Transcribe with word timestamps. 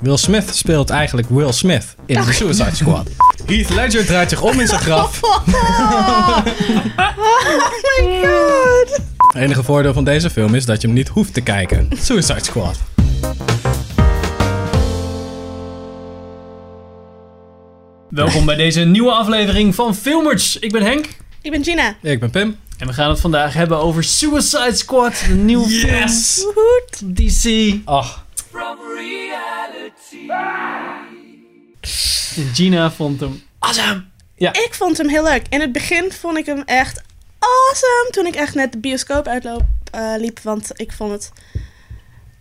Will 0.00 0.16
Smith 0.16 0.54
speelt 0.56 0.90
eigenlijk 0.90 1.28
Will 1.28 1.52
Smith 1.52 1.94
in 2.06 2.22
The 2.22 2.32
Suicide 2.32 2.74
Squad. 2.74 3.08
Heath 3.46 3.70
Ledger 3.70 4.06
draait 4.06 4.28
zich 4.30 4.42
om 4.42 4.60
in 4.60 4.66
zijn 4.66 4.80
graf. 4.80 5.20
Oh 5.24 5.46
my 7.98 8.26
god. 8.26 9.00
Het 9.32 9.42
enige 9.42 9.62
voordeel 9.62 9.92
van 9.92 10.04
deze 10.04 10.30
film 10.30 10.54
is 10.54 10.64
dat 10.64 10.80
je 10.80 10.86
hem 10.86 10.96
niet 10.96 11.08
hoeft 11.08 11.34
te 11.34 11.40
kijken. 11.40 11.88
Suicide 12.02 12.44
Squad. 12.44 12.78
Welkom 18.10 18.44
bij 18.46 18.56
deze 18.56 18.80
nieuwe 18.80 19.10
aflevering 19.10 19.74
van 19.74 19.94
Filmers. 19.94 20.58
Ik 20.58 20.72
ben 20.72 20.82
Henk. 20.82 21.06
Ik 21.42 21.50
ben 21.50 21.64
Gina. 21.64 21.96
Ik 22.02 22.20
ben 22.20 22.30
Pim. 22.30 22.56
En 22.78 22.86
we 22.86 22.92
gaan 22.92 23.10
het 23.10 23.20
vandaag 23.20 23.52
hebben 23.54 23.78
over 23.78 24.04
Suicide 24.04 24.74
Squad, 24.74 25.12
de 25.28 25.34
nieuwe 25.34 25.68
Yes! 25.68 26.44
film. 26.88 27.14
DC. 27.14 27.74
Ach, 27.84 28.24
Gina 32.52 32.90
vond 32.90 33.20
hem 33.20 33.42
awesome. 33.58 34.04
Ik 34.36 34.68
vond 34.70 34.98
hem 34.98 35.08
heel 35.08 35.22
leuk. 35.22 35.46
In 35.48 35.60
het 35.60 35.72
begin 35.72 36.12
vond 36.12 36.38
ik 36.38 36.46
hem 36.46 36.62
echt 36.64 37.02
awesome. 37.38 38.08
Toen 38.10 38.26
ik 38.26 38.34
echt 38.34 38.54
net 38.54 38.72
de 38.72 38.78
bioscoop 38.78 39.26
uitloop 39.26 39.62
eh, 39.90 40.14
liep. 40.16 40.40
Want 40.40 40.70
ik 40.74 40.92
vond 40.92 41.10
het 41.12 41.32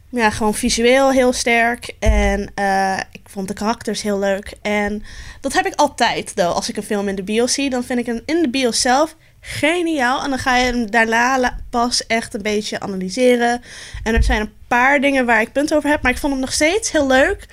ja, 0.09 0.29
gewoon 0.29 0.53
visueel 0.53 1.11
heel 1.11 1.33
sterk. 1.33 1.95
En 1.99 2.51
eh, 2.55 2.99
ik 3.11 3.21
vond 3.23 3.47
de 3.47 3.53
karakters 3.53 4.01
heel 4.01 4.19
leuk. 4.19 4.53
En 4.61 5.03
dat 5.41 5.53
heb 5.53 5.65
ik 5.65 5.75
altijd. 5.75 6.35
Though. 6.35 6.55
Als 6.55 6.69
ik 6.69 6.77
een 6.77 6.83
film 6.83 7.07
in 7.07 7.15
de 7.15 7.23
bios 7.23 7.53
zie, 7.53 7.69
dan 7.69 7.83
vind 7.83 7.99
ik 7.99 8.05
hem 8.05 8.21
in 8.25 8.41
de 8.41 8.49
bios 8.49 8.81
zelf 8.81 9.15
geniaal. 9.47 10.23
En 10.23 10.29
dan 10.29 10.39
ga 10.39 10.57
je 10.57 10.65
hem 10.65 10.91
daarna 10.91 11.59
pas 11.69 12.07
echt 12.07 12.33
een 12.33 12.41
beetje 12.41 12.79
analyseren. 12.79 13.61
En 14.03 14.13
er 14.13 14.23
zijn 14.23 14.41
een 14.41 14.53
paar 14.67 15.01
dingen 15.01 15.25
waar 15.25 15.41
ik 15.41 15.51
punten 15.51 15.77
over 15.77 15.89
heb. 15.89 16.01
Maar 16.01 16.11
ik 16.11 16.17
vond 16.17 16.33
hem 16.33 16.41
nog 16.41 16.53
steeds 16.53 16.91
heel 16.91 17.07
leuk. 17.07 17.47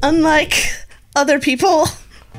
Unlike 0.00 0.56
other 1.12 1.38
people. 1.38 1.86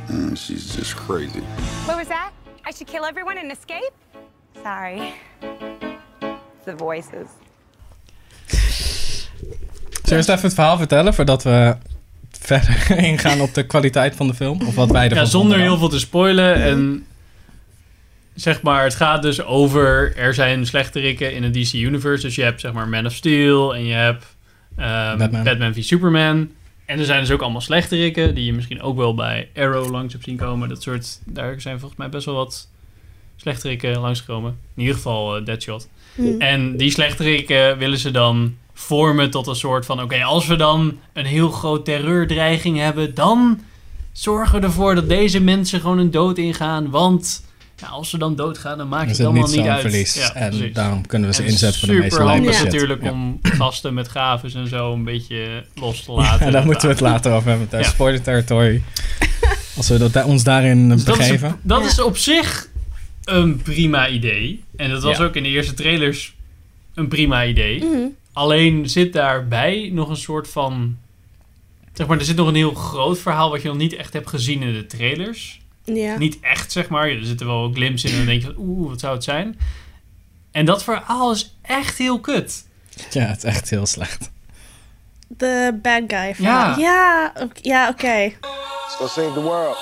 Mm, 0.07 0.35
she's 0.35 0.75
just 0.75 0.93
crazy. 0.93 1.41
What 1.85 1.95
was 1.95 2.07
that? 2.07 2.31
I 2.69 2.71
should 2.75 2.91
kill 2.91 3.03
everyone 3.09 3.39
and 3.41 3.51
escape? 3.51 3.91
Sorry. 4.63 5.13
The 6.65 6.73
voices. 6.77 7.27
zullen 10.03 10.03
we 10.03 10.15
eens 10.15 10.27
even 10.27 10.41
het 10.41 10.53
verhaal 10.53 10.77
vertellen 10.77 11.13
voordat 11.13 11.43
we 11.43 11.75
verder 12.31 12.97
ingaan 13.11 13.41
op 13.41 13.53
de 13.53 13.65
kwaliteit 13.65 14.15
van 14.15 14.27
de 14.27 14.33
film? 14.33 14.61
Of 14.67 14.75
wat 14.75 14.91
wij 14.91 15.03
ervan 15.03 15.17
Ja, 15.17 15.25
zonder 15.25 15.59
heel 15.59 15.77
veel 15.77 15.89
te 15.89 15.99
spoilen. 15.99 16.55
En 16.55 17.05
zeg 18.41 18.61
maar, 18.61 18.83
het 18.83 18.95
gaat 18.95 19.21
dus 19.21 19.43
over... 19.43 20.15
Er 20.17 20.33
zijn 20.33 20.65
slechterikken 20.65 21.33
in 21.33 21.43
het 21.43 21.53
DC 21.53 21.73
Universe. 21.73 22.25
Dus 22.25 22.35
je 22.35 22.43
hebt 22.43 22.61
zeg 22.61 22.73
maar 22.73 22.87
Man 22.87 23.05
of 23.05 23.13
Steel 23.13 23.75
en 23.75 23.85
je 23.85 23.93
hebt 23.93 24.25
ehm, 24.75 25.17
Batman. 25.17 25.43
Batman. 25.43 25.73
v 25.73 25.83
Superman. 25.83 26.49
En 26.85 26.99
er 26.99 27.05
zijn 27.05 27.19
dus 27.19 27.31
ook 27.31 27.41
allemaal 27.41 27.61
slechterikken... 27.61 28.35
die 28.35 28.45
je 28.45 28.53
misschien 28.53 28.81
ook 28.81 28.97
wel 28.97 29.13
bij 29.13 29.49
Arrow 29.55 29.91
langs 29.91 30.13
hebt 30.13 30.25
zien 30.25 30.37
komen. 30.37 30.69
Dat 30.69 30.81
soort... 30.81 31.19
Daar 31.25 31.61
zijn 31.61 31.79
volgens 31.79 31.99
mij 31.99 32.09
best 32.09 32.25
wel 32.25 32.35
wat 32.35 32.67
slechterikken 33.35 33.99
langsgekomen. 33.99 34.57
In 34.75 34.81
ieder 34.81 34.95
geval 34.95 35.37
eh, 35.37 35.45
Deadshot. 35.45 35.89
Hmm. 36.15 36.41
En 36.41 36.77
die 36.77 36.91
slechterikken 36.91 37.77
willen 37.77 37.97
ze 37.97 38.11
dan 38.11 38.55
vormen 38.73 39.29
tot 39.29 39.47
een 39.47 39.55
soort 39.55 39.85
van... 39.85 40.01
Oké, 40.01 40.23
als 40.23 40.47
we 40.47 40.55
dan 40.55 40.99
een 41.13 41.25
heel 41.25 41.49
groot 41.49 41.85
terreurdreiging 41.85 42.77
hebben... 42.77 43.15
dan 43.15 43.59
zorgen 44.11 44.59
we 44.59 44.65
ervoor 44.65 44.95
dat 44.95 45.09
deze 45.09 45.41
mensen 45.41 45.79
gewoon 45.79 45.97
een 45.97 46.11
dood 46.11 46.37
ingaan. 46.37 46.89
Want 46.89 47.47
ja, 47.81 47.87
als 47.87 48.09
ze 48.09 48.17
dan 48.17 48.35
doodgaan, 48.35 48.77
dan 48.77 48.87
maakt 48.87 49.09
het 49.17 49.19
allemaal 49.25 49.47
niet 49.47 49.59
uit. 49.59 49.81
verlies. 49.81 50.15
Ja, 50.15 50.33
en 50.33 50.49
precies. 50.49 50.73
daarom 50.73 51.07
kunnen 51.07 51.29
we 51.29 51.35
ze 51.35 51.43
En 51.43 51.47
inzetten 51.49 51.79
voor 51.79 51.87
de 51.87 51.93
meeste 51.93 52.09
super 52.15 52.27
handig 52.31 52.63
natuurlijk 52.63 53.03
Ja. 53.03 53.11
om 53.11 53.39
gasten 53.41 53.93
met 53.93 54.07
gaven 54.07 54.53
en 54.53 54.67
zo 54.67 54.93
een 54.93 55.03
beetje 55.03 55.63
los 55.75 56.03
te 56.03 56.11
laten. 56.11 56.45
En 56.45 56.51
daar 56.51 56.65
moeten 56.65 56.87
we 56.87 56.93
het 56.93 57.01
later 57.03 57.31
over 57.33 57.49
hebben. 57.49 57.67
Tijdens 57.69 57.89
Ja. 57.91 57.95
spoiler 57.97 58.21
territory. 58.21 58.81
Als 59.77 59.89
we 59.89 60.09
dat, 60.09 60.23
ons 60.25 60.43
daarin 60.43 60.89
Dus 60.89 61.03
dat 61.03 61.17
is, 61.17 61.25
begeven. 61.27 61.59
dat 61.61 61.85
is 61.85 62.01
op 62.01 62.17
zich 62.17 62.67
een 63.23 63.57
prima 63.61 64.07
idee. 64.07 64.63
En 64.75 64.89
dat 64.89 65.03
was 65.03 65.17
Ja. 65.17 65.23
ook 65.23 65.35
in 65.35 65.43
de 65.43 65.49
eerste 65.49 65.73
trailers 65.73 66.33
een 66.93 67.07
prima 67.07 67.45
idee. 67.45 67.83
Mhm. 67.83 67.97
Alleen 68.33 68.89
zit 68.89 69.13
daarbij 69.13 69.89
nog 69.93 70.09
een 70.09 70.17
soort 70.17 70.47
van... 70.49 70.97
Zeg 71.93 72.07
maar, 72.07 72.17
er 72.17 72.25
zit 72.25 72.35
nog 72.35 72.47
een 72.47 72.55
heel 72.55 72.73
groot 72.73 73.19
verhaal 73.19 73.49
wat 73.49 73.61
je 73.61 73.67
nog 73.67 73.77
niet 73.77 73.95
echt 73.95 74.13
hebt 74.13 74.29
gezien 74.29 74.61
in 74.61 74.73
de 74.73 74.85
trailers. 74.85 75.59
Ja. 75.95 76.17
Niet 76.17 76.37
echt, 76.41 76.71
zeg 76.71 76.89
maar. 76.89 77.09
Er 77.09 77.25
zitten 77.25 77.47
wel 77.47 77.71
glimpses 77.73 78.11
in 78.11 78.17
en 78.19 78.25
dan 78.25 78.33
denk 78.33 78.41
je 78.45 78.53
van, 78.55 78.65
oeh, 78.65 78.89
wat 78.89 78.99
zou 78.99 79.13
het 79.15 79.23
zijn? 79.23 79.57
En 80.51 80.65
dat 80.65 80.83
verhaal 80.83 81.31
is 81.31 81.55
echt 81.61 81.97
heel 81.97 82.19
kut. 82.19 82.65
Ja, 83.11 83.21
het 83.25 83.37
is 83.37 83.43
echt 83.43 83.69
heel 83.69 83.85
slecht. 83.85 84.31
De 85.27 85.79
bad 85.81 86.01
guy 86.07 86.35
van... 86.35 86.45
Ja. 86.45 86.75
Ja, 86.77 87.33
ja 87.61 87.89
oké. 87.89 88.31
Save 88.99 89.31
the 89.33 89.41
world. 89.41 89.77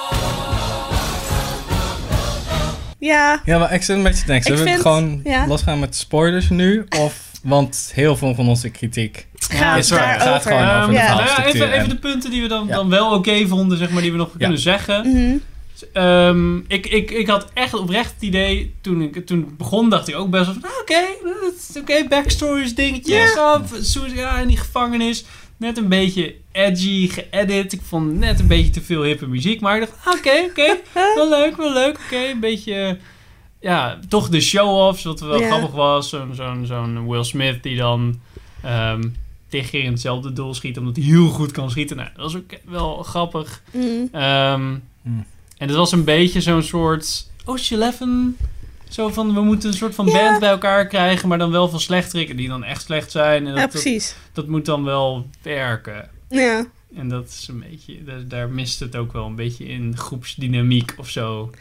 Ja, 2.99 3.41
Ja, 3.45 3.57
maar 3.57 3.73
ik 3.73 3.83
zit 3.83 3.95
een 3.97 4.03
beetje 4.03 4.19
te 4.21 4.25
denken. 4.25 4.45
Zullen 4.47 4.63
we 4.63 4.69
vind- 4.69 4.81
gewoon 4.81 5.21
ja. 5.23 5.47
losgaan 5.47 5.79
met 5.79 5.95
spoilers 5.95 6.49
nu? 6.49 6.85
Of, 6.99 7.31
want 7.43 7.91
heel 7.93 8.15
veel 8.17 8.35
van 8.35 8.47
onze 8.47 8.69
kritiek 8.69 9.27
gaat 9.37 9.77
is 9.77 9.91
gaat 9.91 10.41
gewoon 10.41 10.69
over 10.69 10.87
de 10.87 10.93
ja. 10.93 11.13
nou 11.13 11.25
ja, 11.25 11.45
even, 11.45 11.67
even 11.67 11.71
en- 11.73 11.89
de 11.89 11.95
punten 11.97 12.31
die 12.31 12.41
we 12.41 12.47
dan, 12.47 12.67
Ja. 12.67 12.75
dan 12.75 12.89
wel 12.89 13.11
oké 13.13 13.47
vonden, 13.47 13.77
zeg 13.77 13.89
maar, 13.89 14.01
die 14.01 14.11
we 14.11 14.17
nog 14.17 14.29
kunnen 14.37 14.59
zeggen. 14.59 15.07
Mhm. 15.11 15.37
Ehm, 15.93 16.57
ik, 16.57 16.87
ik, 16.87 17.11
ik 17.11 17.27
had 17.27 17.47
echt 17.53 17.73
oprecht 17.73 18.13
het 18.13 18.21
idee, 18.21 18.75
toen 18.81 19.01
ik 19.01 19.25
toen 19.25 19.39
het 19.39 19.57
begon, 19.57 19.89
dacht 19.89 20.07
ik 20.07 20.15
ook 20.15 20.29
best 20.29 20.45
wel 20.45 20.53
van, 20.53 20.69
ah, 20.69 20.79
oké, 21.77 22.07
backstories, 22.09 22.75
dingetjes, 22.75 23.33
ja. 23.33 23.61
ja, 24.13 24.39
in 24.39 24.47
die 24.47 24.57
gevangenis. 24.57 25.25
Net 25.57 25.77
een 25.77 25.87
beetje 25.87 26.35
edgy, 26.51 27.07
geëdit. 27.09 27.73
Ik 27.73 27.81
vond 27.83 28.19
net 28.19 28.39
een 28.39 28.47
beetje 28.47 28.71
te 28.71 28.81
veel 28.81 29.03
hippe 29.03 29.27
muziek, 29.27 29.61
maar 29.61 29.75
ik 29.75 29.87
dacht, 29.87 30.05
ah, 30.05 30.13
oké, 30.17 30.45
oké, 30.49 30.77
wel 31.15 31.29
leuk, 31.29 31.57
wel 31.57 31.73
leuk, 31.73 31.99
oké, 32.05 32.29
een 32.29 32.39
beetje, 32.39 32.97
ja, 33.59 33.99
toch 34.09 34.29
de 34.29 34.41
show-offs, 34.41 35.03
wat 35.03 35.19
wel 35.19 35.39
grappig 35.39 35.71
was. 35.71 36.09
Zo'n 36.09 36.35
zo'n 36.35 36.65
zo'n 36.65 37.07
Will 37.07 37.23
Smith 37.23 37.63
die 37.63 37.77
dan 37.77 38.19
ehm 38.63 39.01
tegen 39.49 39.69
keer 39.69 39.83
in 39.83 39.91
hetzelfde 39.91 40.33
doel 40.33 40.53
schiet, 40.53 40.77
omdat 40.77 40.95
hij 40.95 41.05
heel 41.05 41.27
goed 41.27 41.51
kan 41.51 41.69
schieten. 41.69 41.97
Nou, 41.97 42.09
dat 42.15 42.23
was 42.23 42.35
ook 42.35 42.51
wel 42.65 43.03
grappig. 43.03 43.63
Mhm. 43.71 44.05
Ehm, 44.11 44.75
Hmm. 45.07 45.25
En 45.57 45.67
het 45.67 45.77
was 45.77 45.91
een 45.91 46.03
beetje 46.03 46.41
zo'n 46.41 46.63
soort 46.63 47.27
Ocean 47.45 47.81
Eleven. 47.81 48.37
Zo 48.89 49.09
van, 49.09 49.33
we 49.33 49.41
moeten 49.41 49.69
een 49.69 49.75
soort 49.75 49.95
van 49.95 50.05
Ja. 50.05 50.11
band 50.13 50.39
bij 50.39 50.49
elkaar 50.49 50.87
krijgen, 50.87 51.27
maar 51.27 51.37
dan 51.37 51.51
wel 51.51 51.69
van 51.69 51.79
slechterikken 51.79 52.35
die 52.37 52.47
dan 52.47 52.63
echt 52.63 52.81
slecht 52.83 53.11
zijn. 53.11 53.47
En 53.47 53.53
Ja, 53.53 53.61
dat, 53.61 53.71
dat, 53.71 53.81
precies. 53.81 54.15
dat 54.33 54.47
moet 54.47 54.65
dan 54.65 54.83
wel 54.83 55.27
werken. 55.41 56.09
Ja. 56.29 56.65
En 56.95 57.09
dat 57.09 57.27
is 57.27 57.47
een 57.47 57.59
beetje, 57.69 58.03
daar, 58.03 58.27
daar 58.27 58.49
mist 58.49 58.79
het 58.79 58.95
ook 58.95 59.13
wel 59.13 59.25
een 59.25 59.35
beetje 59.35 59.65
in 59.67 59.97
groepsdynamiek 59.97 60.93
of 60.97 61.09
zo. 61.09 61.51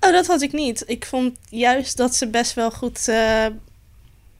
Oh, 0.00 0.12
dat 0.12 0.26
had 0.26 0.42
ik 0.42 0.52
niet. 0.52 0.82
Ik 0.86 1.06
vond 1.06 1.36
juist 1.48 1.96
dat 1.96 2.14
ze 2.14 2.28
best 2.28 2.54
wel 2.54 2.70
goed... 2.70 3.08
eh, 3.08 3.46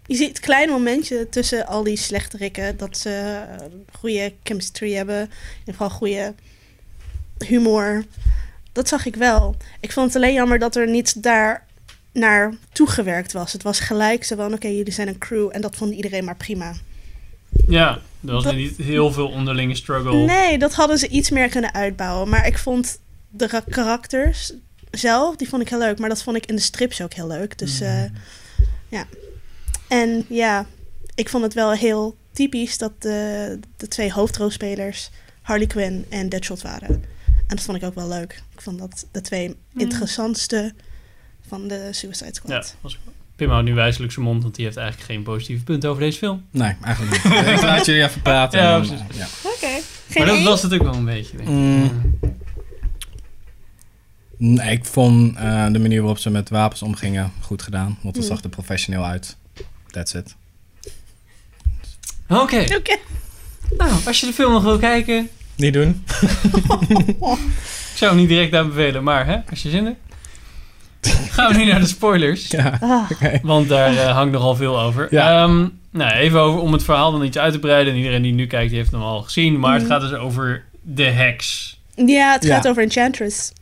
je 0.06 0.14
ziet 0.16 0.28
het 0.28 0.40
kleine 0.40 0.72
momentje 0.72 1.28
tussen 1.28 1.66
al 1.66 1.82
die 1.82 1.96
slechterikken... 1.96 2.76
dat 2.76 2.98
ze 2.98 3.42
eh, 3.50 3.64
goede 3.98 4.32
chemistry 4.42 4.92
hebben. 4.94 5.20
In 5.20 5.28
ieder 5.58 5.72
geval 5.74 5.90
goede 5.90 6.34
humor. 7.46 8.04
Dat 8.72 8.88
zag 8.88 9.06
ik 9.06 9.16
wel. 9.16 9.56
Ik 9.80 9.92
vond 9.92 10.06
het 10.06 10.16
alleen 10.22 10.34
jammer 10.34 10.58
dat 10.58 10.76
er 10.76 10.88
niet 10.88 11.22
daar 11.22 11.66
naar 12.12 12.54
toegewerkt 12.72 13.32
was. 13.32 13.52
Het 13.52 13.62
was 13.62 13.80
gelijk 13.80 14.24
zo 14.24 14.36
van, 14.36 14.52
oké, 14.52 14.68
jullie 14.68 14.92
zijn 14.92 15.08
een 15.08 15.18
crew... 15.18 15.48
en 15.52 15.60
dat 15.60 15.76
vond 15.76 15.94
iedereen 15.94 16.24
maar 16.24 16.36
prima. 16.36 16.74
Ja, 17.68 17.90
er 18.26 18.32
was 18.32 18.44
Dat- 18.44 18.54
niet 18.54 18.76
heel 18.76 19.12
veel 19.12 19.28
onderlinge 19.28 19.74
struggle. 19.74 20.16
Nee, 20.16 20.58
dat 20.58 20.74
hadden 20.74 20.98
ze 20.98 21.08
iets 21.08 21.30
meer 21.30 21.48
kunnen 21.48 21.74
uitbouwen. 21.74 22.28
Maar 22.28 22.46
ik 22.46 22.58
vond 22.58 22.98
de 23.28 23.46
ra- 23.46 23.64
karakters 23.68 24.52
zelf, 24.90 25.36
die 25.36 25.48
vond 25.48 25.62
ik 25.62 25.68
heel 25.68 25.78
leuk. 25.78 25.98
Maar 25.98 26.08
dat 26.08 26.22
vond 26.22 26.36
ik 26.36 26.46
in 26.46 26.54
de 26.56 26.62
strips 26.62 27.00
ook 27.02 27.12
heel 27.14 27.26
leuk. 27.26 27.58
Dus 27.58 27.80
eh, 27.80 28.02
ja. 28.88 29.04
En 29.88 30.24
ja, 30.28 30.66
ik 31.14 31.28
vond 31.28 31.42
het 31.44 31.54
wel 31.54 31.72
heel 31.72 32.16
typisch 32.32 32.78
dat 32.78 32.92
de, 33.02 33.58
de 33.76 33.88
twee 33.88 34.12
hoofdrolspelers 34.12 35.10
Harley 35.42 35.66
Quinn 35.66 36.06
en 36.08 36.28
Deadshot 36.28 36.62
waren. 36.62 37.04
En 37.48 37.56
dat 37.56 37.64
vond 37.64 37.76
ik 37.76 37.84
ook 37.84 37.94
wel 37.94 38.08
leuk. 38.08 38.42
Ik 38.54 38.60
vond 38.60 38.78
dat 38.78 39.06
de 39.12 39.20
twee 39.20 39.56
interessantste 39.76 40.74
van 41.48 41.68
de 41.68 41.88
Suicide 41.92 42.34
Squad. 42.34 42.50
Ja, 42.68 42.78
was, 42.80 42.98
Pim 43.36 43.48
houdt 43.50 43.64
nu 43.64 43.74
wijselijk 43.74 44.12
zijn 44.12 44.24
mond, 44.24 44.42
want 44.42 44.54
die 44.54 44.64
heeft 44.64 44.76
eigenlijk 44.76 45.10
geen 45.10 45.22
positieve 45.22 45.64
punten 45.64 45.90
over 45.90 46.02
deze 46.02 46.18
film. 46.18 46.44
Nee, 46.50 46.76
eigenlijk 46.82 47.24
niet. 47.24 47.32
ik 47.56 47.62
laat 47.62 47.86
jullie 47.86 48.02
even 48.02 48.22
praten. 48.22 48.60
Ja, 48.62 48.78
precies. 48.78 49.00
ja. 49.14 49.26
Oké. 49.42 49.80
Maar 50.18 50.26
dat 50.26 50.42
was 50.42 50.62
het 50.62 50.74
ook 50.74 50.82
wel 50.82 50.94
een 50.94 51.04
beetje. 51.04 51.36
Denk 51.36 51.48
ik. 51.48 51.54
Mm. 51.54 52.18
Nee, 54.36 54.70
ik 54.72 54.84
vond 54.84 55.36
eh, 55.36 55.66
de 55.72 55.78
manier 55.78 55.98
waarop 56.00 56.18
ze 56.18 56.30
met 56.30 56.48
wapens 56.48 56.82
omgingen 56.82 57.32
goed 57.40 57.62
gedaan. 57.62 57.98
Want 58.02 58.16
het 58.16 58.24
Mm. 58.24 58.30
zag 58.30 58.42
er 58.42 58.48
professioneel 58.48 59.04
uit. 59.04 59.36
That's 59.90 60.14
it. 60.14 60.36
Oké, 62.28 62.64
Oké. 62.76 62.96
nou, 63.76 63.92
als 64.06 64.20
je 64.20 64.26
de 64.26 64.32
film 64.32 64.52
nog 64.52 64.62
wil 64.62 64.78
kijken, 64.78 65.28
Niet 65.58 65.72
doen. 65.72 66.04
ik 66.88 67.94
zou 67.94 68.10
hem 68.10 68.16
niet 68.16 68.28
direct 68.28 68.54
aanbevelen, 68.54 69.02
maar 69.04 69.26
hè, 69.26 69.36
als 69.50 69.62
je 69.62 69.70
zin 69.70 69.84
hebt. 69.84 69.98
Gaan 71.30 71.52
we 71.52 71.58
nu 71.58 71.64
naar 71.64 71.80
de 71.80 71.86
spoilers. 71.86 72.46
Ja, 72.50 72.78
Ah. 72.80 73.10
Want 73.42 73.68
daar 73.68 73.96
eh, 73.96 74.12
hangt 74.14 74.32
nogal 74.32 74.56
veel 74.56 74.80
over. 74.80 75.06
Ja. 75.10 75.42
Ehm, 75.42 75.66
nou, 75.90 76.12
even 76.12 76.40
over, 76.40 76.60
om 76.60 76.72
het 76.72 76.82
verhaal 76.84 77.12
dan 77.12 77.24
iets 77.24 77.38
uit 77.38 77.52
te 77.52 77.58
breiden. 77.58 77.92
En 77.92 77.98
iedereen 77.98 78.22
die 78.22 78.32
nu 78.32 78.46
kijkt, 78.46 78.68
die 78.68 78.78
heeft 78.78 78.90
hem 78.90 79.02
al 79.02 79.22
gezien. 79.22 79.58
Maar 79.58 79.72
het 79.72 79.82
Mhm. 79.82 79.90
gaat 79.92 80.00
dus 80.00 80.12
over 80.12 80.64
de 80.82 81.04
heks. 81.04 81.78
Ja, 81.94 82.32
het 82.32 82.44
Ja. 82.44 82.54
gaat 82.54 82.68
over 82.68 82.82
Enchantress. 82.82 83.52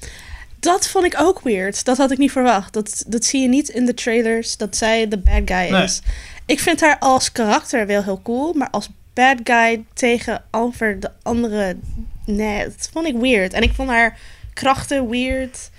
Dat 0.61 0.89
vond 0.89 1.05
ik 1.05 1.15
ook 1.21 1.41
weird. 1.43 1.85
Dat 1.85 1.97
had 1.97 2.11
ik 2.11 2.19
niet 2.19 2.33
verwacht. 2.33 2.73
Dat, 2.73 3.05
dat 3.07 3.25
zie 3.25 3.41
je 3.43 3.49
niet 3.49 3.69
in 3.69 3.87
de 3.87 3.95
trailers, 3.95 4.57
dat 4.57 4.77
zij 4.77 5.09
de 5.09 5.19
bad 5.19 5.43
guy 5.45 5.71
Nee. 5.71 5.83
is. 5.83 6.01
Ik 6.47 6.61
vind 6.61 6.81
haar 6.81 6.97
als 6.99 7.33
karakter 7.33 7.87
wel 7.87 8.03
heel 8.03 8.21
cool, 8.23 8.53
maar 8.53 8.71
als 8.71 8.89
bad 9.17 9.39
guy 9.45 9.85
tegenover 9.93 11.01
de 11.01 11.11
andere... 11.23 11.77
Nee, 12.25 12.65
dat 12.65 12.89
vond 12.93 13.07
ik 13.07 13.17
weird. 13.17 13.53
En 13.53 13.63
ik 13.63 13.73
vond 13.75 13.89
haar 13.89 14.19
krachten 14.53 15.09
weird. 15.11 15.71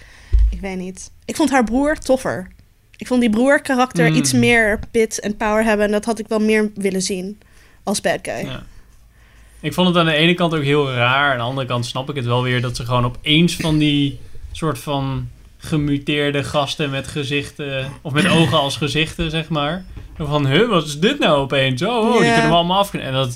Ik 0.50 0.60
weet 0.62 0.78
niet. 0.78 1.12
Ik 1.26 1.36
vond 1.36 1.50
haar 1.50 1.64
broer 1.64 1.98
toffer. 1.98 2.48
Ik 2.98 3.08
vond 3.08 3.22
die 3.22 3.30
broer 3.30 3.62
karakter 3.62 4.10
Mm. 4.10 4.16
iets 4.16 4.34
meer 4.34 4.80
pit 4.92 5.20
en 5.20 5.38
power 5.38 5.64
hebben. 5.64 5.86
En 5.86 5.92
dat 5.92 6.06
had 6.06 6.20
ik 6.20 6.28
wel 6.28 6.40
meer 6.40 6.72
willen 6.76 7.02
zien 7.02 7.40
als 7.84 8.02
bad 8.02 8.20
guy. 8.22 8.46
Ja. 8.46 8.64
Ik 9.60 9.74
vond 9.74 9.88
het 9.88 9.98
aan 9.98 10.06
de 10.06 10.14
ene 10.14 10.34
kant 10.34 10.54
ook 10.54 10.64
heel 10.64 10.92
raar. 10.94 11.32
Aan 11.32 11.38
de 11.38 11.44
andere 11.44 11.68
kant 11.68 11.86
snap 11.86 12.10
ik 12.10 12.16
het 12.16 12.26
wel 12.26 12.44
weer 12.44 12.62
dat 12.62 12.76
ze 12.76 12.86
gewoon 12.86 13.06
opeens 13.06 13.56
van 13.56 13.78
die 13.78 14.20
soort 14.52 14.80
van 14.80 15.30
gemuteerde 15.68 16.44
gasten 16.44 16.90
met 16.90 17.08
gezichten, 17.08 17.86
of 18.02 18.14
met 18.14 18.28
ogen 18.30 18.60
als 18.60 18.78
gezichten, 18.78 19.30
zeg 19.32 19.50
maar. 19.50 19.86
Van, 20.18 20.48
huh, 20.48 20.70
wat 20.70 20.86
is 20.86 21.00
dit 21.00 21.20
nou 21.20 21.38
opeens? 21.40 21.82
Oh, 21.84 21.98
oh 21.98 22.12
die 22.22 22.32
kunnen 22.32 22.50
we 22.50 22.56
allemaal 22.56 22.78
af. 22.80 22.94
En 22.94 23.14
dat 23.14 23.28
een 23.28 23.34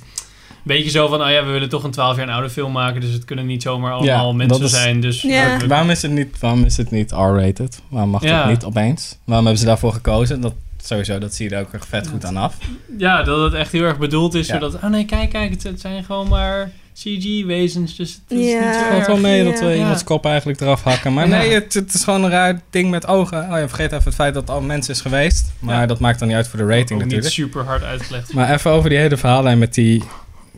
beetje 0.63 0.89
zo 0.89 1.07
van, 1.07 1.21
oh 1.23 1.29
ja, 1.29 1.45
we 1.45 1.51
willen 1.51 1.69
toch 1.69 1.83
een 1.83 1.91
12 1.91 2.17
jaar 2.17 2.29
oude 2.29 2.49
film 2.49 2.71
maken, 2.71 3.01
dus 3.01 3.13
het 3.13 3.25
kunnen 3.25 3.45
niet 3.45 3.61
zomaar 3.61 3.91
allemaal 3.93 4.27
Ja, 4.29 4.33
mensen 4.37 4.59
dat 4.61 4.69
is- 4.71 4.75
zijn. 4.81 5.01
Dus 5.01 5.21
Ja. 5.21 5.57
Waarom 5.67 5.89
is 5.89 6.01
het 6.01 6.11
niet, 6.11 6.39
waarom 6.39 6.63
is 6.63 6.77
het 6.77 6.91
niet 6.91 7.11
R-rated? 7.11 7.81
Waarom 7.87 8.09
mag 8.09 8.23
Ja. 8.23 8.39
het 8.41 8.49
niet 8.49 8.63
opeens? 8.63 9.17
Waarom 9.25 9.45
hebben 9.45 9.61
ze 9.63 9.67
daarvoor 9.69 9.93
gekozen? 9.93 10.41
Dat, 10.41 10.53
sowieso, 10.87 11.17
dat 11.19 11.33
zie 11.35 11.49
je 11.49 11.55
er 11.55 11.61
ook 11.61 11.73
echt 11.73 11.85
vet 11.89 12.07
goed 12.07 12.25
aan 12.25 12.37
af. 12.37 12.57
ja, 12.97 13.23
dat 13.23 13.43
het 13.43 13.53
echt 13.53 13.71
heel 13.71 13.83
erg 13.83 13.97
bedoeld 13.97 14.33
is, 14.33 14.47
Ja. 14.47 14.53
zodat, 14.53 14.73
oh 14.75 14.85
nee, 14.85 15.05
kijk, 15.05 15.29
kijk, 15.29 15.49
het, 15.51 15.63
het 15.63 15.81
zijn 15.81 16.03
gewoon 16.03 16.27
maar 16.27 16.71
CG-wezens, 16.93 17.95
dus 17.95 18.13
het 18.27 18.39
is 18.39 18.51
Ja. 18.51 18.59
niet 18.65 18.73
zo 18.73 18.79
Het 18.79 18.89
valt 18.93 19.05
wel 19.07 19.17
mee 19.17 19.43
Ja. 19.43 19.49
dat 19.51 19.59
we 19.59 19.65
Ja. 19.65 19.75
iemands 19.75 20.03
kop 20.03 20.25
eigenlijk 20.25 20.61
eraf 20.61 20.83
hakken. 20.83 21.13
Maar 21.13 21.27
Ja. 21.27 21.37
nee, 21.37 21.53
het, 21.53 21.73
het 21.73 21.93
is 21.93 22.03
gewoon 22.03 22.23
een 22.23 22.29
raar 22.29 22.61
ding 22.69 22.89
met 22.89 23.07
ogen. 23.07 23.43
Oh 23.43 23.49
ja, 23.57 23.67
vergeet 23.67 23.91
even 23.91 24.03
het 24.03 24.15
feit 24.15 24.33
dat 24.33 24.41
het 24.43 24.51
al 24.51 24.61
mens 24.61 24.89
is 24.89 25.01
geweest. 25.01 25.51
Maar 25.59 25.79
Ja. 25.79 25.85
dat 25.85 25.99
maakt 25.99 26.19
dan 26.19 26.27
niet 26.27 26.37
uit 26.37 26.47
voor 26.47 26.59
de 26.59 26.65
rating 26.65 26.89
Ook 26.91 26.95
niet 26.95 26.99
natuurlijk. 27.05 27.33
super 27.33 27.63
hard 27.63 27.83
uitgelegd. 27.83 28.33
Maar 28.33 28.53
even 28.53 28.71
over 28.71 28.89
die 28.89 28.99
hele 28.99 29.17
verhaallijn 29.17 29.57
met 29.59 29.73
die 29.73 30.03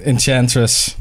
Enchantress. 0.04 0.96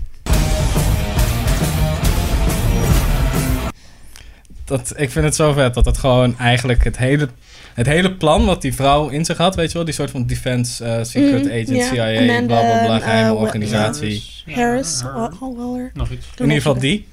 Dat, 4.78 4.92
ik 4.96 5.10
vind 5.10 5.24
het 5.24 5.34
zo 5.34 5.52
vet 5.52 5.74
dat 5.74 5.84
het 5.84 5.98
gewoon 5.98 6.38
eigenlijk 6.38 6.84
het 6.84 6.96
hele, 6.98 7.28
het 7.74 7.86
hele 7.86 8.12
plan 8.12 8.44
wat 8.44 8.62
die 8.62 8.74
vrouw 8.74 9.08
in 9.08 9.24
zich 9.24 9.36
had, 9.36 9.54
weet 9.54 9.68
je 9.68 9.74
wel, 9.74 9.84
die 9.84 9.94
soort 9.94 10.10
van 10.10 10.26
defense, 10.26 10.84
eh, 10.84 11.04
secret 11.04 11.42
Mhm, 11.44 11.50
agent, 11.52 11.68
ja. 11.68 11.88
CIA, 11.88 12.20
Amanda, 12.20 12.46
bla 12.46 12.60
bla 12.60 12.84
bla, 12.84 12.96
eh, 12.96 13.02
geheime 13.02 13.34
organisatie. 13.34 14.22
Harris, 14.50 15.00
Hallweller. 15.40 15.90
Nog 15.94 16.10
iets. 16.10 16.26
In 16.36 16.42
ieder 16.44 16.56
geval 16.56 16.78
die. 16.78 17.06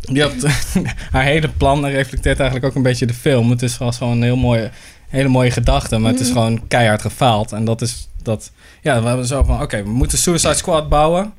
Die 0.00 0.22
had 0.22 0.32
haar 1.12 1.22
hele 1.24 1.48
plan 1.48 1.86
reflecteert 1.86 2.38
eigenlijk 2.40 2.68
ook 2.70 2.74
een 2.74 2.82
beetje 2.82 3.06
de 3.06 3.14
film. 3.14 3.50
Het 3.50 3.62
is 3.62 3.74
gewoon 3.76 4.12
een 4.16 4.22
heel 4.22 4.36
mooie, 4.36 4.70
hele 5.08 5.28
mooie 5.28 5.50
gedachte, 5.50 5.98
maar 5.98 6.10
het 6.10 6.20
is 6.20 6.28
Mhm. 6.28 6.36
gewoon 6.38 6.66
keihard 6.68 7.00
gefaald. 7.02 7.52
En 7.52 7.64
dat 7.64 7.80
is 7.82 8.08
dat. 8.22 8.52
Ja, 8.82 9.02
we 9.02 9.08
hebben 9.08 9.26
zo 9.26 9.42
van: 9.44 9.62
oké, 9.62 9.82
we 9.82 9.90
moeten 9.90 10.18
Suicide 10.18 10.54
Squad 10.54 10.88
bouwen. 10.88 11.22
In 11.24 11.32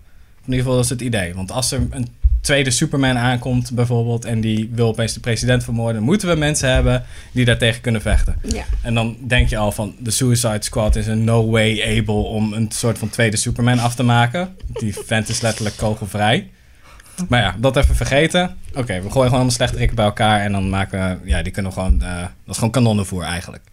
ieder 0.46 0.60
geval 0.60 0.74
dat 0.76 0.84
is 0.84 0.90
het 0.90 1.02
idee. 1.02 1.34
Want 1.36 1.52
als 1.52 1.72
er 1.72 1.82
een 1.90 2.08
tweede 2.44 2.72
Superman 2.72 3.18
aankomt, 3.18 3.72
bijvoorbeeld, 3.72 4.26
en 4.26 4.42
die 4.42 4.70
wil 4.72 4.88
opeens 4.88 5.14
de 5.14 5.20
president 5.20 5.64
vermoorden, 5.64 6.04
moeten 6.04 6.28
we 6.28 6.36
mensen 6.36 6.74
hebben 6.74 7.04
die 7.32 7.46
daartegen 7.46 7.82
kunnen 7.82 8.02
vechten. 8.02 8.36
Ja. 8.42 8.64
En 8.82 8.94
dan 8.94 9.18
denk 9.28 9.50
je 9.50 9.58
al 9.58 9.72
van: 9.72 9.96
de 10.00 10.12
Suicide 10.12 10.64
Squad 10.64 10.96
is 10.96 11.08
een 11.08 11.24
no 11.24 11.50
way 11.50 11.98
able 11.98 12.14
om 12.14 12.54
een 12.54 12.72
soort 12.72 12.98
van 12.98 13.10
tweede 13.10 13.38
Superman 13.38 13.80
af 13.80 13.96
te 13.96 14.04
maken. 14.04 14.56
Die 14.74 14.96
vent 15.06 15.30
is 15.30 15.42
letterlijk 15.42 15.78
kogelvrij. 15.78 16.50
Maar 17.30 17.42
ja, 17.42 17.56
dat 17.60 17.78
even 17.78 17.96
vergeten. 17.96 18.56
Oké, 18.76 18.94
we 18.94 18.94
gooien 18.94 19.12
gewoon 19.12 19.30
allemaal 19.30 19.52
slechterikken 19.52 19.96
bij 19.96 20.06
elkaar 20.06 20.42
en 20.42 20.52
dan 20.52 20.70
maken 20.70 21.20
we, 21.22 21.30
ja, 21.30 21.42
die 21.42 21.52
kunnen 21.52 21.72
we 21.72 21.80
gewoon, 21.80 22.02
eh, 22.02 22.18
dat 22.20 22.30
is 22.48 22.56
gewoon 22.56 22.72
kanonnenvoer 22.72 23.24
eigenlijk. 23.24 23.64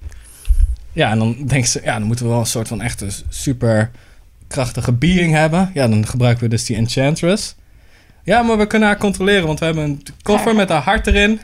Ja, 0.93 1.11
en 1.11 1.19
dan 1.19 1.37
denken 1.47 1.69
ze, 1.69 1.81
ja, 1.85 1.99
dan 1.99 2.07
moeten 2.07 2.25
we 2.25 2.31
wel 2.31 2.41
een 2.41 2.47
soort 2.47 2.69
van 2.69 2.81
echte 2.81 3.07
super 3.29 3.91
krachtige 4.47 4.93
being 4.93 5.33
hebben. 5.33 5.71
Ja, 5.75 5.89
dan 5.89 6.07
gebruiken 6.07 6.43
we 6.43 6.49
dus 6.49 6.65
die 6.65 6.77
Enchantress. 6.77 7.55
Ja, 8.25 8.43
maar 8.43 8.59
we 8.59 8.67
kunnen 8.67 8.89
haar 8.89 8.99
controleren, 8.99 9.47
want 9.47 9.59
we 9.59 9.65
hebben 9.65 9.85
een 9.85 10.03
koffer 10.23 10.55
met 10.55 10.69
haar 10.69 10.83
hart 10.83 11.07
erin. 11.07 11.41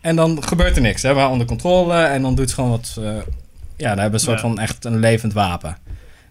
En 0.00 0.16
dan 0.16 0.42
gebeurt 0.44 0.76
er 0.76 0.82
niks. 0.82 0.94
Hè? 0.94 1.00
We 1.00 1.06
hebben 1.06 1.22
haar 1.22 1.32
onder 1.32 1.46
controle 1.46 1.94
en 2.02 2.22
dan 2.22 2.34
doet 2.34 2.48
ze 2.48 2.54
gewoon 2.54 2.70
wat, 2.70 2.96
eh, 2.98 3.04
ja, 3.76 3.88
dan 3.88 3.98
hebben 3.98 4.06
we 4.06 4.12
een 4.12 4.18
soort 4.20 4.40
Ja. 4.40 4.46
van 4.48 4.58
echt 4.58 4.84
een 4.84 4.98
levend 4.98 5.32
wapen. 5.32 5.76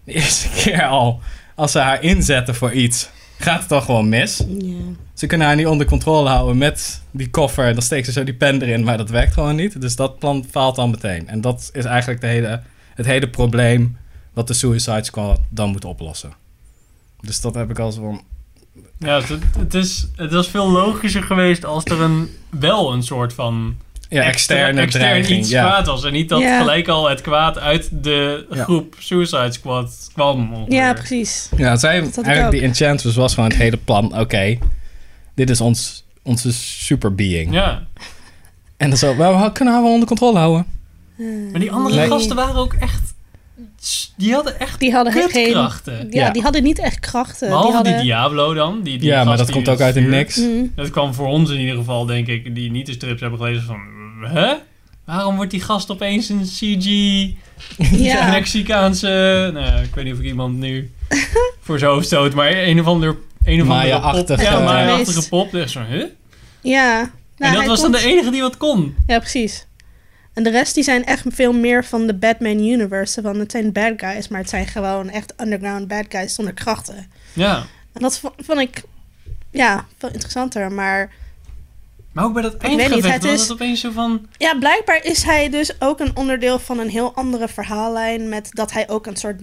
De 0.04 0.12
eerste 0.12 0.48
keer 0.62 0.86
al, 0.86 1.20
als 1.54 1.72
ze 1.72 1.78
haar 1.78 2.02
inzetten 2.02 2.54
voor 2.54 2.72
iets, 2.72 3.10
gaat 3.38 3.62
het 3.62 3.72
al 3.72 3.80
gewoon 3.80 4.08
mis. 4.08 4.42
Ja. 4.48 4.74
Ze 5.14 5.26
kunnen 5.26 5.46
haar 5.46 5.56
niet 5.56 5.66
onder 5.66 5.86
controle 5.86 6.28
houden 6.28 6.58
met 6.58 7.02
die 7.10 7.30
koffer. 7.30 7.72
Dan 7.72 7.82
steken 7.82 8.04
ze 8.04 8.12
zo 8.12 8.24
die 8.24 8.34
pen 8.34 8.62
erin, 8.62 8.84
maar 8.84 8.96
dat 8.96 9.10
werkt 9.10 9.32
gewoon 9.34 9.56
niet. 9.56 9.80
Dus 9.80 9.96
dat 9.96 10.18
plan 10.18 10.44
faalt 10.50 10.76
dan 10.76 10.90
meteen. 10.90 11.28
En 11.28 11.40
dat 11.40 11.70
is 11.72 11.84
eigenlijk 11.84 12.20
de 12.20 12.26
hele, 12.26 12.62
het 12.94 13.06
hele 13.06 13.28
probleem 13.30 13.96
wat 14.32 14.46
de 14.46 14.54
Suicide 14.54 15.04
Squad 15.04 15.40
dan 15.48 15.70
moet 15.70 15.84
oplossen. 15.84 16.32
Dus 17.20 17.40
dat 17.40 17.54
heb 17.54 17.70
ik 17.70 17.78
als 17.78 17.94
van... 17.94 18.22
Ja, 19.04 19.20
het, 19.20 19.28
het, 19.58 19.74
is, 19.74 20.06
het 20.16 20.32
was 20.32 20.48
veel 20.48 20.70
logischer 20.70 21.22
geweest 21.22 21.64
als 21.64 21.84
er 21.84 22.00
een, 22.00 22.28
wel 22.50 22.92
een 22.92 23.02
soort 23.02 23.32
van 23.32 23.76
Ja, 24.08 24.22
externe 24.22 24.80
extern 24.80 25.04
dreiging. 25.04 25.38
iets 25.38 25.50
Ja. 25.50 25.62
kwaad 25.66 25.86
was. 25.86 26.04
En 26.04 26.12
niet 26.12 26.28
dat 26.28 26.40
Ja. 26.40 26.58
gelijk 26.58 26.88
al 26.88 27.08
het 27.08 27.20
kwaad 27.20 27.58
uit 27.58 27.88
de 27.92 28.46
Ja. 28.50 28.62
groep 28.62 28.94
Suicide 28.98 29.52
Squad 29.52 30.10
kwam. 30.12 30.52
ongeveer. 30.54 30.74
ja, 30.74 30.92
precies. 30.92 31.48
ja, 31.56 31.76
zij, 31.76 32.00
Dat 32.00 32.08
had 32.08 32.18
ik 32.18 32.24
eigenlijk 32.30 32.58
die 32.58 32.62
Enchantress 32.68 33.16
was 33.16 33.34
gewoon 33.34 33.48
het 33.48 33.58
hele 33.58 33.76
plan. 33.76 34.18
Oké, 34.18 34.58
dit 35.34 35.50
is 35.50 35.60
ons, 35.60 36.04
onze 36.22 36.52
super 36.52 37.14
being. 37.14 37.52
Ja, 37.54 37.82
En 38.76 38.88
dan 38.88 38.98
zo, 38.98 39.16
we 39.16 39.50
kunnen 39.52 39.74
haar 39.74 39.82
wel 39.82 39.92
onder 39.92 40.08
controle 40.08 40.38
houden. 40.38 40.66
maar 41.50 41.60
die 41.60 41.72
andere 41.72 41.96
Nee. 41.96 42.08
gasten 42.08 42.36
waren 42.36 42.54
ook 42.56 42.72
echt... 42.74 43.11
Die 44.16 44.32
hadden 44.34 44.60
echt 44.60 44.80
Die 44.80 44.92
hadden 44.92 45.12
geen... 45.12 45.48
Ja, 45.50 45.70
Ja. 46.10 46.30
die 46.30 46.42
hadden 46.42 46.62
niet 46.62 46.78
echt 46.78 47.00
krachten. 47.00 47.48
Behalve 47.48 47.66
die 47.68 47.74
hadden... 47.76 47.92
die 47.94 48.02
Diablo 48.02 48.54
dan. 48.54 48.82
Die, 48.82 48.98
die 48.98 49.08
ja, 49.08 49.24
maar 49.24 49.36
dat 49.36 49.46
die 49.46 49.54
komt 49.54 49.68
ook 49.68 49.80
uit 49.80 49.94
vuur- 49.94 50.08
niks. 50.08 50.36
Mm. 50.36 50.72
Dat 50.76 50.90
kwam 50.90 51.14
voor 51.14 51.26
ons 51.26 51.50
in 51.50 51.58
ieder 51.60 51.76
geval, 51.76 52.06
denk 52.06 52.26
ik, 52.26 52.54
die 52.54 52.70
niet 52.70 52.86
de 52.86 52.92
strips 52.92 53.20
hebben 53.20 53.38
gelezen 53.38 53.62
van... 53.62 53.80
Hè? 54.24 54.52
Waarom 55.04 55.36
wordt 55.36 55.50
die 55.50 55.60
gast 55.60 55.90
opeens 55.90 56.28
een 56.28 56.42
CG 56.44 56.86
Ja. 58.08 58.30
Mexicaanse... 58.30 59.50
Nou, 59.54 59.82
ik 59.82 59.94
weet 59.94 60.04
niet 60.04 60.12
of 60.12 60.18
ik 60.20 60.26
iemand 60.26 60.56
nu 60.58 60.90
voor 61.64 61.78
zijn 61.78 61.90
hoofd 61.90 62.06
stoot, 62.06 62.34
maar 62.34 62.52
een 62.52 62.80
of 62.80 62.86
ander... 62.86 63.16
Een 63.44 63.62
of 63.62 63.68
andere 63.68 63.90
pop. 63.92 64.02
Maya-achtige- 64.02 64.42
Ja, 64.42 64.52
Ja, 64.52 64.64
Maya-achtige 64.64 65.28
pop. 65.28 65.54
Echt 65.54 65.70
zo, 65.70 65.80
huh? 65.90 66.04
Ja. 66.60 67.00
en 67.00 67.10
Nou, 67.36 67.50
dat 67.52 67.60
hij 67.60 67.68
was 67.68 67.80
dan 67.80 67.92
de 67.92 68.04
enige 68.06 68.30
die 68.30 68.40
wat 68.40 68.56
kon. 68.56 68.94
Ja, 69.06 69.18
precies. 69.18 69.66
En 70.32 70.42
de 70.42 70.50
rest 70.50 70.74
die 70.74 70.84
zijn 70.84 71.04
echt 71.04 71.24
veel 71.28 71.52
meer 71.52 71.84
van 71.84 72.06
de 72.06 72.14
Batman 72.14 72.58
universe. 72.64 73.20
Want 73.22 73.36
het 73.36 73.50
zijn 73.50 73.72
bad 73.72 73.92
guys, 73.96 74.28
maar 74.28 74.40
het 74.40 74.48
zijn 74.48 74.66
gewoon 74.66 75.08
echt 75.08 75.34
underground 75.40 75.88
bad 75.88 76.04
guys 76.08 76.34
zonder 76.34 76.54
krachten. 76.54 77.10
Ja. 77.32 77.56
En 77.92 78.00
dat 78.02 78.18
vo- 78.18 78.34
vond 78.36 78.58
ik 78.58 78.82
ja, 79.50 79.86
veel 79.98 80.08
interessanter. 80.10 80.72
Maar 80.72 81.12
Maar 82.12 82.24
ook 82.24 82.32
bij 82.32 82.42
dat 82.42 82.56
eindgevecht 82.56 83.24
was 83.24 83.40
het 83.40 83.52
opeens 83.52 83.80
zo 83.80 83.90
van... 83.90 84.26
ja, 84.36 84.58
blijkbaar 84.58 85.04
is 85.04 85.22
hij 85.22 85.50
dus 85.50 85.80
ook 85.80 86.00
een 86.00 86.16
onderdeel 86.16 86.58
van 86.58 86.78
een 86.78 86.88
heel 86.90 87.14
andere 87.14 87.48
verhaallijn. 87.48 88.28
Met 88.28 88.48
dat 88.50 88.72
hij 88.72 88.88
ook 88.88 89.06
een 89.06 89.16
soort 89.16 89.40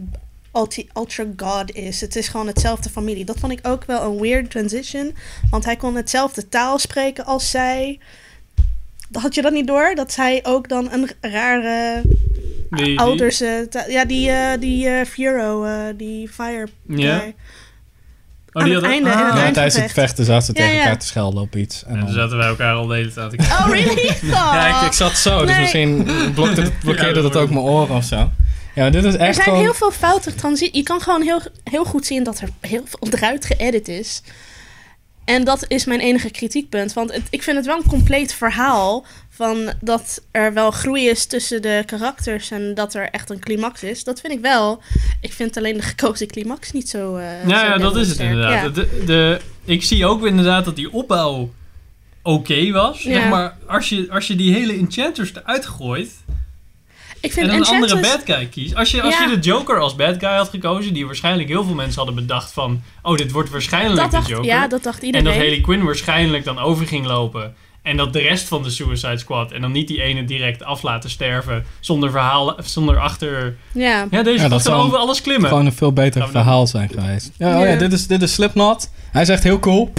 ulti- 0.53 0.89
ultra 0.93 1.25
god 1.38 1.72
is. 1.75 2.01
Het 2.01 2.15
is 2.15 2.27
gewoon 2.27 2.48
hetzelfde 2.48 2.89
familie. 2.89 3.25
Dat 3.25 3.39
vond 3.39 3.51
ik 3.51 3.67
ook 3.67 3.86
wel 3.86 4.03
een 4.03 4.22
weird 4.22 4.50
transition. 4.51 5.15
Want 5.50 5.65
hij 5.65 5.75
kon 5.75 5.96
hetzelfde 5.96 6.50
taal 6.50 6.79
spreken 6.79 7.25
als 7.25 7.50
zij. 7.50 8.00
Had 9.12 9.36
je 9.36 9.42
dat 9.42 9.54
niet 9.54 9.68
door? 9.68 9.92
Dat 9.96 10.16
hij 10.16 10.39
ook 10.44 10.70
dan 10.70 10.92
een 10.92 11.10
rare 11.22 12.01
Die, 12.70 12.84
die- 12.86 13.00
ouders. 13.00 13.42
eh, 13.42 13.50
ja, 13.88 14.06
die, 14.06 14.30
eh 14.30 14.60
die 14.60 14.88
eh 14.88 15.06
Furo, 15.06 15.63
eh, 15.63 15.74
die 15.98 16.28
Fire 16.30 16.68
Ja? 16.88 17.16
Oh, 18.54 18.62
aan 18.62 18.63
die 18.63 18.74
het 18.74 18.84
hadden- 18.84 18.92
einde, 18.92 19.10
in 19.10 19.18
het 19.18 19.32
Ah. 19.34 19.46
Ja, 19.46 19.51
tijdens 19.51 19.75
het 19.75 19.92
vechten 19.92 20.25
zaten 20.25 20.46
ze 20.46 20.51
Ja, 20.51 20.58
tegen 20.60 20.75
ja. 20.75 20.82
elkaar 20.82 21.00
te 21.00 21.06
schelden 21.06 21.42
op 21.42 21.56
iets. 21.56 21.84
En 21.88 22.00
dan- 22.00 22.10
zaten 22.10 22.38
wij 22.38 22.48
elkaar 22.48 22.74
al 22.75 22.88
de 22.88 22.96
hele 22.96 23.13
tijd 23.13 23.20
aan 23.25 23.30
te 23.30 23.36
kijken. 23.36 23.56
Oh, 23.58 23.70
really? 23.72 24.12
Ja, 24.36 24.80
ik, 24.82 24.86
ik 24.88 24.94
zat 24.94 25.18
zo, 25.18 25.39
dus 25.39 25.50
Nee. 25.50 25.60
misschien 25.60 26.08
blokte, 26.34 26.62
het- 26.68 26.80
blokkeerde 26.80 27.16
Ja, 27.16 27.22
dat 27.22 27.34
dat 27.34 27.42
ook 27.42 27.50
mijn 27.50 27.66
oren 27.66 27.96
of 27.96 28.04
zo. 28.04 28.32
Ja, 28.75 28.89
dit 28.89 29.04
is 29.04 29.13
Er 29.13 29.20
echt 29.20 29.34
zijn 29.36 29.48
gewoon... 29.48 29.62
heel 29.62 29.74
veel 29.74 29.92
fouten 29.92 30.36
transitie. 30.36 30.78
Je 30.78 30.84
kan 30.84 31.01
gewoon 31.01 31.22
heel, 31.22 31.42
heel 31.63 31.86
goed 31.86 32.06
zien 32.06 32.24
dat 32.24 32.39
er 32.39 32.50
heel 32.62 32.84
veel 32.86 33.08
eruit 33.12 33.46
geëdit 33.46 33.88
is. 33.88 34.22
En 35.29 35.43
dat 35.43 35.65
is 35.67 35.86
mijn 35.86 36.00
enige 36.00 36.29
kritiekpunt. 36.31 36.93
Want 36.93 37.13
het, 37.13 37.21
ik 37.29 37.43
vind 37.43 37.57
het 37.57 37.65
wel 37.65 37.77
een 37.77 37.89
compleet 37.89 38.33
verhaal. 38.33 39.05
Van 39.29 39.74
dat 39.81 40.21
er 40.31 40.53
wel 40.53 40.71
groei 40.71 41.07
is 41.07 41.25
tussen 41.25 41.62
de 41.62 41.83
karakters. 41.86 42.51
En 42.51 42.74
dat 42.74 42.93
er 42.93 43.09
echt 43.09 43.29
een 43.29 43.39
climax 43.39 43.83
is. 43.83 44.03
Dat 44.03 44.19
vind 44.21 44.33
ik 44.33 44.39
wel. 44.39 44.81
Ik 45.21 45.33
vind 45.33 45.57
alleen 45.57 45.77
de 45.77 45.81
gekozen 45.81 46.27
climax 46.27 46.71
niet 46.71 46.89
zo. 46.89 46.98
zo 46.98 47.19
Ja, 47.19 47.65
ja, 47.65 47.77
dat 47.77 47.95
is 47.95 48.05
het 48.05 48.15
sterk. 48.15 48.29
inderdaad. 48.29 48.63
Ja. 48.63 48.69
De, 48.69 49.03
de, 49.05 49.41
ik 49.65 49.83
zie 49.83 50.05
ook 50.05 50.25
inderdaad 50.25 50.65
dat 50.65 50.75
die 50.75 50.93
opbouw 50.93 51.51
oké 52.21 52.71
was. 52.71 53.01
Ja. 53.03 53.13
Zeg 53.13 53.29
maar, 53.29 53.57
als 53.67 53.89
je, 53.89 54.07
als 54.09 54.27
je 54.27 54.36
die 54.36 54.53
hele 54.53 54.74
Enchanters 54.74 55.36
eruit 55.36 55.65
gooit... 55.65 56.12
Ik 57.22 57.32
vind 57.34 57.48
en 57.50 57.56
een 57.56 57.66
andere 57.66 58.00
bad 58.00 58.22
guy 58.26 58.46
kiest. 58.46 58.76
Als 58.76 58.92
je, 58.92 59.02
als 59.02 59.18
Ja. 59.18 59.24
je 59.30 59.40
de 59.40 59.48
Joker 59.48 59.80
als 59.80 59.96
bad 59.96 60.16
guy 60.20 60.30
had 60.36 60.50
gekozen, 60.50 60.94
die 60.94 61.06
waarschijnlijk 61.06 61.50
heel 61.50 61.64
veel 61.64 61.74
mensen 61.74 61.96
hadden 61.98 62.16
bedacht 62.16 62.52
van, 62.54 62.82
oh, 63.02 63.18
dit 63.18 63.32
wordt 63.32 63.50
waarschijnlijk 63.50 63.96
dat 63.96 64.12
de 64.12 64.16
dacht, 64.18 64.28
Joker. 64.30 64.46
ja, 64.46 64.68
dat 64.68 64.84
dacht 64.84 65.00
en 65.00 65.06
iedereen. 65.06 65.26
dat 65.28 65.36
Harley 65.36 65.62
Quinn 65.62 65.84
waarschijnlijk 65.84 66.44
dan 66.44 66.60
over 66.60 66.86
ging 66.88 67.06
lopen. 67.06 67.54
En 67.82 67.98
dat 67.98 68.14
de 68.14 68.20
rest 68.20 68.48
van 68.48 68.64
de 68.64 68.70
Suicide 68.70 69.18
Squad 69.18 69.52
en 69.52 69.62
dan 69.62 69.72
niet 69.72 69.88
die 69.88 70.02
ene 70.02 70.26
direct 70.26 70.64
af 70.64 70.82
laten 70.82 71.10
sterven 71.10 71.66
zonder 71.80 72.12
verhaal, 72.12 72.56
zonder 72.64 73.00
achter. 73.00 73.56
Ja. 73.72 74.08
Ja, 74.12 74.24
deze 74.24 74.44
Ja, 74.44 74.50
dat 74.50 74.62
zou 74.62 74.84
over 74.84 74.98
alles 74.98 75.22
klimmen. 75.22 75.50
Gewoon 75.50 75.66
een 75.66 75.74
veel 75.74 75.94
beter 75.94 76.28
verhaal 76.30 76.68
zijn 76.68 76.90
geweest. 76.90 77.32
Ja, 77.38 77.56
oh 77.58 77.64
Ja. 77.64 77.68
ja, 77.72 77.76
dit 77.78 77.94
is, 77.94 78.08
dit 78.08 78.22
is 78.22 78.34
Slipknot. 78.34 78.92
Hij 79.12 79.26
zegt 79.26 79.44
heel 79.44 79.60
cool. 79.60 79.94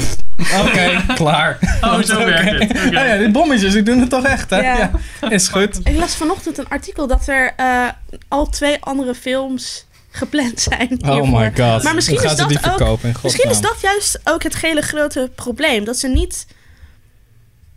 Oké, 0.67 1.03
klaar. 1.15 1.59
Oh, 1.81 2.03
zo 2.03 2.25
werkt 2.25 2.51
het. 2.63 2.71
Oké. 2.71 2.87
Oh 2.87 2.93
ja, 3.07 3.17
die 3.17 3.31
bommetjes, 3.31 3.73
die 3.73 3.83
doen 3.83 4.01
het 4.01 4.11
toch 4.11 4.25
echt, 4.25 4.51
hè? 4.51 4.61
Ja. 4.61 4.91
Ja. 5.21 5.31
Is 5.31 5.49
goed. 5.49 5.81
Ik 5.85 5.97
las 5.97 6.15
vanochtend 6.15 6.59
een 6.59 6.69
artikel 6.69 7.07
dat 7.07 7.29
er 7.29 7.53
eh, 7.57 7.89
al 8.29 8.49
twee 8.49 8.77
andere 8.81 9.15
films 9.15 9.87
gepland 10.11 10.61
zijn. 10.61 10.99
Oh 11.05 11.13
hiervoor. 11.13 11.39
my 11.41 11.53
god. 11.57 11.83
Maar 11.83 11.95
misschien 11.95 12.23
is 12.23 12.31
ze 12.37 12.47
die 12.47 12.59
dat 12.61 12.81
ook- 12.83 13.03
Misschien 13.23 13.51
is 13.51 13.61
dat 13.61 13.77
juist 13.83 14.21
ook 14.25 14.43
het 14.43 14.57
hele 14.57 14.81
grote 14.81 15.31
probleem. 15.35 15.85
Dat 15.85 15.97
ze 15.97 16.09
niet. 16.09 16.47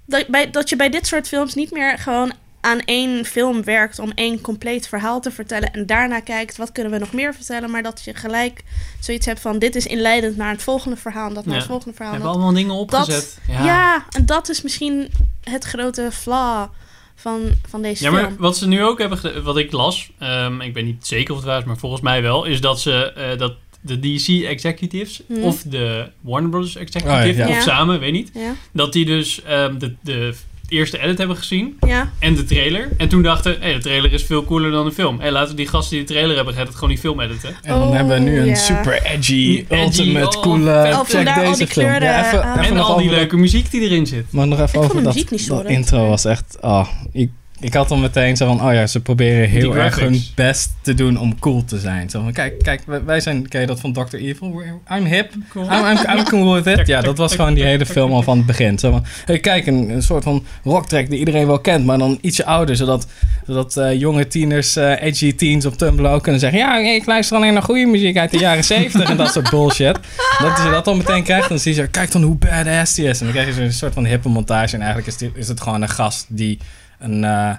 Dat, 0.05 0.27
bij, 0.27 0.49
dat 0.49 0.69
je 0.69 0.75
bij 0.75 0.89
dit 0.89 1.07
soort 1.07 1.27
films 1.27 1.53
niet 1.53 1.71
meer 1.71 1.97
gewoon 1.97 2.31
aan 2.63 2.79
één 2.79 3.25
film 3.25 3.63
werkt 3.63 3.99
om 3.99 4.11
één 4.15 4.41
compleet 4.41 4.87
verhaal 4.87 5.21
te 5.21 5.31
vertellen. 5.31 5.71
En 5.73 5.85
daarna 5.85 6.19
kijkt, 6.19 6.57
wat 6.57 6.71
kunnen 6.71 6.91
we 6.91 6.97
nog 6.97 7.13
meer 7.13 7.33
vertellen. 7.33 7.71
Maar 7.71 7.83
dat 7.83 8.01
je 8.05 8.13
gelijk 8.13 8.63
zoiets 8.99 9.25
hebt 9.25 9.39
van: 9.39 9.59
dit 9.59 9.75
is 9.75 9.85
inleidend 9.85 10.37
naar 10.37 10.51
het 10.51 10.63
volgende 10.63 10.97
verhaal. 10.97 11.27
En 11.27 11.33
dat 11.33 11.45
naar 11.45 11.53
Ja. 11.53 11.59
het 11.59 11.69
volgende 11.69 11.91
We 11.91 11.95
verhaal. 11.95 12.13
hebben 12.13 12.31
Dat, 12.31 12.41
allemaal 12.41 12.59
dingen 12.61 12.75
opgezet. 12.75 13.37
ja. 13.47 14.05
en 14.09 14.25
dat 14.25 14.49
is 14.49 14.61
misschien 14.61 15.11
het 15.43 15.63
grote 15.63 16.09
flaw 16.11 16.67
van, 17.15 17.41
van 17.69 17.81
deze 17.81 18.03
Ja, 18.03 18.11
maar 18.11 18.23
film. 18.23 18.35
wat 18.37 18.57
ze 18.57 18.67
nu 18.67 18.83
ook 18.83 18.99
hebben 18.99 19.17
gedaan, 19.17 19.43
wat 19.43 19.57
ik 19.57 19.71
las, 19.71 20.11
ehm, 20.19 20.61
ik 20.61 20.73
ben 20.73 20.85
niet 20.85 21.07
zeker 21.07 21.31
of 21.33 21.39
het 21.39 21.47
waar 21.47 21.59
is, 21.59 21.65
maar 21.65 21.77
volgens 21.77 22.01
mij 22.01 22.21
wel, 22.21 22.45
is 22.45 22.61
dat 22.61 22.81
ze 22.81 23.11
eh, 23.13 23.37
dat 23.37 23.53
de 23.81 23.99
DC 23.99 24.27
executives 24.45 25.21
Hmm. 25.27 25.43
of 25.43 25.61
de 25.61 26.09
Warner 26.21 26.49
Brothers 26.49 26.75
executive, 26.75 27.29
Oh, 27.29 27.35
ja. 27.37 27.47
of 27.47 27.53
Ja. 27.53 27.61
samen, 27.61 27.99
weet 27.99 28.11
niet, 28.11 28.31
Ja, 28.33 28.53
dat 28.71 28.93
die 28.93 29.05
dus 29.05 29.41
ehm, 29.43 29.77
de, 29.77 29.95
de 30.01 30.33
eerste 30.73 30.99
edit 30.99 31.17
hebben 31.17 31.37
gezien 31.37 31.77
ja. 31.87 32.11
en 32.19 32.35
de 32.35 32.43
trailer. 32.43 32.89
En 32.97 33.09
toen 33.09 33.21
dachten, 33.21 33.57
hé, 33.59 33.73
de 33.73 33.79
trailer 33.79 34.13
is 34.13 34.23
veel 34.23 34.45
cooler 34.45 34.71
dan 34.71 34.85
de 34.85 34.91
film. 34.91 35.19
Hé, 35.19 35.29
laten 35.29 35.49
we 35.49 35.55
die 35.55 35.67
gasten 35.67 35.97
die 35.97 36.05
de 36.05 36.13
trailer 36.13 36.35
hebben 36.35 36.53
gezet, 36.53 36.67
het 36.67 36.77
gewoon 36.77 36.89
die 36.89 36.99
film 36.99 37.19
editen. 37.19 37.55
En 37.61 37.69
dan 37.79 37.81
Oh, 37.87 37.93
hebben 37.93 38.13
we 38.23 38.29
nu 38.29 38.49
een 38.49 38.55
super 38.55 39.01
edgy, 39.03 39.65
Edgy, 39.67 39.75
ultimate, 39.83 40.37
oh, 40.37 40.43
coole... 40.43 40.71
Oh, 40.71 41.03
check 41.03 41.35
deze 41.35 41.55
film. 41.55 41.67
kleuren, 41.67 42.03
Ja, 42.03 42.25
even, 42.25 42.43
ah. 42.43 42.51
even 42.51 42.65
En 42.65 42.73
nog 42.73 42.89
al 42.89 42.97
die 42.97 43.09
leuke 43.09 43.37
muziek 43.37 43.71
die 43.71 43.81
erin 43.81 44.07
zit. 44.07 44.25
Maar 44.29 44.47
nog 44.47 44.59
even 44.59 44.79
over 44.79 44.95
de 44.95 45.01
dat, 45.01 45.13
muziek 45.13 45.31
niet 45.31 45.41
zo 45.41 45.55
dat 45.55 45.63
leuk. 45.63 45.71
intro 45.71 46.07
was 46.07 46.25
echt... 46.25 46.57
Oh, 46.61 46.87
ik, 47.11 47.29
ik 47.63 47.73
had 47.73 47.91
al 47.91 47.97
meteen 47.97 48.37
zo 48.37 48.47
van... 48.47 48.67
Oh 48.67 48.73
ja, 48.73 48.87
ze 48.87 49.01
proberen 49.01 49.49
heel 49.49 49.77
erg 49.77 49.99
hun 49.99 50.21
best 50.35 50.71
te 50.81 50.93
doen 50.93 51.17
om 51.19 51.39
cool 51.39 51.65
te 51.65 51.79
zijn. 51.79 52.09
Zo 52.09 52.21
van, 52.21 52.33
kijk, 52.33 52.63
kijk, 52.63 52.81
wij- 53.05 53.19
zijn... 53.19 53.47
Ken 53.47 53.61
je 53.61 53.67
dat 53.67 53.79
van 53.79 53.93
Dr. 53.93 54.15
Evil? 54.15 54.61
I'm 54.91 55.05
hip. 55.05 55.31
Cool. 55.49 55.65
I'm, 55.65 55.85
I'm, 55.85 56.17
I'm 56.17 56.23
cool 56.23 56.53
with 56.53 56.79
it. 56.79 56.87
Ja, 56.87 57.01
dat 57.01 57.17
was 57.17 57.35
gewoon 57.35 57.53
die 57.53 57.63
hele 57.63 57.85
film 57.85 58.11
al 58.11 58.21
van 58.21 58.37
het 58.37 58.45
begin. 58.45 58.79
Zo 58.79 58.91
van, 58.91 59.05
hey, 59.25 59.39
kijk, 59.39 59.67
een, 59.67 59.89
een 59.89 60.03
soort 60.03 60.23
van 60.23 60.45
rocktrack 60.63 61.09
die 61.09 61.19
iedereen 61.19 61.47
wel 61.47 61.59
kent, 61.59 61.85
maar 61.85 61.97
dan 61.97 62.17
ietsje 62.21 62.45
ouder. 62.45 62.75
Zodat, 62.75 63.07
zodat 63.45 63.77
eh, 63.77 63.99
jonge 63.99 64.27
tieners, 64.27 64.75
eh, 64.75 65.01
edgy 65.01 65.35
teens 65.35 65.65
op 65.65 65.77
Tumblr 65.77 66.09
ook 66.09 66.23
kunnen 66.23 66.41
zeggen... 66.41 66.59
Ja, 66.59 66.77
ik 66.77 67.05
luister 67.05 67.37
alleen 67.37 67.53
naar 67.53 67.63
goede 67.63 67.85
muziek 67.85 68.17
uit 68.17 68.31
de 68.31 68.37
jaren 68.37 68.63
70 68.63 69.09
en 69.09 69.17
dat 69.17 69.31
soort 69.31 69.49
bullshit. 69.49 69.99
Dat 70.37 70.57
je 70.63 70.69
dat 70.71 70.85
dan 70.85 70.97
meteen 70.97 71.23
krijgt, 71.23 71.49
dan 71.49 71.59
zie 71.59 71.75
je, 71.75 71.87
kijk 71.87 72.11
dan 72.11 72.23
hoe 72.23 72.35
badass 72.35 72.93
die 72.93 73.07
is. 73.07 73.19
En 73.19 73.25
dan 73.25 73.33
krijg 73.33 73.47
je 73.47 73.53
zo'n 73.53 73.71
soort 73.71 73.93
van 73.93 74.05
hippe 74.05 74.29
montage. 74.29 74.73
En 74.73 74.81
eigenlijk 74.81 75.07
is, 75.07 75.17
die, 75.17 75.31
is 75.35 75.47
het 75.47 75.61
gewoon 75.61 75.81
een 75.81 75.89
gast 75.89 76.25
die 76.29 76.59
een... 77.03 77.23
eh 77.23 77.51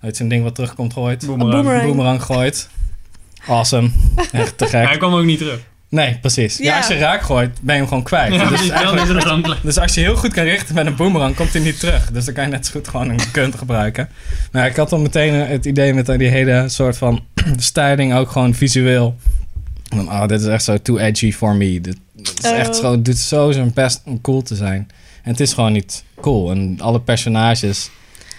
het 0.00 0.12
is 0.12 0.18
een 0.18 0.28
ding 0.28 0.42
wat 0.42 0.54
terugkomt 0.54 0.92
gooit. 0.92 1.26
Boomerang. 1.26 1.52
Boomerang. 1.54 1.82
Een 1.82 1.88
boomerang 1.88 2.22
gooit. 2.22 2.68
Awesome. 3.46 3.90
Echt 4.32 4.58
te 4.58 4.64
Maar 4.64 4.72
hij 4.72 4.86
gek. 4.86 4.98
kwam 4.98 5.14
ook 5.14 5.24
niet 5.24 5.38
terug. 5.38 5.60
Nee, 5.88 6.18
precies. 6.20 6.56
Ja. 6.58 6.64
Ja. 6.64 6.76
als 6.76 6.86
je 6.86 6.94
raak 6.98 7.22
gooit, 7.22 7.58
ben 7.60 7.74
je 7.74 7.80
hem 7.80 7.88
gewoon 7.88 8.02
kwijt. 8.02 8.34
Ja, 8.34 8.48
dus, 8.48 8.68
eigenlijk- 8.68 9.62
dus 9.62 9.78
als 9.78 9.94
je 9.94 10.00
heel 10.00 10.16
goed 10.16 10.32
kan 10.32 10.44
richten 10.44 10.74
met 10.74 10.86
een 10.86 10.96
boomerang, 10.96 11.34
komt 11.34 11.52
hij 11.52 11.62
niet 11.62 11.80
terug. 11.80 12.10
Dus 12.10 12.24
dan 12.24 12.34
kan 12.34 12.44
je 12.44 12.50
net 12.50 12.66
zo 12.66 12.72
goed 12.72 12.88
gewoon 12.88 13.08
een 13.08 13.20
gun 13.20 13.58
gebruiken. 13.58 14.08
Maar 14.52 14.66
ik 14.66 14.76
had 14.76 14.90
dan 14.90 15.02
meteen 15.02 15.34
het 15.34 15.64
idee 15.64 15.94
met 15.94 16.06
die 16.06 16.28
hele 16.28 16.68
soort 16.68 16.96
van 16.96 17.20
styling, 17.56 18.14
ook 18.14 18.30
gewoon 18.30 18.54
visueel. 18.54 19.16
Van, 19.88 20.08
oh, 20.08 20.26
dit 20.26 20.40
is 20.40 20.46
echt 20.46 20.64
zo 20.64 20.78
too 20.78 20.96
edgy 20.98 21.32
for 21.32 21.54
me. 21.54 21.80
Dit, 21.80 21.96
dit 22.16 22.44
is 22.44 22.50
echt 22.50 22.68
Oh. 22.68 22.74
zo, 22.74 22.90
het 22.90 23.04
doet 23.04 23.18
zo 23.18 23.50
zijn 23.52 23.72
best 23.74 24.02
om 24.04 24.20
cool 24.20 24.42
te 24.42 24.54
zijn. 24.56 24.90
En 25.22 25.30
het 25.30 25.40
is 25.40 25.52
gewoon 25.52 25.72
niet 25.72 26.04
cool. 26.20 26.50
En 26.50 26.76
alle 26.80 27.00
personages 27.00 27.90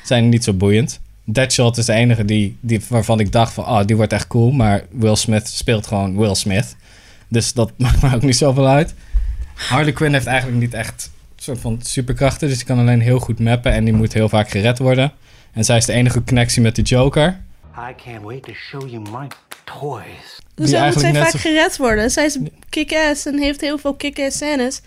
zijn 0.04 0.30
niet 0.30 0.44
zo 0.44 0.54
boeiend. 0.54 1.00
Deadshot 1.24 1.78
is 1.78 1.86
de 1.86 1.94
enige 1.94 2.26
die, 2.26 2.58
die, 2.60 2.82
waarvan 2.90 3.20
ik 3.20 3.32
dacht 3.32 3.54
van, 3.54 3.64
oh, 3.64 3.86
die 3.86 3.96
wordt 3.96 4.14
echt 4.14 4.28
cool. 4.28 4.52
Maar 4.52 4.84
Will 4.92 5.16
Smith 5.16 5.48
speelt 5.48 5.88
gewoon 5.88 6.18
Will 6.18 6.36
Smith. 6.36 6.76
Dus 7.28 7.54
dat 7.54 7.72
maakt 7.78 8.02
me 8.02 8.16
ook 8.16 8.22
niet 8.22 8.36
zoveel 8.38 8.68
uit. 8.68 8.94
Harley 9.56 9.92
Quinn 9.94 10.14
heeft 10.14 10.26
eigenlijk 10.26 10.60
niet 10.60 10.74
echt 10.74 11.12
een 11.36 11.44
soort 11.44 11.60
van 11.60 11.80
superkrachten. 11.82 12.48
Dus 12.48 12.58
die 12.58 12.66
kan 12.66 12.80
alleen 12.80 13.02
heel 13.02 13.20
goed 13.20 13.40
mappen 13.40 13.72
en 13.72 13.84
die 13.84 13.94
moet 13.94 14.14
heel 14.14 14.30
vaak 14.30 14.50
gered 14.50 14.80
worden. 14.80 15.12
En 15.54 15.64
zij 15.64 15.78
is 15.78 15.86
de 15.86 15.94
enige 15.94 16.24
connectie 16.24 16.62
met 16.62 16.76
de 16.76 16.82
Joker. 16.82 17.40
I 17.78 17.94
can't 18.06 18.22
wait 18.24 18.44
to 18.44 18.54
show 18.54 18.90
you 18.90 19.02
my 19.02 19.28
toys. 19.64 20.40
Dus 20.56 20.70
moet 20.70 20.80
eigenlijk 20.80 21.00
zij 21.00 21.12
net 21.12 21.22
vaak 21.22 21.32
zo- 21.32 21.50
gered 21.50 21.78
worden. 21.78 22.12
Zij 22.12 22.26
is 22.26 22.38
kick-ass 22.70 23.26
en 23.26 23.40
heeft 23.40 23.62
heel 23.62 23.78
veel 23.78 23.94
kick-ass 23.94 24.38
scènes. 24.38 24.82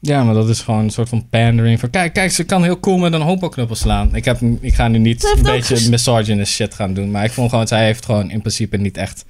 Ja, 0.00 0.24
maar 0.24 0.34
dat 0.34 0.48
is 0.48 0.60
gewoon 0.60 0.80
een 0.80 0.90
soort 0.90 1.08
van 1.08 1.28
pandering. 1.28 1.80
Van, 1.80 1.90
kijk, 1.90 2.12
kijk, 2.12 2.30
ze 2.30 2.44
kan 2.44 2.62
heel 2.62 2.80
cool 2.80 2.98
met 2.98 3.12
een 3.12 3.20
hopo-knuppel 3.20 3.76
slaan. 3.76 4.14
Ik, 4.14 4.24
heb, 4.24 4.40
ik 4.60 4.74
ga 4.74 4.88
nu 4.88 4.98
niet 4.98 5.20
Ze 5.20 5.34
een 5.36 5.42
beetje 5.42 5.90
misogynist 5.90 6.52
shit 6.52 6.74
gaan 6.74 6.94
doen. 6.94 7.10
Maar 7.10 7.24
ik 7.24 7.30
vond 7.30 7.50
gewoon, 7.50 7.66
zij 7.66 7.84
heeft 7.84 8.04
gewoon 8.04 8.30
in 8.30 8.40
principe 8.40 8.76
niet 8.76 8.96
echt... 8.96 9.24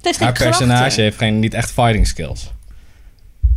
Heeft 0.00 0.18
Haar 0.18 0.32
personage 0.32 0.80
krachten. 0.80 1.02
heeft 1.02 1.18
geen, 1.18 1.38
niet 1.38 1.54
echt 1.54 1.70
fighting 1.70 2.06
skills. 2.06 2.52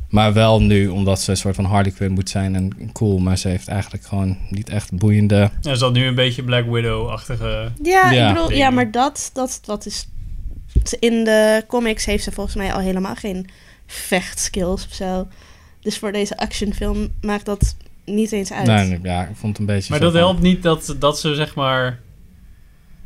Maar 0.09 0.33
wel 0.33 0.61
nu, 0.61 0.87
omdat 0.87 1.21
ze 1.21 1.31
een 1.31 1.37
soort 1.37 1.55
van 1.55 1.65
Harley 1.65 1.91
Quinn 1.91 2.13
moet 2.13 2.29
zijn 2.29 2.55
en 2.55 2.91
cool. 2.93 3.17
Maar 3.17 3.37
ze 3.37 3.47
heeft 3.47 3.67
eigenlijk 3.67 4.05
gewoon 4.05 4.37
niet 4.49 4.69
echt 4.69 4.91
boeiende... 4.91 5.51
Er 5.61 5.71
is 5.71 5.79
dat 5.79 5.93
nu 5.93 6.05
een 6.05 6.15
beetje 6.15 6.43
Black 6.43 6.65
Widow-achtige... 6.65 7.71
Ja, 7.83 8.11
Ja. 8.11 8.27
ik 8.27 8.33
bedoel, 8.33 8.51
ja, 8.51 8.69
maar 8.69 8.91
dat, 8.91 9.29
dat, 9.33 9.59
dat 9.65 9.85
is... 9.85 10.07
In 10.99 11.23
de 11.23 11.63
comics 11.67 12.05
heeft 12.05 12.23
ze 12.23 12.31
volgens 12.31 12.55
mij 12.55 12.73
al 12.73 12.79
helemaal 12.79 13.15
geen 13.15 13.49
vechtskills 13.85 14.85
of 14.85 14.93
zo. 14.93 15.27
Dus 15.85 15.97
voor 15.97 16.11
deze 16.11 16.37
actionfilm 16.37 17.07
maakt 17.21 17.45
dat 17.45 17.75
niet 18.05 18.31
eens 18.31 18.51
uit. 18.53 18.67
Nee, 18.67 18.87
nee, 18.87 18.99
ja, 19.03 19.21
ik 19.21 19.35
vond 19.35 19.51
het 19.57 19.59
een 19.59 19.75
beetje 19.75 19.91
Maar 19.91 19.99
dat 19.99 20.11
van- 20.11 20.19
helpt 20.21 20.41
niet 20.41 20.63
dat, 20.63 20.95
dat 20.99 21.19
ze 21.19 21.35
zeg 21.35 21.55
maar... 21.55 21.99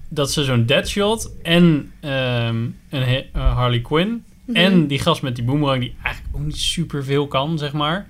Dat 0.09 0.31
ze 0.31 0.43
zo'n 0.43 0.65
Deadshot 0.65 1.31
en 1.43 1.91
ehm, 1.99 2.55
een 2.89 3.03
he- 3.03 3.25
eh, 3.33 3.55
Harley 3.55 3.79
Quinn... 3.81 4.23
Mhm. 4.45 4.57
En 4.57 4.87
die 4.87 4.99
gast 4.99 5.21
met 5.21 5.35
die 5.35 5.45
boomerang 5.45 5.81
die 5.81 5.95
eigenlijk 6.03 6.35
ook 6.35 6.45
niet 6.45 6.57
super 6.57 7.03
veel 7.03 7.27
kan, 7.27 7.57
zeg 7.57 7.73
maar. 7.73 8.07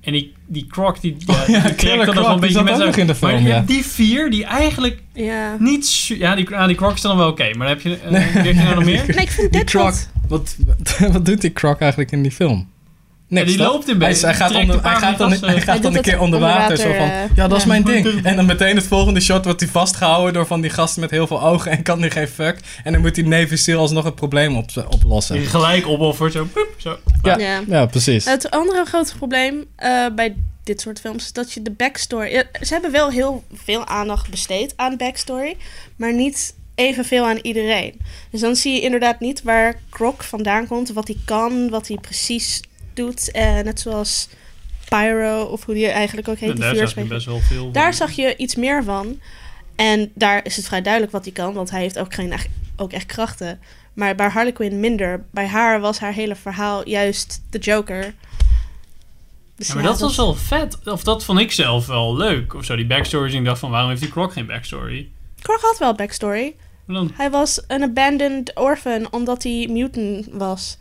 En 0.00 0.12
die, 0.12 0.32
die 0.46 0.66
Croc, 0.66 1.00
die, 1.00 1.16
ja, 1.18 1.44
ja, 1.46 1.60
die 1.66 1.74
trekt 1.74 2.06
dan 2.06 2.14
nog 2.14 2.28
een 2.34 2.40
beetje 2.40 2.62
met 2.62 2.72
ook 2.72 2.76
zijn... 2.76 2.88
nog 2.88 2.96
in 2.96 3.06
de 3.06 3.14
film, 3.14 3.32
maar 3.32 3.40
je 3.40 3.48
ja. 3.48 3.54
hebt 3.54 3.68
die 3.68 3.84
vier 3.86 4.30
die 4.30 4.44
eigenlijk 4.44 5.02
Ja. 5.12 5.56
niet... 5.58 5.86
su- 5.86 6.18
Ja, 6.18 6.34
die, 6.34 6.56
ah, 6.56 6.66
die 6.66 6.76
Croc 6.76 6.94
is 6.94 7.00
dan 7.00 7.16
wel 7.16 7.28
oké. 7.28 7.42
maar 7.56 7.66
dan 7.66 7.76
heb 7.76 7.80
je... 7.80 7.96
eh, 7.96 8.34
heb 8.34 8.44
je 8.44 8.54
nou 8.54 8.74
nog 8.74 8.84
meer? 8.92 9.04
Nee, 9.06 9.16
ik 9.24 9.30
vind 9.30 9.52
Die. 9.52 9.64
Croc, 9.64 9.94
wat, 10.28 10.56
wat 11.12 11.26
doet 11.26 11.40
die 11.40 11.52
Croc 11.52 11.78
eigenlijk 11.80 12.10
in 12.12 12.22
die 12.22 12.32
film? 12.32 12.68
Ja, 13.28 13.44
die 13.44 13.56
toch? 13.56 13.72
loopt 13.72 13.86
Hij, 13.86 13.96
beetje. 13.96 14.26
hij 14.26 14.34
gaat, 14.34 14.54
onder, 14.54 14.82
hij 14.82 15.16
dan, 15.16 15.30
hij 15.30 15.60
gaat 15.60 15.82
dan 15.82 15.92
Hij 15.92 16.00
een 16.00 16.02
keer 16.02 16.20
onder 16.20 16.40
water. 16.40 16.76
Zo 16.76 16.92
van, 16.92 17.10
ja, 17.34 17.48
dat 17.48 17.58
is 17.58 17.64
mijn 17.64 17.82
ding. 17.82 18.06
En 18.22 18.36
dan 18.36 18.46
meteen 18.46 18.76
het 18.76 18.86
volgende 18.86 19.20
shot 19.20 19.44
wordt 19.44 19.60
hij 19.60 19.68
vastgehouden 19.68 20.32
door 20.32 20.46
van 20.46 20.60
die 20.60 20.70
gasten 20.70 21.00
met 21.00 21.10
heel 21.10 21.26
veel 21.26 21.42
ogen 21.42 21.70
en 21.70 21.82
kan 21.82 22.00
die 22.00 22.10
geen 22.10 22.28
fuck. 22.28 22.60
En 22.84 22.92
dan 22.92 23.00
moet 23.00 23.14
die 23.14 23.26
Navy 23.26 23.56
SEAL 23.56 23.78
alsnog 23.78 24.04
het 24.04 24.14
probleem 24.14 24.56
op, 24.56 24.70
oplossen. 24.88 25.36
Die 25.36 25.46
gelijk 25.46 25.86
opoffert, 25.86 26.32
zo. 26.32 26.48
zo. 26.76 26.96
Ja, 27.22 27.38
Ja. 27.38 27.60
ja, 27.66 27.86
precies. 27.86 28.24
Het 28.24 28.50
andere 28.50 28.84
grote 28.84 29.16
probleem 29.16 29.64
eh, 29.76 30.06
bij 30.14 30.36
dit 30.64 30.80
soort 30.80 31.00
films 31.00 31.24
is 31.24 31.32
dat 31.32 31.52
je 31.52 31.62
de 31.62 31.70
backstory... 31.70 32.44
Ze 32.60 32.72
hebben 32.72 32.92
wel 32.92 33.10
heel 33.10 33.44
veel 33.54 33.86
aandacht 33.86 34.30
besteed 34.30 34.72
aan 34.76 34.96
backstory, 34.96 35.56
maar 35.96 36.14
niet 36.14 36.54
evenveel 36.74 37.26
aan 37.26 37.38
iedereen. 37.42 38.00
Dus 38.30 38.40
dan 38.40 38.56
zie 38.56 38.72
je 38.72 38.80
inderdaad 38.80 39.20
niet 39.20 39.42
waar 39.42 39.80
Croc 39.90 40.22
vandaan 40.22 40.66
komt, 40.66 40.92
wat 40.92 41.06
hij 41.06 41.16
kan, 41.24 41.68
wat 41.70 41.88
hij 41.88 41.96
precies 41.96 42.60
doet. 42.98 43.30
Eh, 43.30 43.60
net 43.60 43.80
zoals 43.80 44.28
Pyro, 44.88 45.42
of 45.42 45.64
hoe 45.64 45.74
die 45.74 45.86
eigenlijk 45.88 46.28
ook 46.28 46.38
heet, 46.38 46.48
En 46.48 46.54
die 46.54 46.64
daar 46.64 46.74
zag 46.76 46.94
je 46.94 47.04
best 47.04 47.26
wel 47.26 47.40
veel 47.40 47.70
Daar 47.72 47.94
van. 47.94 48.08
zag 48.08 48.16
je 48.16 48.36
iets 48.36 48.54
meer 48.54 48.84
van. 48.84 49.20
En 49.76 50.10
daar 50.14 50.44
is 50.44 50.56
het 50.56 50.66
vrij 50.66 50.82
duidelijk 50.82 51.12
wat 51.12 51.24
hij 51.24 51.32
kan, 51.32 51.52
want 51.54 51.70
hij 51.70 51.80
heeft 51.80 51.98
ook, 51.98 52.14
geen, 52.14 52.32
echt- 52.32 52.48
ook 52.76 52.92
echt 52.92 53.06
krachten. 53.06 53.60
Maar 53.92 54.14
bij 54.14 54.28
Harley 54.28 54.52
Quinn 54.52 54.80
minder. 54.80 55.24
Bij 55.30 55.46
haar 55.46 55.80
was 55.80 55.98
haar 55.98 56.12
hele 56.12 56.34
verhaal 56.36 56.88
juist 56.88 57.42
de 57.50 57.58
Joker. 57.58 58.14
Dus 59.56 59.68
Ja, 59.68 59.74
maar 59.74 59.82
dat, 59.82 60.00
was 60.00 60.16
wel 60.16 60.34
vet. 60.34 60.78
Of 60.84 61.02
dat 61.02 61.24
vond 61.24 61.38
ik 61.40 61.52
zelf 61.52 61.86
wel 61.86 62.16
leuk. 62.16 62.54
Of 62.54 62.64
zo, 62.64 62.76
die 62.76 62.86
backstories. 62.86 63.32
En 63.32 63.38
ik 63.38 63.44
dacht 63.44 63.58
van, 63.60 63.70
waarom 63.70 63.88
heeft 63.90 64.00
die 64.02 64.10
Croc 64.10 64.32
geen 64.32 64.46
backstory? 64.46 65.08
Croc 65.42 65.60
had 65.60 65.78
wel 65.78 65.94
backstory. 65.94 66.54
Dan, 66.86 67.10
Hij 67.14 67.30
was 67.30 67.62
een 67.66 67.82
abandoned 67.82 68.50
orphan 68.56 69.12
omdat 69.12 69.42
hij 69.42 69.68
mutant 69.70 70.26
was. 70.32 70.78